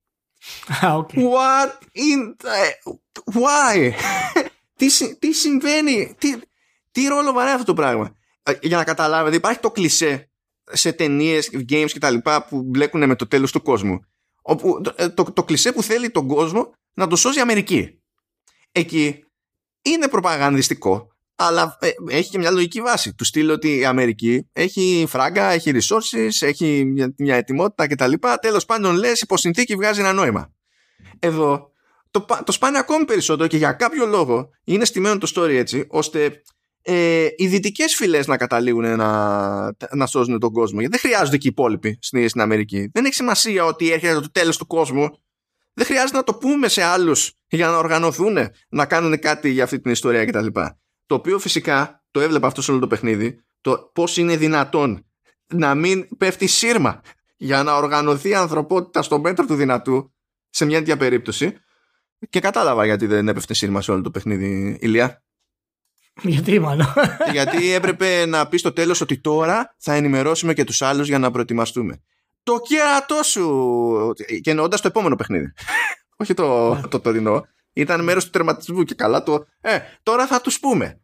[0.83, 1.15] okay.
[1.15, 2.93] What in the...
[3.35, 3.93] Why?
[4.77, 6.39] τι, τι συμβαίνει, τι,
[6.91, 10.31] τι ρόλο βαράει αυτό το πράγμα; Ε, για να καταλάβετε, υπάρχει το κλισέ
[10.65, 12.17] σε ταινίες, games κτλ.
[12.49, 14.01] που μπλέκουν με το τέλος του κόσμου.
[14.43, 18.01] Όπου το, ε, το, το κλισέ που θέλει τον κόσμο να το σώσει η Αμερική.
[18.73, 19.25] Εκεί
[19.83, 21.10] είναι προπαγανδιστικό
[21.43, 23.15] αλλά ε, έχει και μια λογική βάση.
[23.15, 28.12] Του στείλω ότι η Αμερική έχει φράγκα, έχει resources, έχει μια, μια ετοιμότητα κτλ.
[28.41, 30.53] Τέλος πάντων, λες, υπό συνθήκη βγάζει ένα νόημα.
[31.19, 31.71] Εδώ
[32.11, 36.43] το, το σπάνε ακόμη περισσότερο και για κάποιο λόγο είναι στημένο το story έτσι, ώστε
[36.83, 39.61] ε, οι δυτικές φυλές να καταλήγουν να,
[39.91, 40.81] να σώζουν τον κόσμο.
[40.81, 42.91] Γιατί δεν χρειάζονται και οι υπόλοιποι στην, στην Αμερική.
[42.93, 45.09] Δεν έχει σημασία ότι έρχεται το τέλος του κόσμου.
[45.73, 48.39] Δεν χρειάζεται να το πούμε σε άλλους για να οργανωθούν
[48.69, 50.47] να κάνουν κάτι για αυτή την ιστορία κτλ.
[51.11, 53.41] Το οποίο φυσικά το έβλεπα αυτό σε όλο το παιχνίδι.
[53.61, 55.07] Το πώς είναι δυνατόν
[55.47, 57.01] να μην πέφτει σύρμα
[57.37, 60.12] για να οργανωθεί η ανθρωπότητα στο μέτρο του δυνατού
[60.51, 61.57] σε μια τέτοια περίπτωση.
[62.28, 65.23] Και κατάλαβα γιατί δεν έπεφτε σύρμα σε όλο το παιχνίδι, Ηλία.
[66.23, 66.87] Γιατί μάλλον.
[67.32, 71.31] Γιατί έπρεπε να πεις στο τέλος ότι τώρα θα ενημερώσουμε και τους άλλους για να
[71.31, 72.03] προετοιμαστούμε.
[72.43, 74.15] Το κέρατό σου.
[74.41, 75.53] Και εννοώντας το επόμενο παιχνίδι.
[76.20, 77.47] Όχι το, το τωρινό.
[77.73, 79.47] Ήταν μέρος του τερματισμού και καλά το.
[79.61, 81.00] Ε, τώρα θα τους πούμε.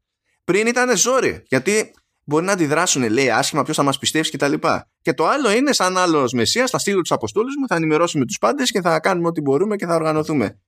[0.47, 1.43] Πριν ήταν ζόρι.
[1.49, 1.95] Γιατί
[2.25, 4.53] μπορεί να αντιδράσουν, λέει, άσχημα, ποιος θα μας πιστεύσει κτλ.
[4.53, 4.69] Και,
[5.01, 8.39] και το άλλο είναι, σαν άλλος Μεσία, θα στείλω τους Αποστόλους μου, θα ενημερώσουμε τους
[8.39, 10.61] πάντες και θα κάνουμε ό,τι μπορούμε και θα οργανωθούμε.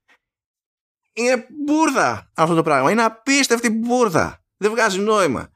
[1.13, 2.91] Είναι μπουρδα αυτό το πράγμα.
[2.91, 4.43] Είναι απίστευτη μπουρδα.
[4.57, 5.49] Δεν βγάζει νόημα.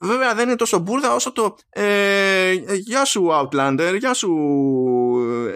[0.00, 4.30] Βέβαια δεν είναι τόσο μπουρδα όσο το ε, Γεια σου Outlander, γεια σου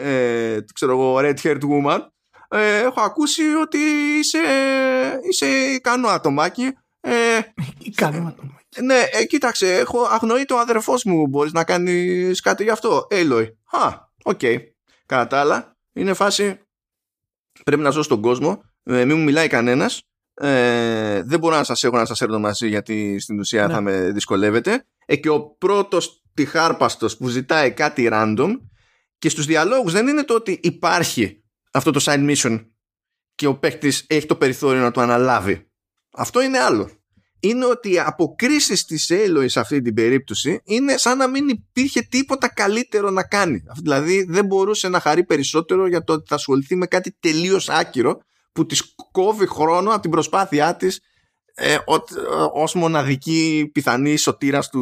[0.00, 1.98] ε, ξέρω εγώ Red Haired Woman
[2.48, 3.78] ε, Έχω ακούσει ότι
[4.18, 4.38] είσαι,
[5.30, 6.72] είσαι ικανό ατομάκι
[7.04, 7.40] ε,
[7.78, 11.26] Ικανό ατομάκι ναι, ε, κοίταξε, έχω αγνοεί το αδερφός μου.
[11.26, 13.58] Μπορείς να κάνεις κάτι γι' αυτό; Έλοι.
[13.70, 14.38] Α, οκ.
[14.42, 14.58] Okay.
[15.06, 16.58] Κατά τα άλλα, είναι φάση.
[17.64, 18.62] Πρέπει να ζω στον κόσμο.
[18.82, 20.02] Ε, μην μου μιλάει κανένας.
[20.34, 23.72] Ε, δεν μπορώ να σας έχω να σας έρθω μαζί γιατί στην ουσία ναι.
[23.72, 24.86] θα με δυσκολεύετε.
[25.06, 28.50] Ε, και ο πρώτος τυχάρπαστος που ζητάει κάτι random
[29.18, 32.66] και στους διαλόγους δεν είναι το ότι υπάρχει αυτό το side mission
[33.34, 35.68] και ο παίκτης έχει το περιθώριο να το αναλάβει.
[36.14, 36.90] Αυτό είναι άλλο
[37.48, 42.00] είναι ότι οι αποκρίσεις της Aloy σε αυτή την περίπτωση είναι σαν να μην υπήρχε
[42.00, 43.62] τίποτα καλύτερο να κάνει.
[43.82, 48.18] Δηλαδή δεν μπορούσε να χαρεί περισσότερο για το ότι θα ασχοληθεί με κάτι τελείως άκυρο
[48.52, 51.00] που της κόβει χρόνο από την προσπάθειά της
[51.54, 51.76] ε,
[52.52, 54.80] ως μοναδική πιθανή σωτήρας του,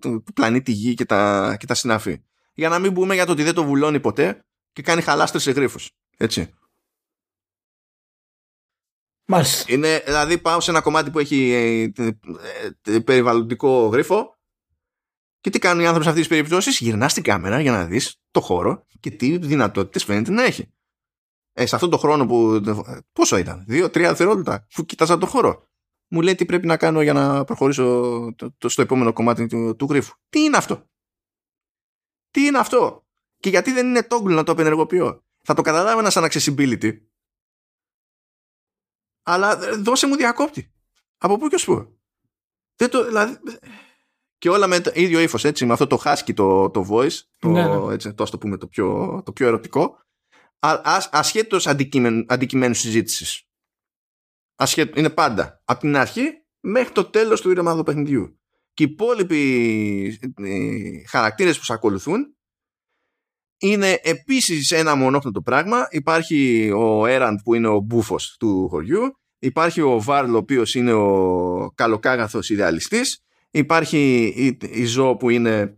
[0.00, 2.22] του, του, πλανήτη Γη και τα, και τα συναφή.
[2.54, 5.50] Για να μην πούμε για το ότι δεν το βουλώνει ποτέ και κάνει χαλάστρες σε
[5.50, 5.90] γρίφους.
[6.16, 6.54] Έτσι.
[9.66, 11.50] Είναι, δηλαδή πάω σε ένα κομμάτι που έχει
[11.96, 12.10] ε, ε,
[12.94, 14.36] ε, περιβαλλοντικό γρίφο
[15.40, 18.20] και τι κάνουν οι άνθρωποι σε αυτές τις περιπτώσεις; Γυρνάς στην κάμερα για να δεις
[18.30, 20.72] το χώρο και τι δυνατότητες φαίνεται να έχει.
[21.52, 22.60] Ε, σε αυτόν τον χρόνο που
[23.12, 25.70] πόσο ήταν, δύο-τρία δευτερόλεπτα που κοίταζα το χώρο.
[26.08, 27.84] Μου λέει τι πρέπει να κάνω για να προχωρήσω
[28.36, 30.90] το, το, στο επόμενο κομμάτι του, του γρίφου τι είναι αυτό;
[32.30, 33.06] Τι είναι αυτό;
[33.38, 36.92] Και γιατί δεν είναι toggle να το απενεργοποιώ; Θα το καταλάβαινα σαν accessibility
[39.22, 40.72] αλλά δώσε μου διακόπτη.
[41.18, 41.98] Από πού και ως πού.
[42.76, 43.38] Δεν το, δηλαδή,
[44.38, 47.48] και όλα με το ίδιο ύφος, έτσι, με αυτό το husky το, το voice, το,
[47.48, 47.92] ναι, ναι.
[47.92, 49.98] Έτσι, το, το πούμε το πιο, το πιο ερωτικό,
[51.10, 51.66] ασχέτως
[52.26, 53.46] αντικειμένου συζήτησης.
[54.94, 58.40] Είναι πάντα από την αρχή μέχρι το τέλος του ήρεμαδου παιχνιδιού.
[58.74, 62.36] Και οι υπόλοιποι ε, χαρακτήρες που σε ακολουθούν
[63.62, 65.86] είναι επίσης ένα μονόχνοτο πράγμα.
[65.90, 69.00] Υπάρχει ο Έραντ που είναι ο μπούφος του χωριού.
[69.38, 73.24] Υπάρχει ο Βάρλ ο οποίος είναι ο καλοκάγαθος ιδεαλιστής.
[73.50, 75.76] Υπάρχει η, η Ζω που είναι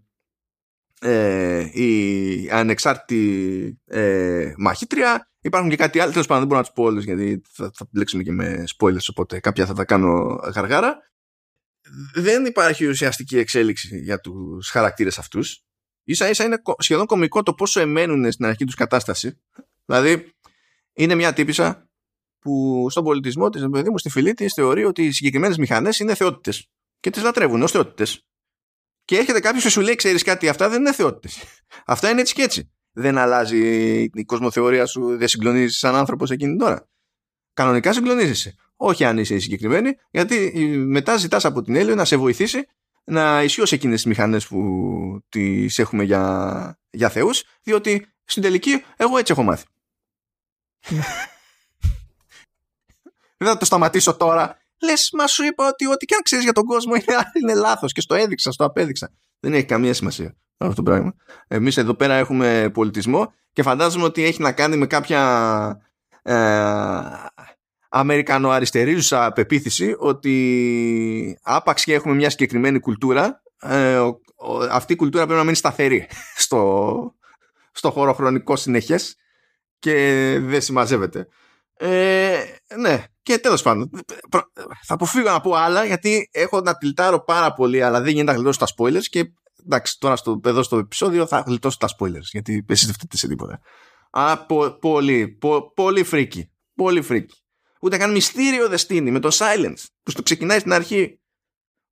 [1.01, 5.31] ε, η ανεξάρτητη ε, μαχήτρια.
[5.41, 7.87] Υπάρχουν και κάτι άλλο, τέλος πάντων δεν μπορώ να τους πω όλου γιατί θα, θα
[7.91, 10.99] μπλέξουμε και με spoilers, οπότε κάποια θα τα κάνω γαργάρα.
[12.15, 15.65] Δεν υπάρχει ουσιαστική εξέλιξη για τους χαρακτήρες αυτούς
[16.05, 19.41] ίσα ίσα είναι σχεδόν κομικό το πόσο εμένουν στην αρχή τους κατάσταση.
[19.85, 20.35] Δηλαδή,
[20.93, 21.89] είναι μια τύπησα
[22.39, 26.15] που στον πολιτισμό της, παιδί μου, στη φυλή της, θεωρεί ότι οι συγκεκριμένες μηχανές είναι
[26.15, 26.69] θεότητες.
[27.01, 28.27] Και τις λατρεύουν ως θεότητες.
[29.05, 31.43] Και έρχεται κάποιος και σου λέει: Ξέρεις κάτι, αυτά δεν είναι θεότητες.
[31.87, 32.73] Αυτά είναι έτσι και έτσι.
[32.93, 33.59] Δεν αλλάζει
[34.15, 36.89] η κοσμοθεωρία σου, δεν συγκλονίζεις σαν άνθρωπος εκείνη τώρα.
[37.53, 38.55] Κανονικά συγκλονίζεσαι.
[38.77, 40.53] Όχι αν είσαι συγκεκριμένη, γιατί
[40.87, 42.67] μετά ζητάς από την Έλληνα να σε βοηθήσει
[43.05, 49.19] να ισχύω εκείνες τις μηχανές που τις έχουμε για, για θεούς διότι στην τελική εγώ
[49.19, 49.65] έτσι έχω μάθει.
[53.37, 54.59] Δεν θα το σταματήσω τώρα.
[54.83, 57.05] Λες μα σου είπα ότι ό,τι και αν ξέρεις για τον κόσμο είναι,
[57.43, 59.13] είναι λάθος και στο έδειξα, στο απέδειξα.
[59.41, 61.15] Δεν έχει καμία σημασία αυτό το πράγμα.
[61.49, 65.21] Εμείς εδώ πέρα έχουμε πολιτισμό και φαντάζομαι ότι έχει να κάνει με κάποια
[66.23, 66.35] ε,
[67.97, 74.01] αμερικανοαριστερίζουσα πεποίθηση ότι άπαξ και έχουμε μια συγκεκριμένη κουλτούρα ε,
[74.71, 76.09] αυτή η κουλτούρα πρέπει να μείνει σταθερή
[76.45, 77.15] στο,
[77.73, 79.17] στο χώρο χρονικό συνεχές
[79.79, 79.95] και
[80.43, 81.27] δεν συμμαζεύεται.
[81.77, 82.45] Ε,
[82.79, 83.91] ναι, και τέλος πάντων
[84.83, 88.37] θα αποφύγω να πω άλλα γιατί έχω να τυλτάρω πάρα πολύ αλλά δεν γίνεται να
[88.37, 89.33] γλιτώσω τα spoilers και
[89.65, 93.29] εντάξει τώρα στο, εδώ στο επεισόδιο θα γλιτώσω τα spoilers γιατί εσείς δεν φταίτε σε
[93.29, 93.61] τίποτα.
[94.11, 96.49] Α, πο, πολύ, πο, πολύ freaky.
[96.75, 97.44] Πολύ freaky
[97.85, 101.19] ούτε καν μυστήριο δεν στήνει με το Sylens που στο ξεκινάει στην αρχή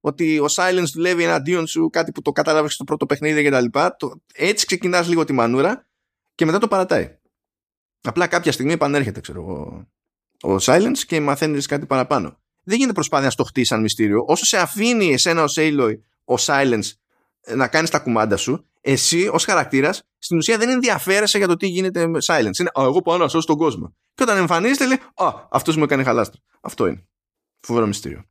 [0.00, 3.60] ότι ο Sylens δουλεύει εναντίον σου κάτι που το κατάλαβες στο πρώτο παιχνίδι και τα
[3.60, 3.96] λοιπά
[4.34, 5.86] έτσι ξεκινάς λίγο τη μανούρα
[6.34, 7.18] και μετά το παρατάει
[8.00, 9.86] απλά κάποια στιγμή επανέρχεται ξέρω εγώ
[10.42, 14.44] ο Sylens και μαθαίνεις κάτι παραπάνω δεν γίνεται προσπάθεια να στο χτίσει σαν μυστήριο όσο
[14.44, 15.94] σε αφήνει εσένα ο Aloy
[16.24, 16.90] ο Sylens
[17.54, 21.66] να κάνεις τα κουμάντα σου εσύ ως χαρακτήρας στην ουσία δεν ενδιαφέρεσαι για το τι
[21.66, 22.58] γίνεται με silence.
[22.58, 23.96] Είναι, Α, εγώ πάω να σώσω τον κόσμο.
[24.14, 26.40] Και όταν εμφανίζεται, λέει, Α, αυτός μου έκανε χαλάστρο.
[26.60, 27.06] Αυτό είναι.
[27.60, 28.24] Φοβερό μυστήριο.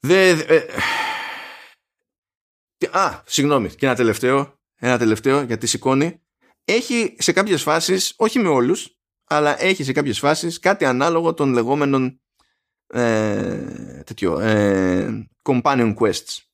[0.00, 0.66] Δε, ε,
[2.90, 3.68] α, συγγνώμη.
[3.68, 6.22] Και ένα τελευταίο, ένα τελευταίο γιατί σηκώνει.
[6.64, 11.52] Έχει σε κάποιες φάσεις, όχι με όλους, αλλά έχει σε κάποιες φάσεις κάτι ανάλογο των
[11.52, 12.20] λεγόμενων
[12.86, 16.44] ε, τέτοιο, ε, companion quests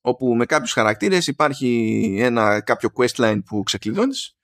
[0.00, 4.36] όπου με κάποιους χαρακτήρες υπάρχει ένα κάποιο questline που ξεκλειδώνεις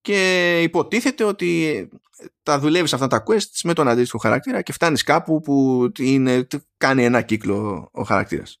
[0.00, 1.88] και υποτίθεται ότι
[2.42, 6.46] τα δουλεύεις αυτά τα quests με τον αντίστοιχο χαρακτήρα και φτάνεις κάπου που είναι,
[6.76, 8.60] κάνει ένα κύκλο ο χαρακτήρας.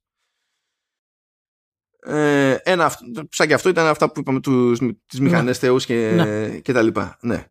[2.00, 2.92] Ε, ένα,
[3.30, 5.28] σαν και αυτό ήταν αυτά που είπαμε τους, τις ναι.
[5.28, 6.58] μηχανές θεούς και, ναι.
[6.58, 7.18] και τα λοιπά.
[7.20, 7.46] Ναι.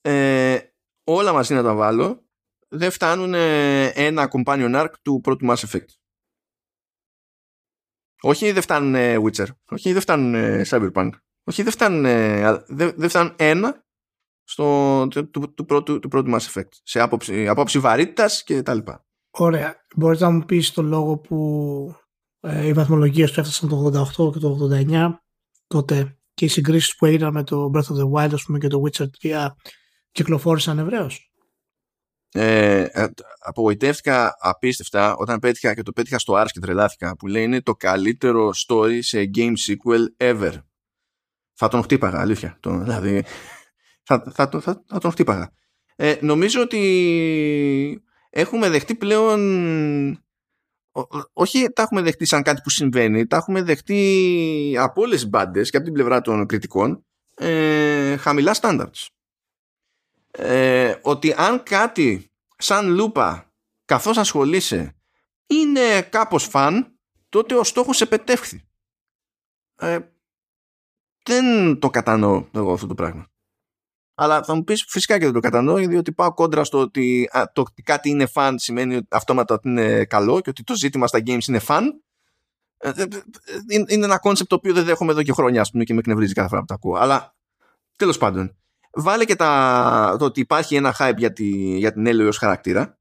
[0.00, 0.58] Ε,
[1.04, 2.26] όλα μαζί να τα βάλω
[2.68, 5.88] δεν φτάνουν ένα companion arc του πρώτου Mass Effect.
[8.20, 9.46] Όχι δεν φτάνουν Witcher.
[9.68, 11.10] Όχι δεν φτάνουν Cyberpunk.
[11.48, 12.02] Όχι δεν φτάνουν,
[12.66, 13.84] δεν, δεν φτάνουν ένα
[14.44, 16.68] στο, του, του, του, πρώτου, του πρώτου Mass Effect.
[16.82, 19.06] Σε άποψη, άποψη βαρύτητας και τα λοιπά.
[19.30, 19.74] Ωραία.
[19.96, 21.94] Μπορείς να μου πεις το λόγο που
[22.40, 25.12] ε, οι βαθμολογίες του έφτασαν το 88 και το 89
[25.66, 28.68] τότε και οι συγκρίσεις που έγιναν με το Breath of the Wild ας πούμε, και
[28.68, 29.46] το Witcher 3
[30.10, 31.32] κυκλοφόρησαν ευρέως;
[32.32, 33.08] Ε, ε,
[33.38, 37.74] απογοητεύτηκα απίστευτα όταν πέτυχα και το πέτυχα στο Ars και τρελάθηκα που λέει είναι το
[37.74, 40.52] καλύτερο story σε game sequel ever.
[41.60, 42.56] Θα τον χτύπαγα, αλήθεια.
[42.60, 43.24] Τον, δηλαδή,
[44.02, 45.52] θα, θα, θα, θα τον χτύπαγα.
[45.96, 49.40] Ε, νομίζω ότι έχουμε δεχτεί πλέον
[51.32, 55.70] όχι τα έχουμε δεχτεί σαν κάτι που συμβαίνει, τα έχουμε δεχτεί από όλες τις μπάντες
[55.70, 59.06] και από την πλευρά των κριτικών ε, χαμηλά standards.
[60.30, 63.52] Ε, ότι αν κάτι σαν λούπα
[63.84, 64.96] καθώς ασχολείσαι
[65.46, 66.98] είναι κάπως fun,
[67.28, 68.68] τότε ο στόχος επετεύχθη.
[69.76, 69.98] Ε,
[71.28, 73.26] δεν το κατανοώ εγώ αυτό το πράγμα.
[74.14, 77.60] Αλλά θα μου πεις φυσικά και δεν το κατανοώ, διότι πάω κόντρα στο ότι το
[77.60, 81.48] ότι κάτι είναι fun σημαίνει αυτόματα ότι είναι καλό και ότι το ζήτημα στα games
[81.48, 81.82] είναι fun.
[82.76, 83.06] Ε, ε, ε,
[83.66, 86.32] είναι ένα concept το οποίο δεν δέχομαι εδώ και χρόνια, ας πούμε, και με εκνευρίζει
[86.32, 86.94] κάθε φορά που το ακούω.
[86.94, 87.36] Αλλά
[87.96, 88.56] τέλος πάντων,
[88.92, 92.98] βάλε και τα, το ότι υπάρχει ένα hype για, τη, για την Έλλη χαρακτήρα.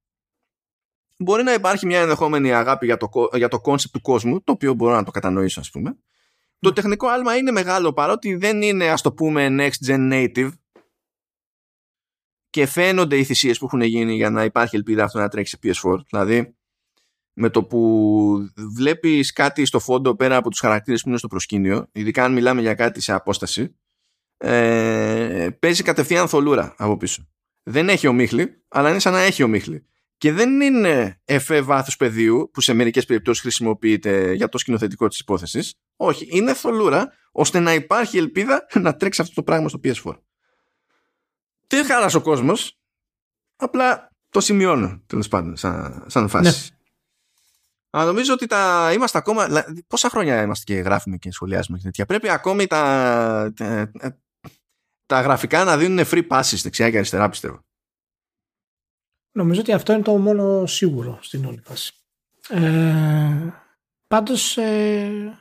[1.17, 4.73] Μπορεί να υπάρχει μια ενδεχόμενη αγάπη για το, για το concept του κόσμου, το οποίο
[4.73, 5.97] μπορώ να το κατανοήσω, ας πούμε.
[6.59, 10.51] Το τεχνικό άλμα είναι μεγάλο παρότι δεν είναι, ας το πούμε, next gen native
[12.49, 15.73] και φαίνονται οι θυσίες που έχουν γίνει για να υπάρχει ελπίδα αυτό να τρέξει σε
[15.83, 15.99] PS4.
[16.09, 16.55] Δηλαδή,
[17.33, 21.87] με το που βλέπεις κάτι στο φόντο πέρα από τους χαρακτήρες που είναι στο προσκήνιο,
[21.91, 23.75] ειδικά αν μιλάμε για κάτι σε απόσταση,
[24.37, 27.27] ε, παίζει κατευθείαν θολούρα από πίσω.
[27.63, 29.85] Δεν έχει ομίχλη, αλλά είναι σαν να έχει ομίχλη.
[30.17, 35.19] Και δεν είναι εφέ βάθου πεδίου που σε μερικές περιπτώσεις χρησιμοποιείται για το σκηνοθετικό της
[35.19, 35.73] υπόθεσης.
[35.95, 40.13] Όχι, είναι θολούρα ώστε να υπάρχει ελπίδα να τρέξει αυτό το πράγμα στο PS4
[41.67, 42.79] δεν χάλασε ο κόσμος.
[43.55, 46.43] Απλά το σημειώνω τέλος πάντων σαν, σαν φάση.
[46.43, 46.75] Ναι.
[47.89, 49.47] Αλλά νομίζω ότι τα είμαστε ακόμα.
[49.87, 52.05] Πόσα χρόνια είμαστε και γράφουμε και σχολιάζουμε και τέτοια.
[52.05, 53.91] Πρέπει ακόμη τα, τα,
[55.05, 57.65] τα γραφικά να δίνουν free passes δεξιά και αριστερά, πιστεύω.
[59.37, 61.93] Νομίζω ότι αυτό είναι το μόνο σίγουρο στην όλη φάση.
[62.49, 63.53] Ε,
[64.07, 65.39] πάντως ε,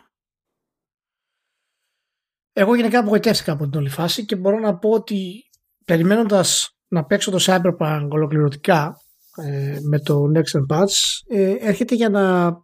[2.52, 5.44] εγώ γενικά απογοητεύτηκα από την όλη φάση και μπορώ να πω ότι
[5.84, 9.00] περιμένοντας να παίξω το Cyberpunk ολοκληρωτικά
[9.36, 12.54] ε, με το Next Gen Patch ε, έρχεται για να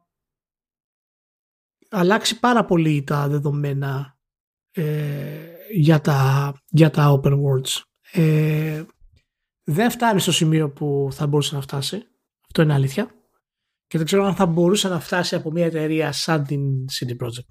[1.90, 4.18] αλλάξει πάρα πολύ τα δεδομένα
[4.72, 7.80] ε, για, τα, για τα open worlds.
[9.64, 11.96] Ε, δεν φτάνει στο σημείο που θα μπορούσε να φτάσει.
[12.46, 13.14] Αυτό είναι αλήθεια.
[13.86, 17.48] Και δεν ξέρω αν θα μπορούσε να φτάσει από μια εταιρεία σαν την CD Projekt.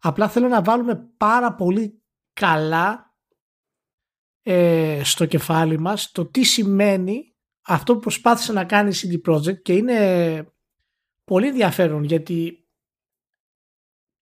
[0.00, 3.14] Απλά θέλω να βάλουμε πάρα πολύ καλά
[4.42, 9.62] ε, στο κεφάλι μας το τι σημαίνει αυτό που προσπάθησε να κάνει η CD Projekt
[9.62, 10.52] και είναι
[11.24, 12.68] πολύ ενδιαφέρον γιατί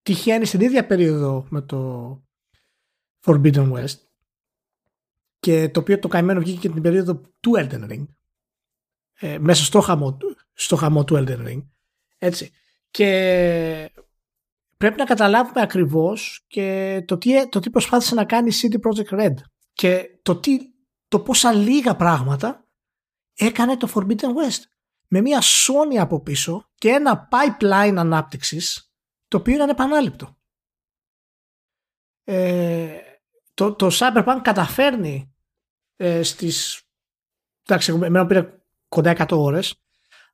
[0.03, 2.11] τυχαίνει στην ίδια περίοδο με το
[3.27, 4.08] Forbidden West
[5.39, 8.07] και το οποίο το καημένο βγήκε και την περίοδο του Elden Ring.
[9.21, 10.17] Ε, μέσα στο χαμό,
[10.53, 11.67] στο χαμό του Elden Ring.
[12.19, 12.51] Έτσι.
[12.91, 13.93] Και
[14.77, 19.21] πρέπει να καταλάβουμε ακριβώς και το τι, το τι προσπάθησε να κάνει η CD Projekt
[19.21, 19.35] Red.
[19.73, 20.59] Και το, τι,
[21.09, 22.69] το πόσα λίγα πράγματα
[23.35, 24.63] έκανε το Forbidden West.
[25.09, 28.93] Με μια Sony από πίσω και ένα pipeline ανάπτυξης
[29.29, 30.37] το οποίο ήταν επανάληπτο.
[32.25, 33.08] Ε,
[33.59, 35.35] το, το Cyberpunk καταφέρνει
[35.97, 36.83] ε, στις
[37.67, 39.75] εντάξει, εμένα πήρε κοντά 100 ώρες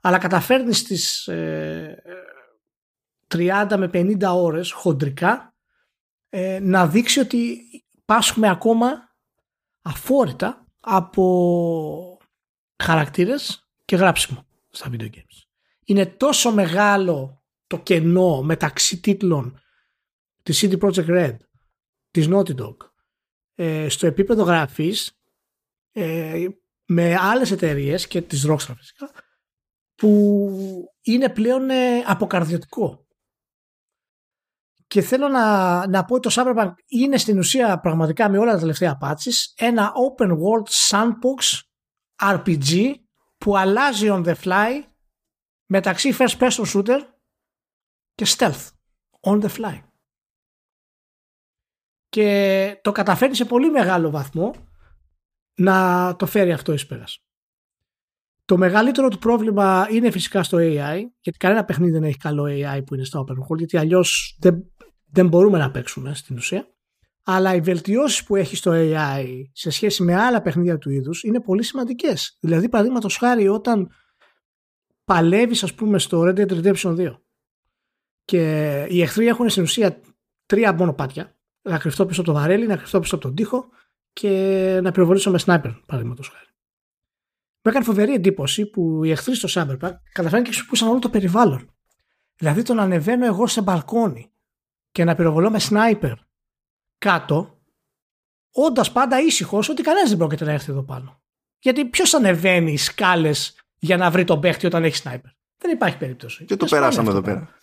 [0.00, 2.02] αλλά καταφέρνει στις ε,
[3.34, 5.54] 30 με 50 ώρες χοντρικά
[6.28, 7.60] ε, να δείξει ότι
[8.04, 9.16] πάσχουμε ακόμα
[9.82, 12.18] αφόρητα από
[12.82, 15.42] χαρακτήρες και γράψιμο στα video games.
[15.84, 19.60] Είναι τόσο μεγάλο το κενό μεταξύ τίτλων
[20.42, 21.36] της CD Projekt Red,
[22.10, 22.76] της Naughty Dog,
[23.54, 25.18] ε, στο επίπεδο γραφής
[25.92, 26.46] ε,
[26.86, 29.10] με άλλες εταιρείες και της Rockstar φυσικά,
[29.94, 33.06] που είναι πλέον ε, αποκαρδιωτικό.
[34.86, 38.58] Και θέλω να, να πω ότι το Cyberpunk είναι στην ουσία πραγματικά με όλα τα
[38.58, 41.60] τελευταία patches ένα open world sandbox
[42.22, 42.94] RPG
[43.38, 44.82] που αλλάζει on the fly
[45.66, 47.00] μεταξύ first person shooter
[48.14, 48.68] και stealth
[49.20, 49.80] on the fly.
[52.14, 54.54] Και το καταφέρνει σε πολύ μεγάλο βαθμό
[55.54, 57.24] να το φέρει αυτό εις πέρας.
[58.44, 62.82] Το μεγαλύτερο του πρόβλημα είναι φυσικά στο AI, γιατί κανένα παιχνίδι δεν έχει καλό AI
[62.86, 64.72] που είναι στο open world, γιατί αλλιώς δεν,
[65.06, 66.68] δεν μπορούμε να παίξουμε στην ουσία.
[67.24, 71.40] Αλλά οι βελτιώσεις που έχει στο AI σε σχέση με άλλα παιχνίδια του είδους είναι
[71.40, 72.38] πολύ σημαντικές.
[72.40, 73.90] Δηλαδή, παραδείγματος χάρη, όταν
[75.04, 77.20] παλεύεις, ας πούμε, στο Red Dead Redemption 2
[78.24, 78.40] και
[78.88, 80.00] οι εχθροί έχουν στην ουσία
[80.46, 81.33] τρία μονοπάτια.
[81.66, 83.68] Να κρυφτώ πίσω από το βαρέλι, να κρυφτώ πίσω από τον τοίχο
[84.12, 84.30] και
[84.82, 86.46] να πυροβολήσω με σνάιπερ, παραδείγματος χάρη.
[87.62, 91.74] Μου έκανε φοβερή εντύπωση που οι εχθροί στο Cyberpunk καταφέραν και χρησιμοποιούσαν όλο το περιβάλλον.
[92.36, 94.32] Δηλαδή το να ανεβαίνω εγώ σε μπαλκόνι
[94.90, 96.14] και να πυροβολώ με σνάιπερ
[96.98, 97.58] κάτω,
[98.52, 101.22] όντας πάντα ήσυχος ότι κανένας δεν πρόκειται να έρθει εδώ πάνω.
[101.58, 105.30] Γιατί ποιος ανεβαίνει σκάλες για να βρει τον παίχτη όταν έχει σνάιπερ.
[105.56, 106.44] Δεν υπάρχει περίπτωση.
[106.44, 107.54] Και το περάσαμε εδώ πέρα.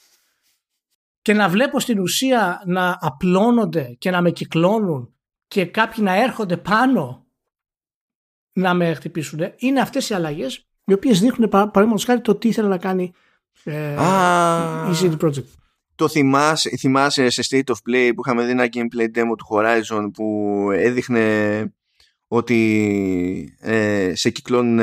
[1.21, 5.13] Και να βλέπω στην ουσία να απλώνονται και να με κυκλώνουν
[5.47, 7.25] και κάποιοι να έρχονται πάνω
[8.53, 12.67] να με χτυπήσουν είναι αυτές οι αλλαγές οι οποίες δείχνουν παραδείγματος χάρη το τι ήθελε
[12.67, 13.13] να κάνει
[13.63, 13.93] ε,
[14.91, 15.45] η CD Projekt.
[15.95, 20.09] Το θυμάσαι, θυμάσαι σε State of Play που είχαμε δει ένα gameplay demo του Horizon
[20.13, 21.73] που έδειχνε
[22.27, 24.79] ότι ε, σε κυκλώνουν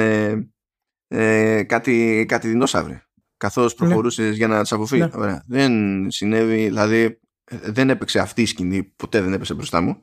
[1.08, 3.02] ε, κάτι, κάτι δεινόσαυροι
[3.38, 3.86] καθώς ναι.
[3.86, 5.10] προχωρούσες για να τις αποφύγει.
[5.16, 5.38] Ναι.
[5.46, 5.72] Δεν
[6.10, 7.20] συνέβη, δηλαδή
[7.50, 10.02] δεν έπαιξε αυτή η σκηνή, ποτέ δεν έπεσε μπροστά μου.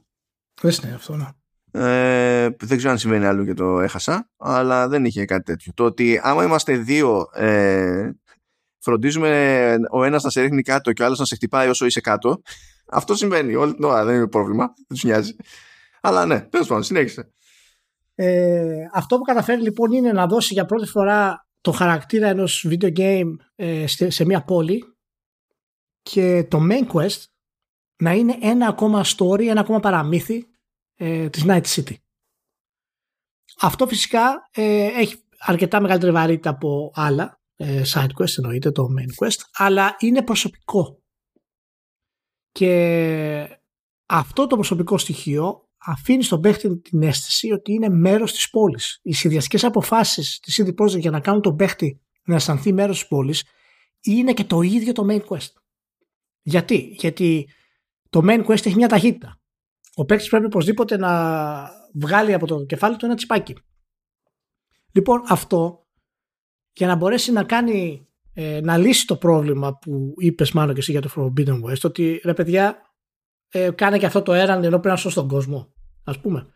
[0.61, 1.27] Δεν συνέβη αυτό, ναι.
[1.77, 5.71] Ε, δεν ξέρω αν σημαίνει άλλο και το έχασα, αλλά δεν είχε κάτι τέτοιο.
[5.75, 8.09] Το ότι άμα είμαστε δύο, ε,
[8.79, 12.01] φροντίζουμε ο ένας να σε ρίχνει κάτω και ο άλλος να σε χτυπάει όσο είσαι
[12.01, 12.41] κάτω,
[12.87, 15.35] αυτό συμβαίνει όλη την ώρα, δεν είναι πρόβλημα, δεν τους νοιάζει.
[16.01, 17.29] Αλλά ναι, τέλος πάντων, συνέχισε.
[18.15, 22.97] Ε, αυτό που καταφέρει λοιπόν είναι να δώσει για πρώτη φορά το χαρακτήρα ενός video
[22.97, 24.83] game ε, σε μια πόλη
[26.01, 27.23] και το main quest
[28.01, 30.47] να είναι ένα ακόμα story, ένα ακόμα παραμύθι
[30.95, 31.95] ε, της Night City.
[33.59, 39.25] Αυτό φυσικά ε, έχει αρκετά μεγαλύτερη βαρύτητα από άλλα ε, side quest εννοείται το main
[39.25, 41.03] quest αλλά είναι προσωπικό
[42.51, 43.61] και
[44.05, 48.99] αυτό το προσωπικό στοιχείο αφήνει στον παίχτη την αίσθηση ότι είναι μέρος της πόλης.
[49.01, 53.07] Οι συνδυαστικές αποφάσεις της CD Projekt για να κάνουν τον παίχτη να αισθανθεί μέρος της
[53.07, 53.43] πόλης
[54.01, 55.51] είναι και το ίδιο το main quest.
[56.41, 57.49] Γιατί, Γιατί
[58.09, 59.39] το main quest έχει μια ταχύτητα
[59.95, 63.55] ο παίκτης πρέπει οπωσδήποτε να βγάλει από το κεφάλι του ένα τσιπάκι.
[64.91, 65.87] Λοιπόν, αυτό
[66.73, 70.91] για να μπορέσει να κάνει ε, να λύσει το πρόβλημα που είπες μάλλον και εσύ
[70.91, 72.81] για το Forbidden West, ότι ρε παιδιά,
[73.49, 75.73] ε, κάνε και αυτό το έραν ενώ πρέπει να σώσει τον κόσμο.
[76.05, 76.55] Α πούμε.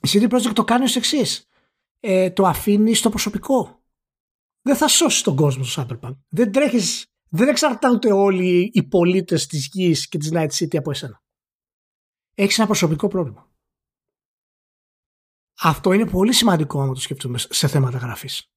[0.00, 1.46] Η CD Projekt το κάνει ως εξής.
[2.00, 3.82] Ε, το αφήνει στο προσωπικό.
[4.62, 6.16] Δεν θα σώσεις τον κόσμο στο Cyberpunk.
[6.28, 11.22] Δεν τρέχεις, δεν εξαρτάται όλοι οι πολίτες της γης και της Night City από εσένα
[12.38, 13.50] έχεις ένα προσωπικό πρόβλημα.
[15.60, 18.52] Αυτό είναι πολύ σημαντικό άμα το σκεφτούμε σε θέματα γραφής.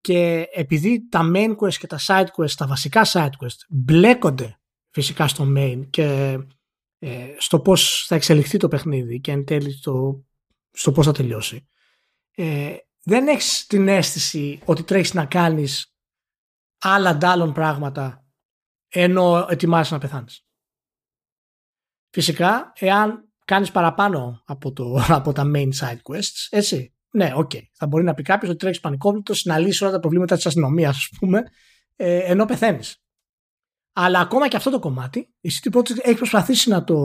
[0.00, 4.60] Και επειδή τα main quest και τα side quest, τα βασικά side quest μπλέκονται
[4.90, 6.38] φυσικά στο main και
[7.02, 10.24] ε, στο πώς θα εξελιχθεί το παιχνίδι και εν τέλει στο,
[10.70, 11.68] στο πώς θα τελειώσει
[12.34, 15.94] ε, δεν έχεις την αίσθηση ότι τρέχεις να κάνεις
[16.78, 18.24] άλλα ντάλλον πράγματα
[18.88, 20.44] ενώ ετοιμάζεις να πεθάνεις.
[22.10, 27.50] Φυσικά, εάν κάνεις παραπάνω από, το, από τα main side quests, έτσι, ναι, οκ.
[27.54, 27.62] Okay.
[27.72, 30.96] Θα μπορεί να πει κάποιος ότι τρέχεις πανικόβλητο να λύσει όλα τα προβλήματα της αστυνομίας,
[30.96, 31.42] ας πούμε,
[31.96, 32.99] ε, ενώ πεθαίνεις.
[34.02, 36.96] Αλλά ακόμα και αυτό το κομμάτι, η CD Projekt έχει προσπαθήσει να το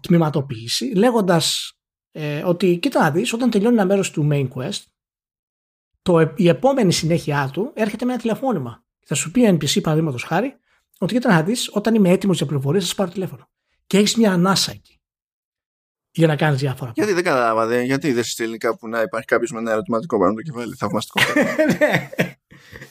[0.00, 1.72] τμηματοποιήσει, λέγοντας
[2.10, 4.82] ε, ότι, κοίτα να δεις, όταν τελειώνει ένα μέρος του main quest,
[6.02, 8.84] το, η επόμενη συνέχεια του έρχεται με ένα τηλεφώνημα.
[9.06, 10.56] Θα σου πει NPC, παραδείγματος χάρη,
[10.98, 13.48] ότι κοίτα να δεις, όταν είμαι έτοιμος για πληροφορίες, θα σα πάρω τηλέφωνο
[13.86, 15.00] και έχεις μια ανάσα εκεί
[16.10, 16.92] για να κάνεις διάφορα.
[16.94, 20.42] Γιατί δεν κατάλαβα, γιατί δεν στείλει κάπου να υπάρχει κάποιος με ένα ερωτηματικό πάνω το
[20.42, 20.74] κεφάλι.
[20.74, 21.20] Θαυμαστικό.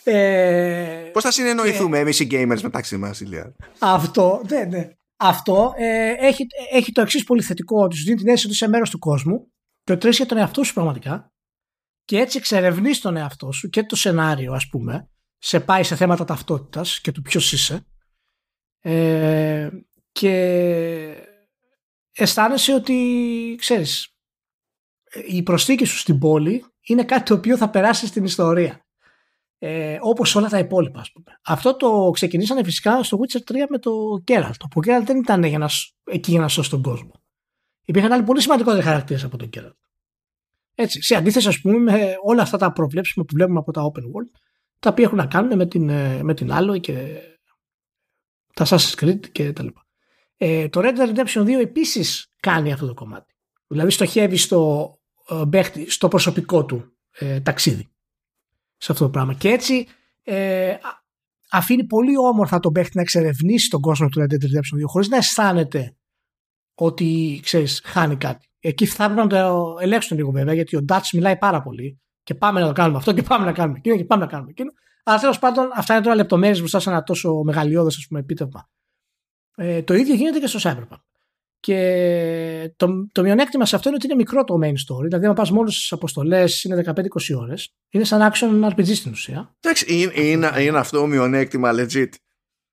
[0.04, 0.14] Ναι.
[0.14, 3.56] ε, Πώς θα συνεννοηθούμε ε, εμείς οι gamers μεταξύ μας, Ηλία.
[3.80, 4.90] Αυτό, ναι, ναι.
[5.18, 8.68] Αυτό ε, έχει, έχει το εξής πολύ θετικό, ότι σου δίνει την αίσθηση ότι είσαι
[8.68, 9.52] μέρος του κόσμου
[9.84, 11.32] και ότι για τον εαυτό σου πραγματικά
[12.06, 16.26] και έτσι εξερευνείς τον εαυτό σου και το σενάριο, ας πούμε, σε πάει σε θέματα
[16.26, 17.86] ταυτότητας και του ποιος είσαι.
[18.80, 19.70] Ε,
[20.12, 20.34] και
[22.14, 24.08] αισθάνεσαι ότι, ξέρεις,
[25.28, 28.83] η προσθήκη σου στην πόλη είναι κάτι το οποίο θα περάσει στην ιστορία.
[29.66, 31.40] Ε, όπως όλα τα υπόλοιπα ας πούμε.
[31.46, 33.92] Αυτό το ξεκινήσανε φυσικά στο Witcher 3 με το
[34.28, 34.52] Geralt.
[34.58, 35.70] Το Geralt δεν ήταν για να,
[36.04, 37.12] εκεί για να σώσει τον κόσμο.
[37.86, 39.78] Υπήρχαν άλλοι πολύ σημαντικότεροι χαρακτήρες από τον Geralt.
[40.76, 44.02] Έτσι, σε αντίθεση ας πούμε με όλα αυτά τα προβλέψιμα που βλέπουμε από τα open
[44.02, 44.40] world
[44.80, 47.18] τα οποία έχουν να κάνουν με την, ε, με την άλλο και
[48.54, 49.86] τα Assassin's Creed και τα λοιπά.
[50.38, 53.34] Ε, το Red Dead Redemption 2 επίσης κάνει αυτό το κομμάτι.
[53.68, 54.94] Δηλαδή στοχεύει στο,
[55.52, 57.93] ε, στο προσωπικό του ε, ταξίδι
[58.84, 59.34] σε αυτό το πράγμα.
[59.34, 59.88] Και έτσι
[60.24, 60.76] ε,
[61.52, 65.08] αφήνει πολύ όμορφα τον παίχτη να εξερευνήσει τον κόσμο του Red Dead Redemption 2 χωρίς
[65.08, 65.96] να αισθάνεται
[66.76, 68.48] ότι ξέρεις, χάνει κάτι.
[68.60, 72.36] Εκεί θα έπρεπε να το ελέγξουν λίγο βέβαια γιατί ο Dutch μιλάει πάρα πολύ και
[72.36, 74.72] πάμε να το κάνουμε αυτό και πάμε να κάνουμε εκείνο και πάμε να κάνουμε εκείνο.
[75.04, 78.70] Αλλά τέλος πάντων αυτά είναι τώρα λεπτομέρειες μπροστά σε ένα τόσο μεγαλειώδες επίτευγμα.
[79.56, 81.04] Ε, το ίδιο γίνεται και στο Cyberpunk.
[81.64, 85.04] Και το, το μειονέκτημα σε αυτό είναι ότι είναι μικρό το main story.
[85.04, 87.02] Δηλαδή, αν πας μόνο στις αποστολές είναι 15-20
[87.38, 87.74] ώρες.
[87.90, 89.56] Είναι σαν action RPG στην ουσία.
[89.60, 92.10] Εντάξει, είναι, είναι, είναι αυτό μειονέκτημα legit;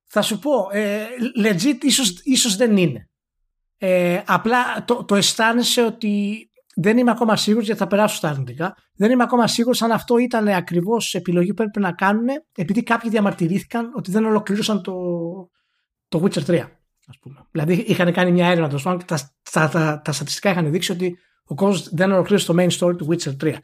[0.06, 1.06] Θα σου πω, ε,
[1.42, 3.08] legit ίσως, ίσως δεν είναι.
[3.78, 6.44] Ε, απλά το, το αισθάνεσαι ότι
[6.74, 8.76] δεν είμαι ακόμα σίγουρος γιατί θα περάσω στα αρνητικά.
[8.94, 12.26] Δεν είμαι ακόμα σίγουρος αν αυτό ήταν ακριβώς επιλογή που έπρεπε να κάνουν
[12.56, 14.94] επειδή κάποιοι διαμαρτυρήθηκαν ότι δεν ολοκλήρωσαν το,
[16.08, 16.64] το Witcher 3.
[17.10, 17.46] Ας πούμε.
[17.50, 21.18] Δηλαδή είχαν κάνει μια έρευνα τόσο και τα, τα, τα, τα, στατιστικά είχαν δείξει ότι
[21.44, 23.54] ο κόσμος δεν ολοκλήρωσε το main story του Witcher 3.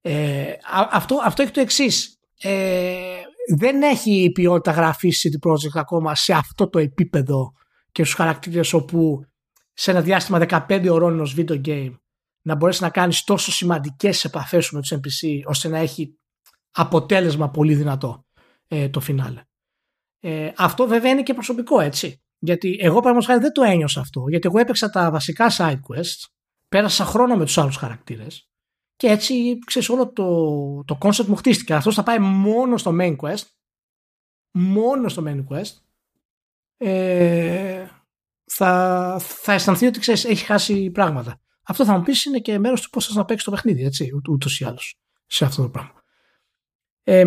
[0.00, 0.52] Ε,
[0.90, 2.18] αυτό, αυτό έχει το εξής.
[2.40, 3.20] Ε,
[3.56, 7.52] δεν έχει ποιότητα γραφής CD Projekt ακόμα σε αυτό το επίπεδο
[7.92, 9.24] και στους χαρακτήρες όπου
[9.72, 11.94] σε ένα διάστημα 15 ωρών ενός video game
[12.42, 16.18] να μπορέσεις να κάνεις τόσο σημαντικές επαφές με τους NPC ώστε να έχει
[16.70, 18.26] αποτέλεσμα πολύ δυνατό
[18.68, 19.42] ε, το φινάλε.
[20.20, 22.25] Ε, αυτό βέβαια είναι και προσωπικό έτσι.
[22.38, 24.24] Γιατί εγώ παραδείγματος δεν το ένιωσα αυτό.
[24.28, 26.24] Γιατί εγώ έπαιξα τα βασικά side quests,
[26.68, 28.50] πέρασα χρόνο με τους άλλους χαρακτήρες
[28.96, 31.74] και έτσι ξέρεις όλο το, το concept μου χτίστηκε.
[31.74, 33.44] Αυτός θα πάει μόνο στο main quest.
[34.50, 35.72] Μόνο στο main quest.
[36.76, 37.86] Ε,
[38.44, 41.40] θα, θα αισθανθεί ότι ξέρεις, έχει χάσει πράγματα.
[41.62, 44.10] Αυτό θα μου πεις είναι και μέρος του πώς θα να παίξεις το παιχνίδι, έτσι,
[44.28, 46.02] ούτω ή άλλως σε αυτό το πράγμα.
[47.02, 47.24] Ε,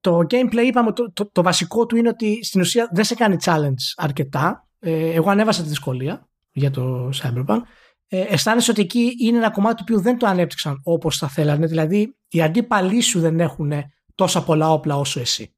[0.00, 3.36] το gameplay είπαμε το, το, το, βασικό του είναι ότι στην ουσία δεν σε κάνει
[3.44, 4.68] challenge αρκετά.
[4.78, 7.60] Ε, εγώ ανέβασα τη δυσκολία για το Cyberpunk.
[8.06, 11.66] Ε, αισθάνεσαι ότι εκεί είναι ένα κομμάτι το οποίο δεν το ανέπτυξαν όπως θα θέλανε.
[11.66, 13.72] Δηλαδή οι αντίπαλοι σου δεν έχουν
[14.14, 15.54] τόσα πολλά όπλα όσο εσύ.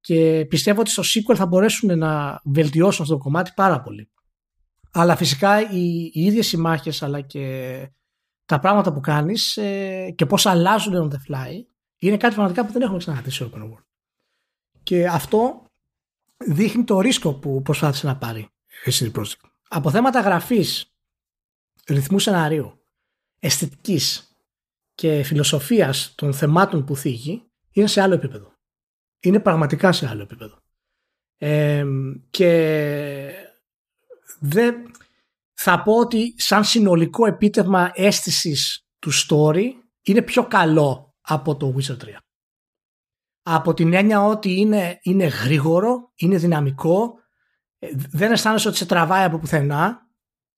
[0.00, 4.10] Και πιστεύω ότι στο sequel θα μπορέσουν να βελτιώσουν αυτό το κομμάτι πάρα πολύ.
[4.92, 7.86] Αλλά φυσικά οι, οι ίδιες οι μάχες αλλά και
[8.44, 11.71] τα πράγματα που κάνεις ε, και πώς αλλάζουν on the fly
[12.06, 13.84] είναι κάτι πραγματικά που δεν έχουμε ξαναδεί σε open world.
[14.82, 15.66] Και αυτό
[16.36, 18.48] δείχνει το ρίσκο που προσπάθησε να πάρει
[18.84, 19.48] η CD Projekt.
[19.68, 20.94] Από θέματα γραφής,
[21.88, 22.86] ρυθμού σενάριου,
[23.38, 24.36] αισθητικής
[24.94, 28.52] και φιλοσοφίας των θεμάτων που θίγει είναι σε άλλο επίπεδο.
[29.20, 30.58] Είναι πραγματικά σε άλλο επίπεδο.
[31.36, 31.84] Ε,
[32.30, 33.32] και
[34.40, 34.90] δεν,
[35.52, 39.70] θα πω ότι σαν συνολικό επίτευγμα αίσθησης του story
[40.02, 42.08] είναι πιο καλό από το Witcher 3.
[43.42, 47.18] Από την έννοια ότι είναι, είναι γρήγορο, είναι δυναμικό,
[47.78, 50.10] ε, δεν αισθάνεσαι ότι σε τραβάει από πουθενά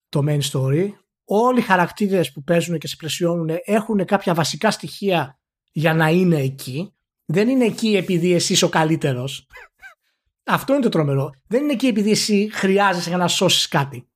[0.09, 0.91] το main story.
[1.24, 5.39] Όλοι οι χαρακτήρες που παίζουν και σε πλαισιώνουν έχουν κάποια βασικά στοιχεία
[5.73, 6.95] για να είναι εκεί.
[7.24, 9.47] Δεν είναι εκεί επειδή εσύ είσαι ο καλύτερος.
[10.45, 11.31] Αυτό είναι το τρομερό.
[11.47, 14.09] Δεν είναι εκεί επειδή εσύ χρειάζεσαι για να σώσεις κάτι.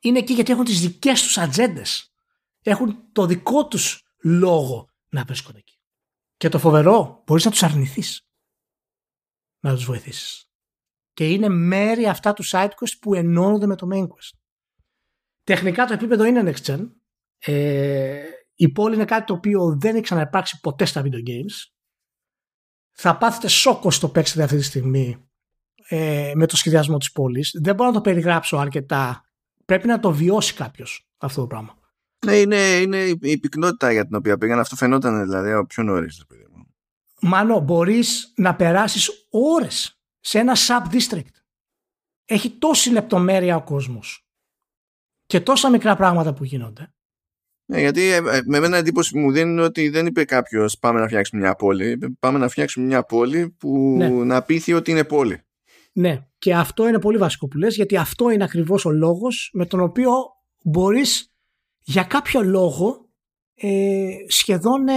[0.00, 2.12] Είναι εκεί γιατί έχουν τις δικές τους ατζέντες.
[2.62, 5.73] Έχουν το δικό τους λόγο να βρίσκονται εκεί.
[6.36, 8.24] Και το φοβερό, μπορείς να τους αρνηθείς
[9.64, 10.48] να τους βοηθήσεις.
[11.12, 14.38] Και είναι μέρη αυτά του side quest που ενώνονται με το main quest.
[15.42, 16.90] Τεχνικά το επίπεδο είναι next gen.
[17.38, 18.22] Ε,
[18.54, 21.72] η πόλη είναι κάτι το οποίο δεν έχει ξαναυπάρξει ποτέ στα video games.
[22.90, 25.28] Θα πάθετε σόκο στο παίξετε αυτή τη στιγμή
[25.88, 27.58] ε, με το σχεδιασμό της πόλης.
[27.62, 29.24] Δεν μπορώ να το περιγράψω αρκετά.
[29.64, 31.78] Πρέπει να το βιώσει κάποιος αυτό το πράγμα.
[32.24, 34.58] Ναι, είναι, είναι η πυκνότητα για την οποία πήγαν.
[34.58, 36.24] Αυτό φαινόταν δηλαδή από πιο νωρίς.
[37.20, 41.34] Μάνο, μπορείς να περάσεις ώρες σε ένα sub-district.
[42.24, 44.26] Έχει τόση λεπτομέρεια ο κόσμος.
[45.26, 46.94] Και τόσα μικρά πράγματα που γίνονται.
[47.66, 51.06] Ναι, γιατί ε, ε, με εμένα εντύπωση μου δίνει ότι δεν είπε κάποιος πάμε να
[51.06, 51.98] φτιάξουμε μια πόλη.
[52.18, 54.08] Πάμε να φτιάξουμε μια πόλη που ναι.
[54.08, 55.42] να πείθει ότι είναι πόλη.
[55.92, 59.66] Ναι, και αυτό είναι πολύ βασικό που λες, γιατί αυτό είναι ακριβώς ο λόγος με
[59.66, 60.10] τον οποίο
[60.62, 61.33] μπορείς
[61.84, 63.08] για κάποιο λόγο
[63.54, 64.94] ε, σχεδόν ε,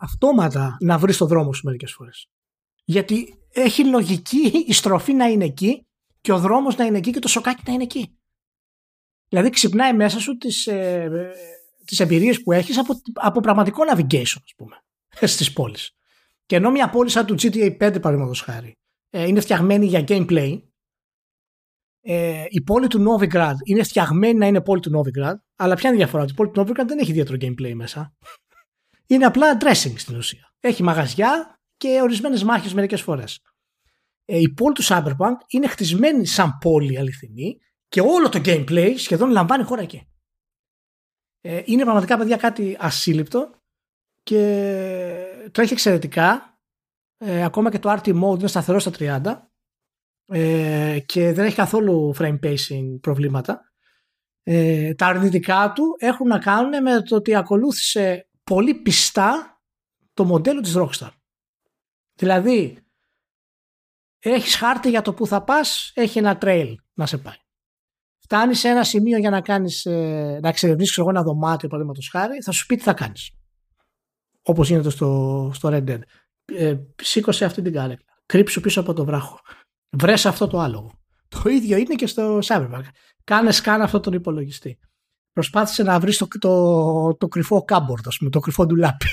[0.00, 2.28] αυτόματα να βρεις το δρόμο σου μερικές φορές.
[2.84, 5.86] Γιατί έχει λογική η στροφή να είναι εκεί
[6.20, 8.18] και ο δρόμος να είναι εκεί και το σοκάκι να είναι εκεί.
[9.28, 11.10] Δηλαδή ξυπνάει μέσα σου τις, ε,
[11.84, 14.76] τις εμπειρίες που έχεις από, από πραγματικό navigation ας πούμε.
[15.34, 15.96] στις πόλεις.
[16.46, 18.76] Και ενώ μια πόλη σαν του GTA 5 παραδείγματος χάρη
[19.10, 20.62] ε, είναι φτιαγμένη για gameplay,
[22.08, 25.98] ε, η πόλη του Novigrad είναι φτιαγμένη να είναι πόλη του Novigrad, αλλά ποια είναι
[25.98, 28.14] η διαφορά, η πόλη του Novigrad δεν έχει ιδιαίτερο gameplay μέσα.
[29.06, 30.52] Είναι απλά dressing στην ουσία.
[30.60, 33.40] Έχει μαγαζιά και ορισμένες μάχες μερικές φορές.
[34.24, 37.58] Ε, η πόλη του Cyberpunk είναι χτισμένη σαν πόλη αληθινή
[37.88, 40.08] και όλο το gameplay σχεδόν λαμβάνει χώρα εκεί.
[41.40, 43.50] Ε, είναι πραγματικά παιδιά κάτι ασύλληπτο
[44.22, 44.38] και
[45.52, 46.58] τρέχει εξαιρετικά.
[47.18, 49.20] Ε, ακόμα και το RT mode είναι σταθερό στα 30
[50.26, 53.72] ε, και δεν έχει καθόλου frame pacing προβλήματα.
[54.42, 59.60] Ε, τα αρνητικά του έχουν να κάνουν με το ότι ακολούθησε πολύ πιστά
[60.14, 61.10] το μοντέλο της Rockstar.
[62.14, 62.78] Δηλαδή,
[64.18, 67.36] έχεις χάρτη για το που θα πας, έχει ένα trail να σε πάει.
[68.18, 72.40] Φτάνεις σε ένα σημείο για να κάνεις, ε, να εξερευνήσεις εγώ ένα δωμάτιο, παραδείγματος χάρη,
[72.42, 73.30] θα σου πει τι θα κάνεις.
[74.42, 76.00] Όπως γίνεται στο, στο Red Dead.
[76.44, 78.20] Ε, σήκωσε αυτή την κάρεκλα.
[78.26, 79.40] Κρύψου πίσω από το βράχο.
[79.90, 80.92] Βρες αυτό το άλογο.
[81.28, 82.82] Το ίδιο είναι και στο Cyberpunk.
[83.24, 84.78] Κάνε σκάν αυτό τον υπολογιστή.
[85.32, 89.06] Προσπάθησε να βρεις το, το, το κρυφό κάμπορτ, πούμε, το κρυφό ντουλάπι.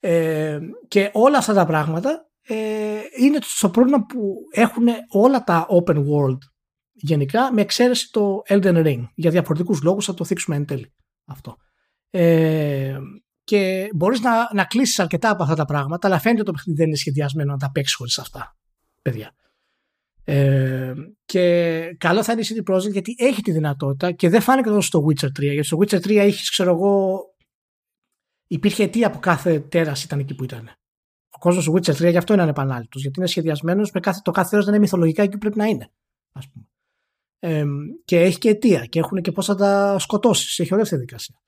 [0.00, 0.58] Ε,
[0.88, 6.38] και όλα αυτά τα πράγματα ε, είναι στο πρόβλημα που έχουν όλα τα open world
[6.92, 9.04] γενικά με εξαίρεση το Elden Ring.
[9.14, 10.94] Για διαφορετικούς λόγους θα το θίξουμε εν τέλει
[11.24, 11.56] αυτό.
[12.10, 12.98] Ε,
[13.44, 16.78] και μπορείς να, να κλείσεις αρκετά από αυτά τα πράγματα αλλά φαίνεται ότι το παιχνίδι
[16.78, 18.56] δεν είναι σχεδιασμένο να τα παίξεις χωρίς αυτά
[19.10, 19.34] παιδιά.
[20.28, 20.94] Ε,
[21.24, 24.86] και καλό θα είναι η CD Projekt γιατί έχει τη δυνατότητα και δεν φάνηκε τόσο
[24.86, 25.30] στο Witcher 3.
[25.38, 27.20] Γιατί στο Witcher 3 έχει, ξέρω εγώ,
[28.46, 30.70] υπήρχε αιτία που κάθε τέρας ήταν εκεί που ήταν.
[31.30, 33.02] Ο κόσμος του Witcher 3 γι' αυτό είναι ανεπανάληπτος.
[33.02, 35.64] Γιατί είναι σχεδιασμένος με κάθε, το κάθε τέρα να είναι μυθολογικά εκεί που πρέπει να
[35.64, 35.90] είναι.
[36.32, 36.66] Ας πούμε.
[37.38, 37.64] Ε,
[38.04, 40.58] και έχει και αιτία και έχουν και πώς θα τα σκοτώσεις.
[40.58, 41.40] Έχει ωραία αυτή διαδικασία.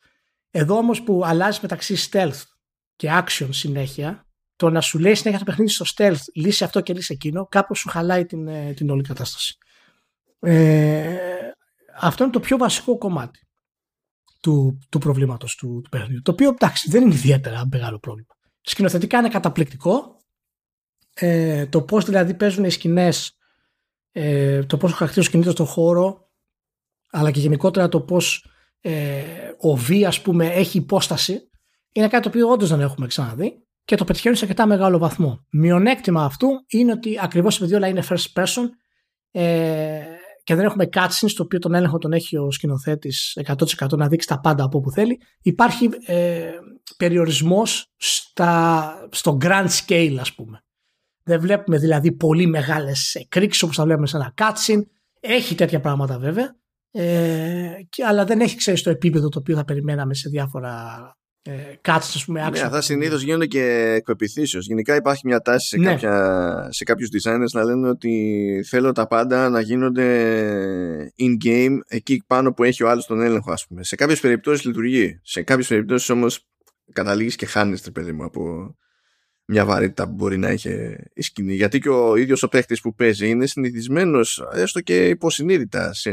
[0.51, 2.43] Εδώ όμως που αλλάζει μεταξύ stealth
[2.97, 4.28] και action συνέχεια,
[4.59, 7.79] το να σου λέει συνέχεια το παιχνίδι στο stealth, λύσει αυτό και λύσει εκείνο, κάπως
[7.79, 9.59] σου χαλάει την, ε, την όλη κατάσταση.
[10.41, 11.17] Ε,
[12.01, 13.47] αυτό είναι το πιο βασικό κομμάτι
[14.41, 16.23] του, του προβλήματος του, του παιχνιδιού.
[16.23, 18.37] Το οποίο εντάξει δεν είναι ιδιαίτερα μεγάλο πρόβλημα.
[18.61, 20.17] Σκηνοθετικά είναι καταπληκτικό.
[21.15, 23.39] Ε, το πώς δηλαδή παίζουν οι σκηνές,
[24.13, 26.31] ε, το πώς ο χαρακτήρας κινείται στον χώρο,
[27.11, 28.47] αλλά και γενικότερα το πώς
[28.81, 29.23] ε,
[29.59, 31.51] ο Β, ας πούμε, έχει υπόσταση,
[31.93, 35.44] είναι κάτι το οποίο όντως δεν έχουμε ξαναδεί και το πετυχαίνουν σε αρκετά μεγάλο βαθμό.
[35.51, 38.62] Μειονέκτημα αυτού είναι ότι ακριβώς επειδή όλα είναι first person
[39.31, 40.01] ε,
[40.44, 43.39] και δεν έχουμε cutscenes, το οποίο τον έλεγχο τον έχει ο σκηνοθέτης
[43.78, 46.51] 100% να δείξει τα πάντα από όπου θέλει, υπάρχει ε,
[46.97, 47.93] περιορισμός
[49.10, 50.62] στο grand scale, ας πούμε.
[51.23, 54.82] Δεν βλέπουμε δηλαδή πολύ μεγάλες εκρήξεις όπως θα βλέπουμε σε ένα cutscene.
[55.20, 56.56] Έχει τέτοια πράγματα βέβαια,
[56.90, 61.18] ε, και, αλλά δεν έχει ξέρεις το επίπεδο το οποίο θα περιμέναμε σε διάφορα
[61.49, 62.61] ε, κάτσε, ας πούμε, άξιο.
[62.61, 64.61] Ναι, αυτά συνήθως γίνονται και εκπεπιθήσεω.
[64.61, 65.91] Γενικά υπάρχει μια τάση σε, ναι.
[65.91, 72.53] κάποια, σε κάποιους designers να λένε ότι θέλω τα πάντα να γίνονται in-game εκεί πάνω
[72.53, 73.85] που έχει ο άλλος τον έλεγχο, ας πούμε.
[73.85, 75.20] Σε κάποιες περιπτώσεις λειτουργεί.
[75.23, 76.47] Σε κάποιες περιπτώσεις όμως
[76.93, 78.75] καταλήγεις και χάνεις, παιδί μου, από
[79.45, 80.70] μια βαρύτητα που μπορεί να έχει
[81.15, 81.55] η σκηνή.
[81.55, 86.11] Γιατί και ο ίδιος ο παίχτη που παίζει είναι συνηθισμένος, έστω και υποσυνείδητα, σε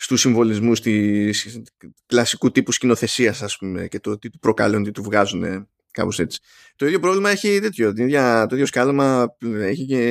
[0.00, 1.60] στους συμβολισμούς της
[2.06, 6.40] κλασικού τύπου σκηνοθεσίας, ας πούμε και το τι του προκαλούν, τι του βγάζουν κάπως έτσι.
[6.76, 10.10] Το ίδιο πρόβλημα έχει τέτοιο, το ίδιο σκάλωμα έχει και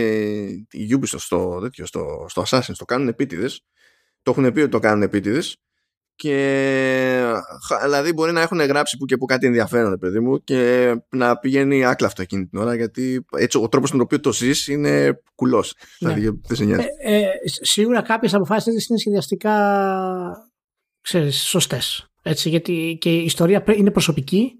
[0.71, 3.65] η Ubisoft στο, τέτοιο, στο, στο Assassin's, το κάνουν επίτηδες,
[4.21, 5.57] το έχουν πει ότι το κάνουν επίτηδες
[6.17, 7.33] και
[7.83, 11.85] δηλαδή μπορεί να έχουν γράψει που και που κάτι ενδιαφέρον παιδί μου και να πηγαίνει
[11.85, 15.75] άκλαυτο εκείνη την ώρα γιατί έτσι ο τρόπος με τον οποίο το ζεις είναι κουλός.
[15.99, 16.13] Ναι.
[16.13, 16.41] δηλαδή,
[16.99, 19.53] ε, ε, σίγουρα κάποιες αποφάσεις είναι σχεδιαστικά
[21.01, 22.07] ξέρεις, σωστές.
[22.21, 24.51] Έτσι, γιατί και η ιστορία είναι προσωπική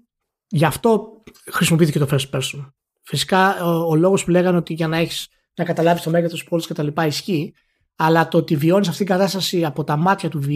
[0.48, 2.72] γι' αυτό χρησιμοποιήθηκε το first person.
[3.02, 6.48] Φυσικά ο, ο λόγος που λέγανε ότι για να έχεις να καταλάβεις το μέγεθος της
[6.48, 7.54] πόλης και τα λοιπά ισχύει
[7.96, 10.48] αλλά το ότι βιώνεις αυτή την κατάσταση από τα μάτια του Β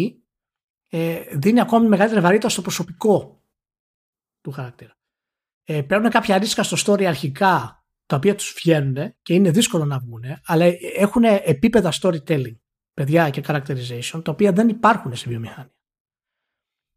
[0.95, 3.43] ε, δίνει ακόμη μεγαλύτερη βαρύτητα στο προσωπικό
[4.41, 4.97] του χαρακτήρα.
[5.65, 9.99] Ε, παίρνουν κάποια ρίσκα στο story αρχικά τα οποία τους βγαίνουν και είναι δύσκολο να
[9.99, 10.65] βγουν αλλά
[10.97, 12.57] έχουν επίπεδα storytelling
[12.93, 15.75] παιδιά και characterization τα οποία δεν υπάρχουν σε βιομηχανία.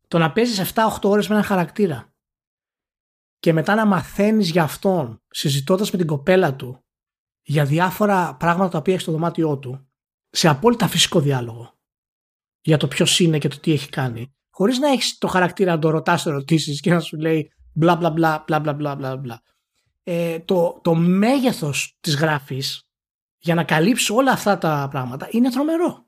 [0.08, 2.14] Το να παίζεις 7-8 ώρες με έναν χαρακτήρα
[3.40, 6.86] και μετά να μαθαίνεις για αυτόν συζητώντας με την κοπέλα του
[7.42, 9.90] για διάφορα πράγματα τα οποία έχει στο δωμάτιό του
[10.30, 11.75] σε απόλυτα φυσικό διάλογο
[12.66, 14.34] για το ποιος είναι και το τι έχει κάνει.
[14.50, 18.10] Χωρίς να έχεις το χαρακτήρα να το ρωτάς ερωτήσει και να σου λέει μπλα μπλα
[18.10, 19.42] μπλα μπλα μπλα μπλα μπλα.
[20.04, 22.88] Ε, το, το μέγεθος της γράφης
[23.38, 26.06] για να καλύψει όλα αυτά τα πράγματα είναι τρομερό.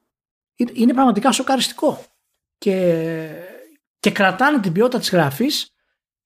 [0.55, 2.03] Είναι, πραγματικά σοκαριστικό.
[2.57, 3.29] Και,
[3.99, 5.75] και κρατάνε την ποιότητα της γράφης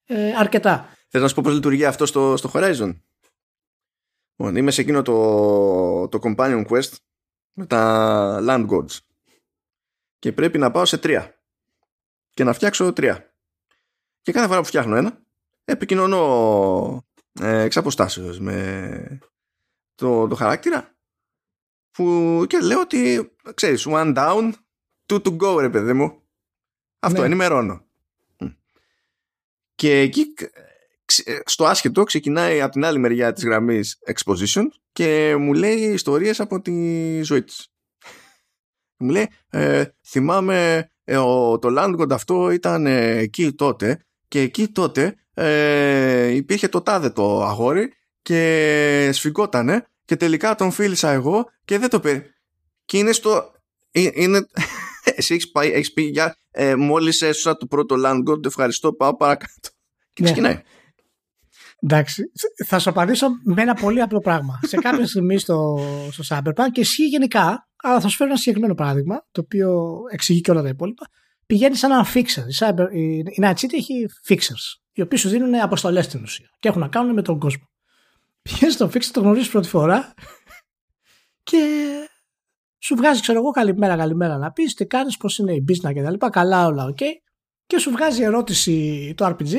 [0.05, 0.89] ε, αρκετά.
[1.07, 2.95] Θέλω να σου πω πώς λειτουργεί αυτό στο, στο Horizon;
[4.35, 6.91] λοιπόν, Είμαι σε εκείνο το, το Companion Quest
[7.53, 8.97] με τα Land Gods
[10.21, 11.43] και πρέπει να πάω σε τρία.
[12.29, 13.35] Και να φτιάξω τρία.
[14.21, 15.21] Και κάθε φορά που φτιάχνω ένα,
[15.65, 17.05] επικοινωνώ
[17.39, 19.19] ε, εξ αποστάσεως με
[19.95, 20.95] το, το χαρακτήρα
[21.91, 24.51] που και λέω ότι ξέρεις one down
[25.05, 26.21] two to go ρε παιδί μου
[26.99, 27.25] αυτό ναι.
[27.25, 27.85] ενημερώνω
[29.75, 30.33] και εκεί
[31.23, 36.39] ε, στο άσχετο ξεκινάει από την άλλη μεριά της γραμμής exposition και μου λέει ιστορίες
[36.39, 37.70] από τη ζωή της
[39.03, 44.67] μου λέει ε, θυμάμαι ε, ο, το Landgod αυτό ήταν ε, εκεί τότε και εκεί
[44.67, 51.77] τότε ε, υπήρχε το τάδε το αγόρι και σφιγγότανε και τελικά τον φίλησα εγώ και
[51.77, 52.25] δεν το πήρε.
[52.85, 53.51] Και είναι στο...
[53.91, 54.45] Ε, είναι...
[55.15, 59.15] Εσύ έχεις, πάει, έχεις πει για ε, μόλις έσωσα το πρώτο Land God, ευχαριστώ, πάω
[59.15, 59.69] παρακάτω.
[60.13, 60.25] Και ναι.
[60.25, 60.61] ξεκινάει.
[61.83, 62.23] Εντάξει,
[62.65, 64.59] θα σου απαντήσω με ένα πολύ απλό πράγμα.
[64.61, 65.79] Σε κάποια στιγμή στο,
[66.11, 70.41] στο Cyberpunk και ισχύει γενικά, αλλά θα σου φέρω ένα συγκεκριμένο παράδειγμα, το οποίο εξηγεί
[70.41, 71.07] και όλα τα υπόλοιπα.
[71.45, 72.47] Πηγαίνει σαν ένα fixer.
[72.47, 76.67] Η, Cyber, η Night City έχει fixers, οι οποίοι σου δίνουν αποστολές στην ουσία και
[76.67, 77.69] έχουν να κάνουν με τον κόσμο.
[78.41, 80.13] Πηγαίνεις στο fixer, το γνωρίζεις πρώτη φορά
[81.49, 81.57] και
[82.79, 86.01] σου βγάζει, ξέρω εγώ, καλημέρα, καλημέρα να πεις τι κάνεις, πώς είναι η business και
[86.01, 86.29] τα λοιπά.
[86.29, 86.97] Καλά, όλα, οκ.
[86.99, 87.11] Okay.
[87.65, 89.55] Και σου βγάζει ερώτηση το RPG,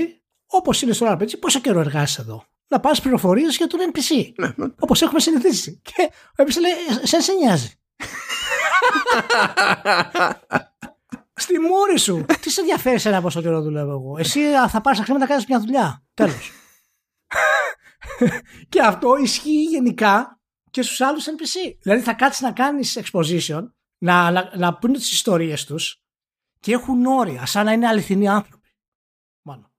[0.47, 2.45] όπως είναι στο RPG, πόσο καιρό εργάζεσαι εδώ.
[2.69, 4.33] Να πάρεις πληροφορίες για τον NPC.
[4.39, 4.73] Ναι, ναι.
[4.79, 5.81] Όπως έχουμε συνηθίσει.
[5.83, 6.73] Και ο NPC λέει,
[7.03, 7.82] σε σε νοιάζει.
[11.35, 12.25] Στη μούρη σου.
[12.41, 15.31] Τι σε ενδιαφέρει σε ένα πόσο καιρό δουλεύω εγώ; Εσύ θα πάρεις τα χρήματα να
[15.31, 16.05] κάνεις μια δουλειά.
[16.15, 16.53] Τέλος.
[18.69, 20.41] και αυτό ισχύει γενικά
[20.71, 21.77] και στους άλλους NPC.
[21.83, 23.63] Δηλαδή θα κάτσεις να κάνεις exposition,
[23.99, 26.03] να, να, να πούνε τις ιστορίες τους
[26.61, 28.69] και έχουν όρια, σαν να είναι αληθινοί άνθρωποι.
[29.43, 29.73] Μάλλον.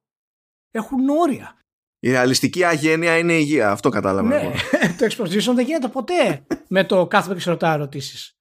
[0.72, 1.63] Έχουν όρια.
[2.04, 3.72] Η ρεαλιστική αγένεια είναι υγεία.
[3.72, 4.28] Αυτό κατάλαβα.
[4.28, 4.52] Ναι,
[4.98, 8.38] το exposition δεν γίνεται ποτέ με το κάθομαι και σε ρωτάω ερωτήσεις.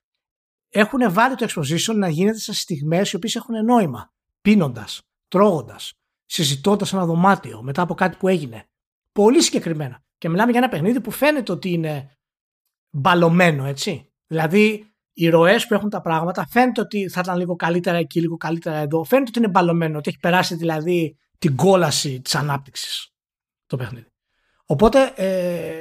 [0.69, 4.13] Έχουν βάλει το exposition να γίνεται σε στιγμές οι οποίες έχουν νόημα.
[4.41, 5.93] Πίνοντας, τρώγοντας,
[6.25, 8.65] συζητώντας ένα δωμάτιο μετά από κάτι που έγινε.
[9.13, 10.03] Πολύ συγκεκριμένα.
[10.19, 12.17] Και μιλάμε για ένα παιχνίδι που φαίνεται ότι είναι
[12.91, 14.13] μπαλωμένο, έτσι.
[14.27, 18.37] Δηλαδή, οι ροές που έχουν τα πράγματα φαίνεται ότι θα ήταν λίγο καλύτερα εκεί, λίγο
[18.37, 19.05] καλύτερα εδώ.
[19.05, 23.12] Φαίνεται ότι είναι μπαλωμένο, ότι έχει περάσει δηλαδή την κόλαση της ανάπτυξης
[23.77, 24.07] το παιχνίδι.
[24.67, 25.73] Οπότε, ε,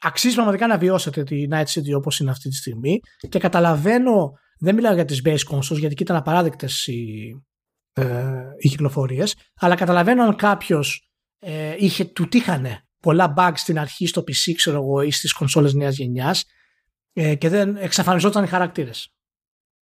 [0.00, 4.74] αξίζει πραγματικά να βιώσετε τη Night City όπως είναι αυτή τη στιγμή και καταλαβαίνω, δεν
[4.74, 7.32] μιλάω για τις base consoles γιατί εκεί ήταν απαράδεκτες οι,
[7.92, 14.06] ε, οι κυκλοφορίες, αλλά καταλαβαίνω αν κάποιος ε, είχε, του τύχανε πολλά bugs στην αρχή
[14.06, 16.44] στο PC, ξέρω εγώ, ή στις κονσόλες νέας γενιάς
[17.12, 19.14] ε, και δεν εξαφανιζόταν οι χαρακτήρες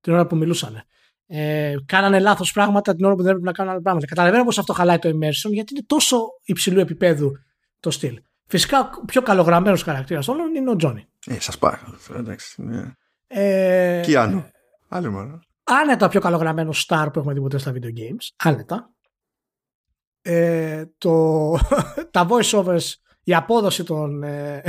[0.01, 0.85] την ώρα που μιλούσαν.
[1.33, 4.07] Ε, κάνανε λάθος πράγματα την ώρα που δεν έπρεπε να κάνουν άλλα πράγματα.
[4.07, 7.33] Καταλαβαίνω πως αυτό χαλάει το immersion γιατί είναι τόσο υψηλού επίπεδου
[7.81, 8.23] το στυλ.
[8.47, 11.07] Φυσικά, ο πιο καλογραμμένος χαρακτήρας όλων είναι ο Τζόνι.
[11.27, 11.73] Ε, σας πάω.
[12.17, 12.63] Εντάξει.
[12.63, 12.93] Ναι.
[13.27, 14.51] Ε, και άλλο.
[14.89, 15.39] Άλλο μόνο.
[15.65, 18.27] Άνετα πιο καλογραμμένο star που έχουμε δει ποτέ στα video games.
[18.37, 18.95] Άνετα.
[20.23, 21.51] Ε, το,
[22.11, 22.93] τα voice overs
[23.23, 24.63] η απόδοση των, ε,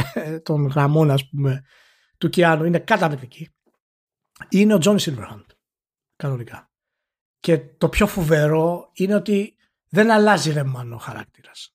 [0.44, 1.62] των γραμμών ας πούμε
[2.18, 3.50] του Κιάνου είναι καταπληκτική
[4.50, 5.51] είναι ο Τζόνι Σίλβερχαντ
[6.22, 6.70] κανονικά
[7.40, 9.56] και το πιο φοβερό είναι ότι
[9.90, 11.74] δεν αλλάζει ρε μάνο ο χαρακτήρας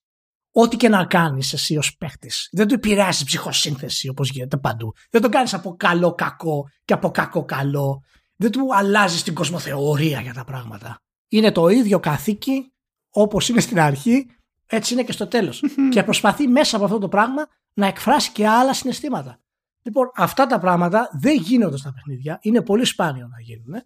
[0.51, 5.21] ό,τι και να κάνεις εσύ ως παίχτης δεν του επηρεάζει ψυχοσύνθεση όπως γίνεται παντού δεν
[5.21, 8.03] το κάνεις από καλό κακό και από κακό καλό
[8.35, 12.73] δεν του αλλάζεις την κοσμοθεωρία για τα πράγματα είναι το ίδιο καθήκη
[13.09, 14.25] όπως είναι στην αρχή
[14.67, 15.63] έτσι είναι και στο τέλος.
[15.91, 19.39] και προσπαθεί μέσα από αυτό το πράγμα να εκφράσει και άλλα συναισθήματα.
[19.81, 22.39] Λοιπόν, αυτά τα πράγματα δεν γίνονται στα παιχνίδια.
[22.41, 23.83] Είναι πολύ σπάνιο να γίνουν.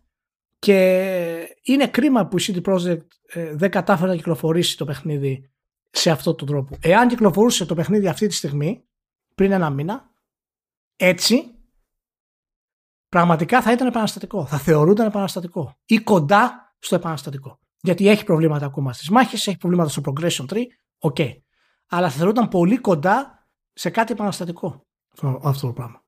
[0.61, 5.51] Και είναι κρίμα που η CD Projekt ε, δεν κατάφερε να κυκλοφορήσει το παιχνίδι
[5.89, 6.77] σε αυτόν τον τρόπο.
[6.81, 8.83] Εάν κυκλοφορούσε το παιχνίδι αυτή τη στιγμή,
[9.35, 10.11] πριν ένα μήνα,
[10.95, 11.55] έτσι,
[13.09, 14.45] πραγματικά θα ήταν επαναστατικό.
[14.45, 15.77] Θα θεωρούνταν επαναστατικό.
[15.85, 17.59] Ή κοντά στο επαναστατικό.
[17.81, 20.65] Γιατί έχει προβλήματα ακόμα στις μάχες, έχει προβλήματα στο progression tree.
[20.97, 21.15] Οκ.
[21.19, 21.37] Okay.
[21.87, 24.85] Αλλά θεωρούνταν πολύ κοντά σε κάτι επαναστατικό
[25.41, 26.03] αυτό, το πράγμα.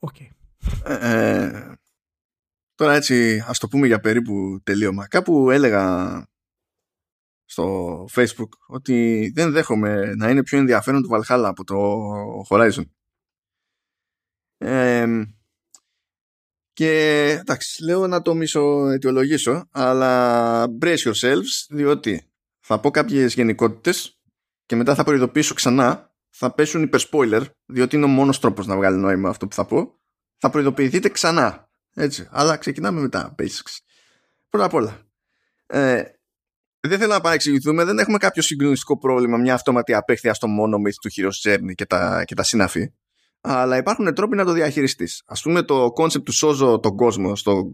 [0.00, 0.14] Οκ.
[0.18, 0.35] Okay.
[0.84, 1.76] Ε, ε,
[2.74, 5.06] τώρα έτσι ας το πούμε για περίπου τελείωμα.
[5.06, 6.26] Κάπου έλεγα
[7.44, 11.76] στο facebook ότι δεν δέχομαι να είναι πιο ενδιαφέρον το Valhalla από το
[12.48, 12.84] Horizon.
[14.58, 15.22] Ε,
[16.72, 16.90] και
[17.40, 22.30] εντάξει, λέω να το μισοαιτιολογήσω, αλλά brace yourselves, διότι
[22.60, 24.20] θα πω κάποιες γενικότητες
[24.66, 28.96] και μετά θα προειδοποιήσω ξανά, θα πέσουν υπερ-spoiler, διότι είναι ο μόνος τρόπος να βγάλει
[28.96, 30.00] νόημα αυτό που θα πω.
[30.46, 31.68] Θα προειδοποιηθείτε ξανά.
[31.94, 32.28] Έτσι.
[32.30, 33.78] Αλλά ξεκινάμε με τα basics.
[34.48, 35.00] Πρώτα απ' όλα.
[35.66, 36.02] Ε,
[36.80, 40.94] δεν θέλω να παρεξηγηθούμε, δεν έχουμε κάποιο συγκλονιστικό πρόβλημα, μια αυτόματη απέχθεια στο μόνο myth
[41.00, 42.92] του Heroes Journey και τα, και τα συναφή.
[43.40, 45.22] Αλλά υπάρχουν τρόποι να το διαχειριστείς.
[45.26, 47.70] Α πούμε, το concept του σώζω τον κόσμο στο,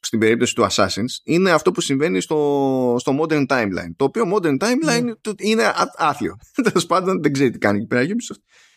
[0.00, 3.92] στην περίπτωση του Assassins είναι αυτό που συμβαίνει στο, στο Modern Timeline.
[3.96, 5.40] Το οποίο Modern Timeline mm.
[5.40, 6.36] είναι άθλιο.
[6.62, 8.06] Τέλος πάντων, δεν ξέρει τι κάνει εκεί πέρα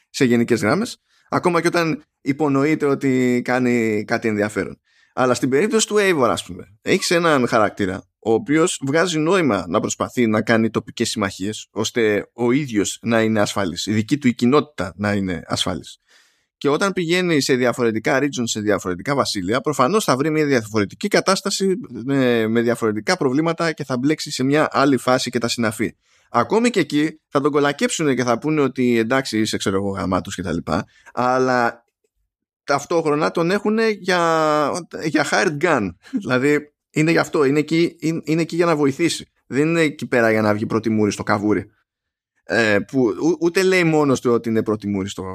[0.10, 1.02] σε γενικές γράμμες.
[1.34, 4.82] Ακόμα και όταν υπονοείται ότι κάνει κάτι ενδιαφέρον.
[5.14, 9.80] Αλλά στην περίπτωση του Eivor, ας πούμε, έχεις έναν χαρακτήρα ο οποίος βγάζει νόημα να
[9.80, 14.34] προσπαθεί να κάνει τοπικές συμμαχίες, ώστε ο ίδιος να είναι ασφαλή, η δική του η
[14.34, 15.84] κοινότητα να είναι ασφαλή.
[16.58, 21.76] Και όταν πηγαίνει σε διαφορετικά regions, σε διαφορετικά βασίλεια, προφανώς θα βρει μια διαφορετική κατάσταση
[22.06, 25.96] με, με διαφορετικά προβλήματα και θα μπλέξει σε μια άλλη φάση και τα συναφή.
[26.36, 30.36] Ακόμη και εκεί θα τον κολακέψουν και θα πούνε ότι εντάξει είσαι ξέρω εγώ γαμάτος
[30.36, 31.86] και τα λοιπά, αλλά
[32.64, 34.72] ταυτόχρονα τον έχουν για,
[35.04, 35.90] για hired gun.
[36.22, 39.26] δηλαδή είναι γι' αυτό, είναι εκεί, είναι, εκεί για να βοηθήσει.
[39.48, 41.72] Δεν είναι εκεί πέρα για να βγει πρώτη μούρη στο καβούρι.
[42.44, 45.26] Ε, που ούτε λέει μόνος του ότι είναι πρώτη μούρη στο,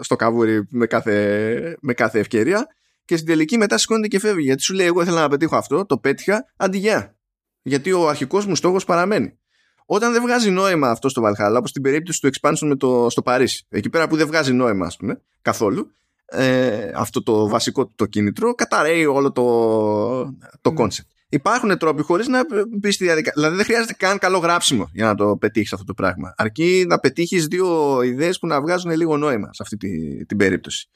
[0.00, 2.66] στο καβούρι με κάθε, με κάθε ευκαιρία
[3.04, 5.86] και στην τελική μετά σηκώνεται και φεύγει γιατί σου λέει εγώ ήθελα να πετύχω αυτό,
[5.86, 7.16] το πέτυχα, αντιγεια.
[7.62, 9.38] Γιατί ο αρχικός μου στόχος παραμένει.
[9.90, 13.22] Όταν δεν βγάζει νόημα αυτό στο Valhalla, όπως στην περίπτωση του expansion με το, στο
[13.22, 15.90] Παρίσι, εκεί πέρα που δεν βγάζει νόημα, ας πούμε, καθόλου,
[16.26, 19.44] ε, αυτό το βασικό το κίνητρο, καταραίει όλο το,
[20.60, 20.84] το ναι.
[20.84, 21.06] concept.
[21.28, 22.40] Υπάρχουν τρόποι χωρίς να
[22.78, 23.32] μπεις στη διαδικασία.
[23.36, 26.34] Δηλαδή δεν χρειάζεται καν καλό γράψιμο για να το πετύχεις αυτό το πράγμα.
[26.36, 30.88] Αρκεί να πετύχεις δύο ιδέες που να βγάζουν λίγο νόημα σε αυτή τη, την περίπτωση.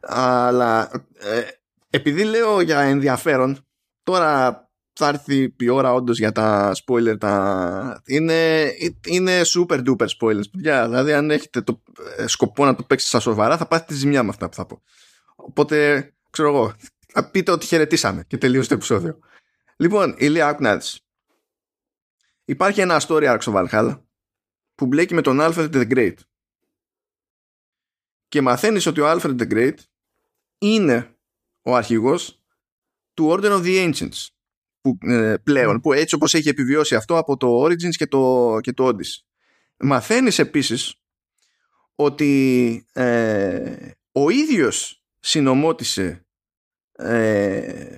[0.00, 1.42] Αλλά ε,
[1.90, 3.66] επειδή λέω για ενδιαφέρον,
[4.02, 4.65] τώρα
[4.98, 7.18] θα έρθει η ώρα όντως για τα spoiler.
[7.18, 8.02] Τα...
[8.06, 8.70] Είναι,
[9.06, 10.50] είναι super duper spoilers.
[10.50, 10.88] Παιδιά.
[10.88, 11.82] Δηλαδή, αν έχετε το
[12.16, 14.66] ε, σκοπό να το παίξετε στα σοβαρά, θα πάθετε τη ζημιά με αυτά που θα
[14.66, 14.82] πω.
[15.36, 16.74] Οπότε, ξέρω εγώ,
[17.06, 19.18] θα πείτε ότι χαιρετήσαμε και τελείωσε το επεισόδιο.
[19.76, 20.80] Λοιπόν, ηλία, άκου να
[22.44, 24.00] Υπάρχει ένα story arc στο Valhalla
[24.74, 26.16] που μπλέκει με τον Alfred the Great.
[28.28, 29.76] Και μαθαίνεις ότι ο Alfred the Great
[30.58, 31.16] είναι
[31.62, 32.42] ο αρχηγός
[33.14, 34.35] του Order of the Ancients
[34.86, 35.80] που, ε, πλέον, ναι.
[35.80, 39.24] που έτσι όπως έχει επιβιώσει αυτό από το Origins και το, και το Odyssey.
[39.78, 40.94] Μαθαίνεις επίσης
[41.94, 46.26] ότι ε, ο ίδιος συνομότησε
[46.92, 47.96] ε,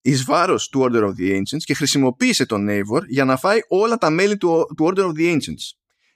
[0.00, 3.96] εις βάρος του Order of the Ancients και χρησιμοποίησε τον Eivor για να φάει όλα
[3.96, 5.70] τα μέλη του, του Order of the Ancients.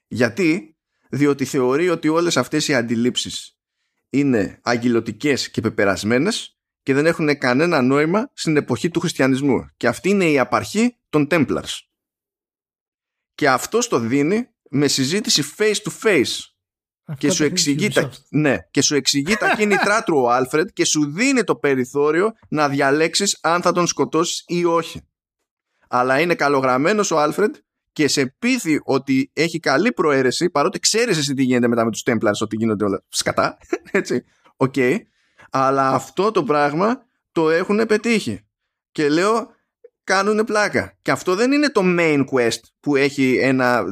[0.06, 0.76] Γιατί;
[1.10, 3.58] Διότι θεωρεί ότι όλες αυτές οι αντιλήψεις
[4.10, 6.53] είναι αγγυλωτικές και πεπερασμένες
[6.84, 9.68] και δεν έχουν κανένα νόημα στην εποχή του χριστιανισμού.
[9.76, 11.78] Και αυτή είναι η απαρχή των Templars.
[13.34, 16.38] Και αυτό το δίνει με συζήτηση face to face.
[17.18, 21.12] και σου, εξηγεί τα, ναι, και σου εξηγεί τα κίνητρά του ο Άλφρεντ και σου
[21.12, 25.00] δίνει το περιθώριο να διαλέξεις αν θα τον σκοτώσεις ή όχι.
[25.88, 27.54] Αλλά είναι καλογραμμένος ο Άλφρεντ
[27.92, 32.02] και σε πείθει ότι έχει καλή προαίρεση παρότι ξέρεις εσύ τι γίνεται μετά με τους
[32.06, 33.58] Templars ότι γίνονται όλα σκατά.
[33.90, 34.24] Έτσι,
[34.56, 34.72] οκ.
[34.76, 34.98] Okay
[35.56, 38.46] αλλά αυτό το πράγμα το έχουν πετύχει.
[38.92, 39.50] Και λέω,
[40.04, 40.98] κάνουν πλάκα.
[41.02, 43.84] Και αυτό δεν είναι το main quest που έχει ένα,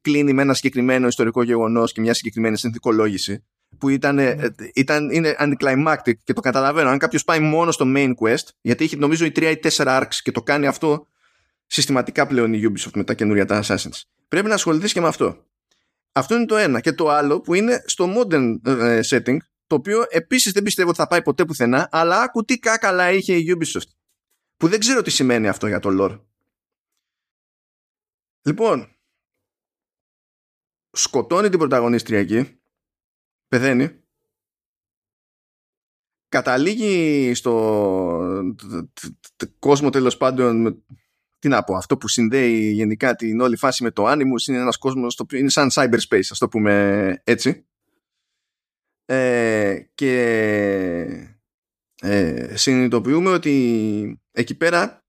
[0.00, 3.44] κλείνει με ένα συγκεκριμένο ιστορικό γεγονός και μια συγκεκριμένη συνθηκολόγηση
[3.78, 4.34] που ήταν, ναι.
[4.74, 6.88] ήταν, είναι anticlimactic και το καταλαβαίνω.
[6.88, 10.14] Αν κάποιος πάει μόνο στο main quest, γιατί έχει νομίζω οι 3 ή 4 arcs
[10.22, 11.06] και το κάνει αυτό
[11.66, 14.00] συστηματικά πλέον η Ubisoft με τα καινούρια τα Assassins.
[14.28, 15.44] Πρέπει να ασχοληθείς και με αυτό.
[16.12, 16.80] Αυτό είναι το ένα.
[16.80, 20.98] Και το άλλο που είναι στο modern ε, setting, το οποίο επίσης δεν πιστεύω ότι
[20.98, 23.90] θα πάει ποτέ πουθενά, αλλά άκου τι κάκαλα είχε η Ubisoft.
[24.56, 26.20] Που δεν ξέρω τι σημαίνει αυτό για το lore.
[28.42, 28.96] Λοιπόν,
[30.90, 32.60] σκοτώνει την πρωταγωνίστρια εκεί,
[33.48, 34.00] πεθαίνει,
[36.28, 38.52] καταλήγει στο
[39.58, 40.82] κόσμο τέλος πάντων
[41.38, 44.76] τι να πω, αυτό που συνδέει γενικά την όλη φάση με το Animus είναι ένας
[44.76, 47.66] κόσμος το οποίο είναι σαν cyberspace, ας το πούμε έτσι
[49.06, 50.12] ε, και
[52.00, 55.04] ε, συνειδητοποιούμε ότι εκεί πέρα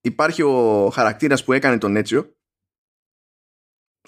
[0.00, 2.36] υπάρχει ο χαρακτήρας που έκανε τον Έτσιο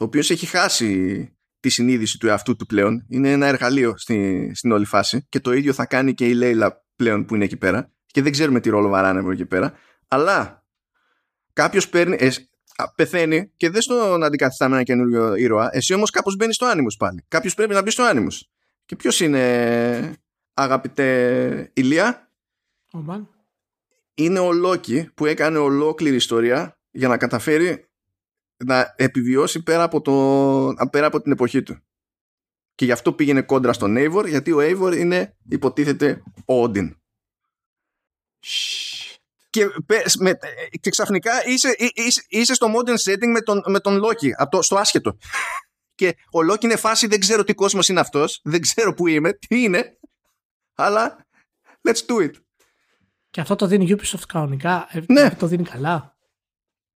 [0.00, 1.30] ο οποίος έχει χάσει
[1.60, 3.06] τη συνείδηση του εαυτού του πλέον.
[3.08, 6.84] Είναι ένα εργαλείο στη, στην όλη φάση και το ίδιο θα κάνει και η Λέιλα
[6.96, 7.92] πλέον που είναι εκεί πέρα.
[8.06, 9.72] Και δεν ξέρουμε τι ρόλο βαράνε από εκεί πέρα.
[10.08, 10.64] Αλλά
[11.52, 12.30] κάποιος παίρνει, ε,
[12.94, 15.68] πεθαίνει και δεν στον αντικαθιστά με ένα καινούριο ήρωα.
[15.72, 17.24] Εσύ όμως κάπως μπαίνεις στο άνιμους πάλι.
[17.28, 18.50] Κάποιος πρέπει να μπει στο άνιμους
[18.90, 20.16] και ποιος είναι
[20.54, 22.30] αγαπητέ Ηλία;
[22.92, 22.98] Ο
[24.14, 27.88] Είναι ο Λόκι που έκανε ολόκληρη ιστορία για να καταφέρει
[28.56, 31.78] να επιβιώσει πέρα από, το, πέρα από την εποχή του.
[32.74, 36.96] Και γι' αυτό πήγαινε κόντρα στον Eivor, γιατί ο Eivor είναι υποτίθεται ο Όντιν.
[39.50, 39.66] και,
[40.18, 40.38] με,
[40.80, 44.62] και ξαφνικά είσαι, είσαι, είσαι στο modern setting με τον, με τον Loki, από το,
[44.62, 45.16] στο άσχετο.
[46.00, 49.32] Και ο Loki είναι φάση, δεν ξέρω τι κόσμος είναι αυτός, δεν ξέρω που είμαι,
[49.32, 49.98] τι είναι,
[50.74, 51.26] αλλά
[51.88, 52.30] let's do it.
[53.30, 55.30] Και αυτό το δίνει Ubisoft κανονικά, ε, ναι.
[55.30, 56.16] το δίνει καλά.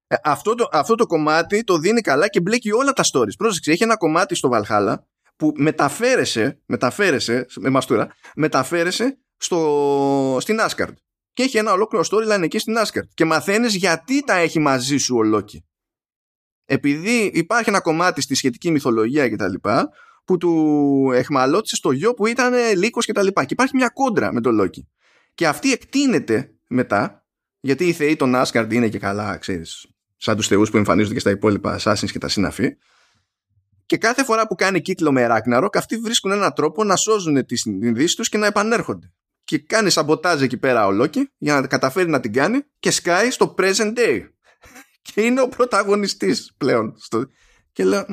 [0.08, 3.36] Ε, αυτό, το, αυτό το κομμάτι το δίνει καλά και μπλέκει όλα τα stories.
[3.38, 4.96] Πρόσεξε, έχει ένα κομμάτι στο Valhalla
[5.36, 10.94] που μεταφέρεσε, μεταφέρεσε, με μαστούρα, μεταφέρεσε στο, στην Asgard.
[11.34, 13.08] Και έχει ένα ολόκληρο storyline εκεί στην Asgard.
[13.14, 15.58] Και μαθαίνεις γιατί τα έχει μαζί σου ο Loki.
[16.66, 19.54] Επειδή υπάρχει ένα κομμάτι στη σχετική μυθολογία κτλ.
[20.26, 23.28] που του εχμαλώτησε στο γιο που ήταν λύκος κτλ.
[23.28, 24.82] Και, και υπάρχει μια κόντρα με τον Loki.
[25.36, 27.26] Και αυτή εκτείνεται μετά,
[27.60, 29.88] γιατί οι θεοί των Asgard είναι και καλά, ξέρεις,
[30.18, 32.78] σαν τους θεούς που εμφανίζονται και στα υπόλοιπα Assassins και τα συναφή.
[33.86, 37.62] Και κάθε φορά που κάνει κύκλο με Ragnarok, αυτοί βρίσκουν έναν τρόπο να σώζουν τις
[37.62, 39.12] συνειδήσει τους και να επανέρχονται
[39.44, 43.32] και κάνει σαμποτάζ εκεί πέρα ο Λόκι για να καταφέρει να την κάνει και σκάει
[43.32, 44.28] στο present day.
[45.04, 46.96] Και είναι ο πρωταγωνιστής πλέον.
[46.98, 47.26] Στο...
[47.72, 48.06] Και λέω,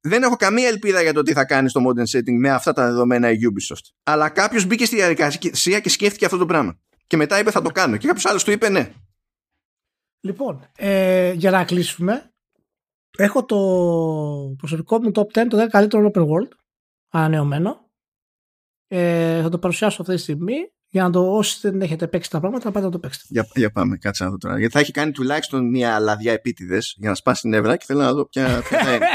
[0.00, 2.86] δεν έχω καμία ελπίδα για το τι θα κάνει στο modern setting με αυτά τα
[2.86, 3.90] δεδομένα η Ubisoft.
[4.02, 6.78] Αλλά κάποιος μπήκε στη διαδικασία και σκέφτηκε αυτό το πράγμα.
[7.06, 7.96] Και μετά είπε θα το κάνω.
[7.96, 8.92] Και κάποιος άλλος του είπε ναι.
[10.20, 12.32] Λοιπόν, ε, για να κλείσουμε,
[13.18, 13.56] έχω το
[14.56, 16.50] προσωπικό μου top 10 το 10 καλύτερο open world
[17.08, 17.90] ανανεωμένο
[18.88, 22.40] ε, θα το παρουσιάσω αυτή τη στιγμή για να το όσοι δεν έχετε παίξει τα
[22.40, 23.24] πράγματα να πάτε να το παίξετε.
[23.28, 24.58] Για, για πάμε, κάτσε να δω τώρα.
[24.58, 28.00] Γιατί θα έχει κάνει τουλάχιστον μία λαδιά επίτηδες για να σπάσει την νεύρα και θέλω
[28.00, 29.06] να δω ποια, ποια θα είναι.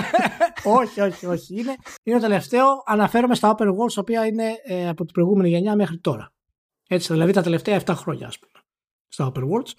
[0.80, 1.60] όχι, όχι, όχι.
[1.60, 2.66] Είναι, είναι το τελευταίο.
[2.86, 6.34] Αναφέρομαι στα open worlds, τα οποία είναι ε, από την προηγούμενη γενιά μέχρι τώρα.
[6.88, 8.64] Έτσι, δηλαδή τα τελευταία 7 χρόνια, ας πούμε,
[9.08, 9.72] στα open worlds.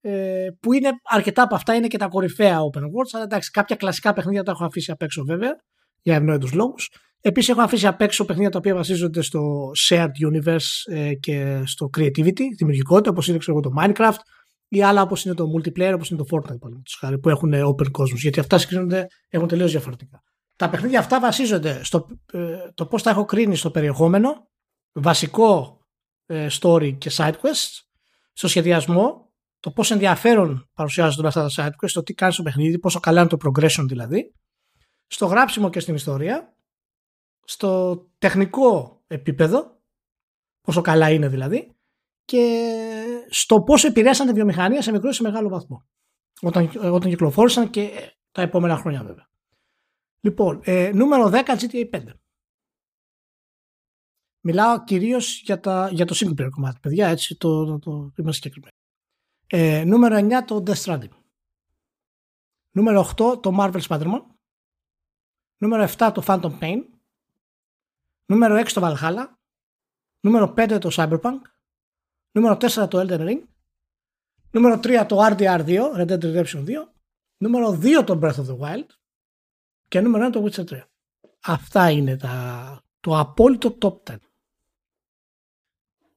[0.00, 3.10] Ε, που είναι αρκετά από αυτά είναι και τα κορυφαία open worlds.
[3.12, 5.56] Αλλά εντάξει, κάποια κλασικά παιχνίδια τα έχω αφήσει απ' έξω βέβαια,
[6.02, 6.90] για ευνόητου λόγους.
[7.26, 11.90] Επίσης, έχω αφήσει απ' έξω παιχνίδια τα οποία βασίζονται στο shared universe ε, και στο
[11.96, 14.18] creativity, δημιουργικότητα, όπως είναι ξέρω, το Minecraft
[14.68, 16.58] ή άλλα όπως είναι το multiplayer, όπως είναι το Fortnite,
[16.98, 18.22] χάρη, που έχουν open κόσμους.
[18.22, 20.22] Γιατί αυτά συγκρίνονται, έχουν τελείως διαφορετικά.
[20.56, 24.48] Τα παιχνίδια αυτά βασίζονται στο ε, το πώς τα έχω κρίνει στο περιεχόμενο,
[24.92, 25.80] βασικό
[26.26, 27.80] ε, story και side quests,
[28.32, 32.78] στο σχεδιασμό, το πώς ενδιαφέρον παρουσιάζονται αυτά τα side quests, το τι κάνει στο παιχνίδι,
[32.78, 34.32] πόσο καλά είναι το progression δηλαδή,
[35.06, 36.55] στο γράψιμο και στην ιστορία
[37.46, 39.80] στο τεχνικό επίπεδο,
[40.60, 41.76] πόσο καλά είναι δηλαδή,
[42.24, 45.86] και στο πόσο επηρέασαν τη βιομηχανία σε μικρό ή σε μεγάλο βαθμό.
[46.40, 49.28] Όταν, όταν κυκλοφόρησαν και τα επόμενα χρόνια βέβαια.
[50.20, 52.04] Λοιπόν, ε, νούμερο 10 GTA 5.
[54.40, 55.60] Μιλάω κυρίως για,
[55.92, 58.74] για το single player κομμάτι, παιδιά, έτσι το, το, το είμαστε συγκεκριμένοι.
[59.46, 61.16] Ε, νούμερο 9 το Death Stranding.
[62.70, 64.22] Νούμερο 8 το Marvel Spider-Man.
[65.56, 66.82] Νούμερο 7 το Phantom Pain.
[68.26, 69.26] Νούμερο 6 το Valhalla.
[70.20, 71.40] Νούμερο 5 το Cyberpunk.
[72.30, 73.42] Νούμερο 4 το Elden Ring.
[74.50, 76.72] Νούμερο 3 το RDR2, Red Dead Redemption 2.
[77.36, 78.86] Νούμερο 2 το Breath of the Wild.
[79.88, 80.80] Και νούμερο 1 το Witcher 3.
[81.40, 84.16] Αυτά είναι τα, το απόλυτο top 10.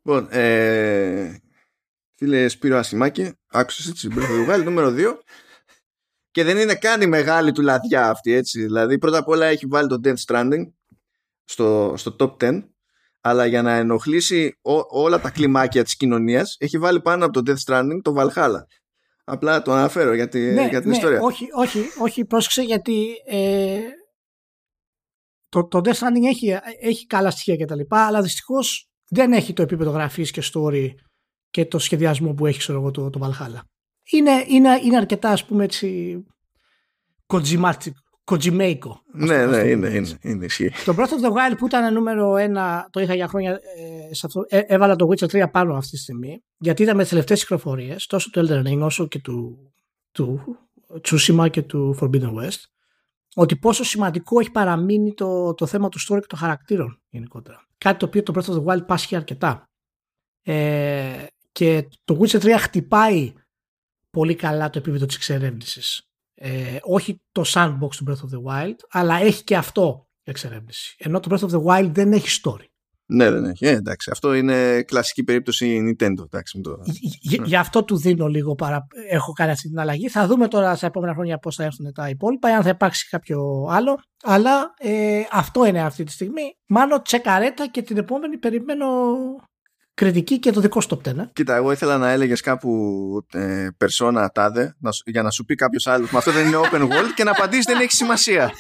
[0.04, 1.42] Λοιπόν, ε,
[2.16, 5.20] φίλε Σπύρο Ασημάκη, άκουσες έτσι Breath of the Wild νούμερο 2
[6.32, 8.62] και δεν είναι καν η μεγάλη του λαδιά αυτή έτσι.
[8.62, 10.64] Δηλαδή πρώτα απ' όλα έχει βάλει το Death Stranding
[11.50, 12.64] στο, στο top 10
[13.22, 14.58] αλλά για να ενοχλήσει
[14.90, 18.60] όλα τα κλιμάκια της κοινωνίας έχει βάλει πάνω από το Death Stranding το Valhalla.
[19.24, 21.22] Απλά το αναφέρω για, τη, ναι, για την ναι, ιστορία.
[21.22, 23.80] Όχι, όχι, όχι, πρόσεξε γιατί ε,
[25.50, 29.54] το, το Death Stranding έχει, έχει καλά στοιχεία και τα λοιπά, αλλά δυστυχώς δεν έχει
[29.54, 30.90] το επίπεδο γραφής και story
[31.50, 33.60] και το σχεδιασμό που έχει ξέρω εγώ, το, το Valhalla.
[34.12, 36.18] Είναι, είναι, είναι αρκετά ας πούμε έτσι
[38.30, 39.02] Κοτζιμέικο.
[39.14, 40.72] Ναι, ναι, είναι, είναι, είναι ισχύει.
[40.86, 44.46] Το Breath of the Wild που ήταν νούμερο ένα, το είχα για χρόνια, ε, αυτό,
[44.48, 48.06] ε, έβαλα το Witcher 3 πάνω αυτή τη στιγμή, γιατί ήταν με τις τελευταίες κυκλοφορίες,
[48.06, 49.72] τόσο του Elden Ring όσο και του,
[50.12, 50.58] του
[51.04, 52.64] Tsushima και του Forbidden West,
[53.36, 57.68] ότι πόσο σημαντικό έχει παραμείνει το, το θέμα του story και των χαρακτήρων γενικότερα.
[57.78, 59.70] Κάτι το οποίο το Breath of the Wild πάσχει αρκετά.
[60.44, 63.34] Ε, και το Witcher 3 χτυπάει
[64.10, 66.09] πολύ καλά το επίπεδο της εξερεύνησης
[66.42, 70.96] ε, όχι το sandbox του Breath of the Wild, αλλά έχει και αυτό εξερεύνηση.
[70.98, 72.66] Ενώ το Breath of the Wild δεν έχει story.
[73.12, 73.66] Ναι, δεν έχει.
[73.66, 76.24] Ε, εντάξει, αυτό είναι κλασική περίπτωση Nintendo.
[76.24, 76.78] Εντάξει, το...
[77.20, 78.88] Γι' γι' αυτό του δίνω λίγο παρα...
[79.10, 80.10] Έχω κάνει αυτή την αλλαγή.
[80.10, 83.68] Θα δούμε τώρα στα επόμενα χρόνια πώς θα έρθουν τα υπόλοιπα, αν θα υπάρξει κάποιο
[83.70, 84.00] άλλο.
[84.24, 86.58] Αλλά ε, αυτό είναι αυτή τη στιγμή.
[86.68, 88.86] Μάλλον τσεκαρέτα και την επόμενη περιμένω
[90.00, 91.14] κριτική και το δικό στο top 10.
[91.34, 92.70] Κοίτα, εγώ ήθελα να έλεγες κάπου
[93.34, 96.12] ε, περσόνα τάδε να, για να σου πει κάποιος άλλος.
[96.12, 98.52] Μα αυτό δεν είναι open world και να απαντήσεις δεν έχει σημασία.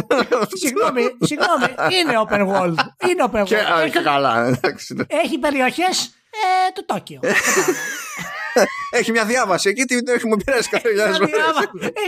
[0.62, 1.64] συγγνώμη, συγγνώμη,
[2.00, 3.08] είναι open world.
[3.08, 3.46] Είναι open world.
[3.46, 4.58] Και, έχει, καλά,
[5.06, 7.20] έχει περιοχές ε, του Τόκιο.
[8.90, 9.68] Έχει μια διάβαση.
[9.68, 10.88] Εκεί τι έχουμε πειράσει κάθε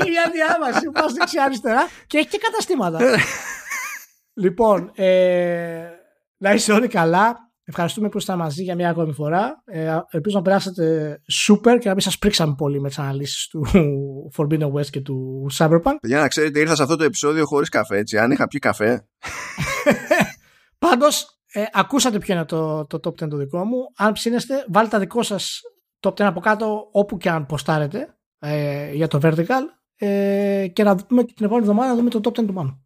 [0.01, 0.91] Έχει μια διάβαση.
[0.91, 2.99] Πας δεξιά-αριστερά και έχει και καταστήματα.
[4.43, 5.89] λοιπόν, ε,
[6.37, 7.46] να είστε όλοι καλά.
[7.69, 9.63] Ευχαριστούμε που ήσασταν μαζί για μια ακόμη φορά.
[9.65, 11.17] Ε, ελπίζω να περάσετε
[11.47, 13.67] super και να μην σας πρίξαμε πολύ με τις αναλύσεις του
[14.37, 15.97] Forbidden West και του Cyberpunk.
[16.03, 18.19] Για να ξέρετε, ήρθα σε αυτό το επεισόδιο χωρίς καφέ, έτσι.
[18.19, 19.09] Αν είχα πιει καφέ.
[20.79, 23.79] Πάντως, ε, ακούσατε ποιο είναι το, το top 10 το δικό μου.
[23.97, 25.61] Αν ψήνεστε, βάλτε τα δικό σας
[26.01, 29.63] top 10 από κάτω όπου και αν ποστάρετε ε, για το Vertical
[29.97, 32.86] ε, και να δούμε την επόμενη εβδομάδα να δούμε το top 10 του Μάνου.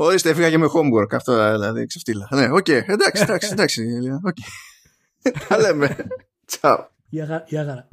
[0.00, 2.28] Ορίστε, έφυγα και με homework αυτό, δηλαδή, ξεφτίλα.
[2.30, 3.82] Ναι, οκ, okay, εντάξει, εντάξει, εντάξει.
[4.26, 5.32] Okay.
[5.48, 5.96] Τα λέμε.
[6.46, 6.86] Τσάου.
[7.08, 7.88] Γεια χαρά.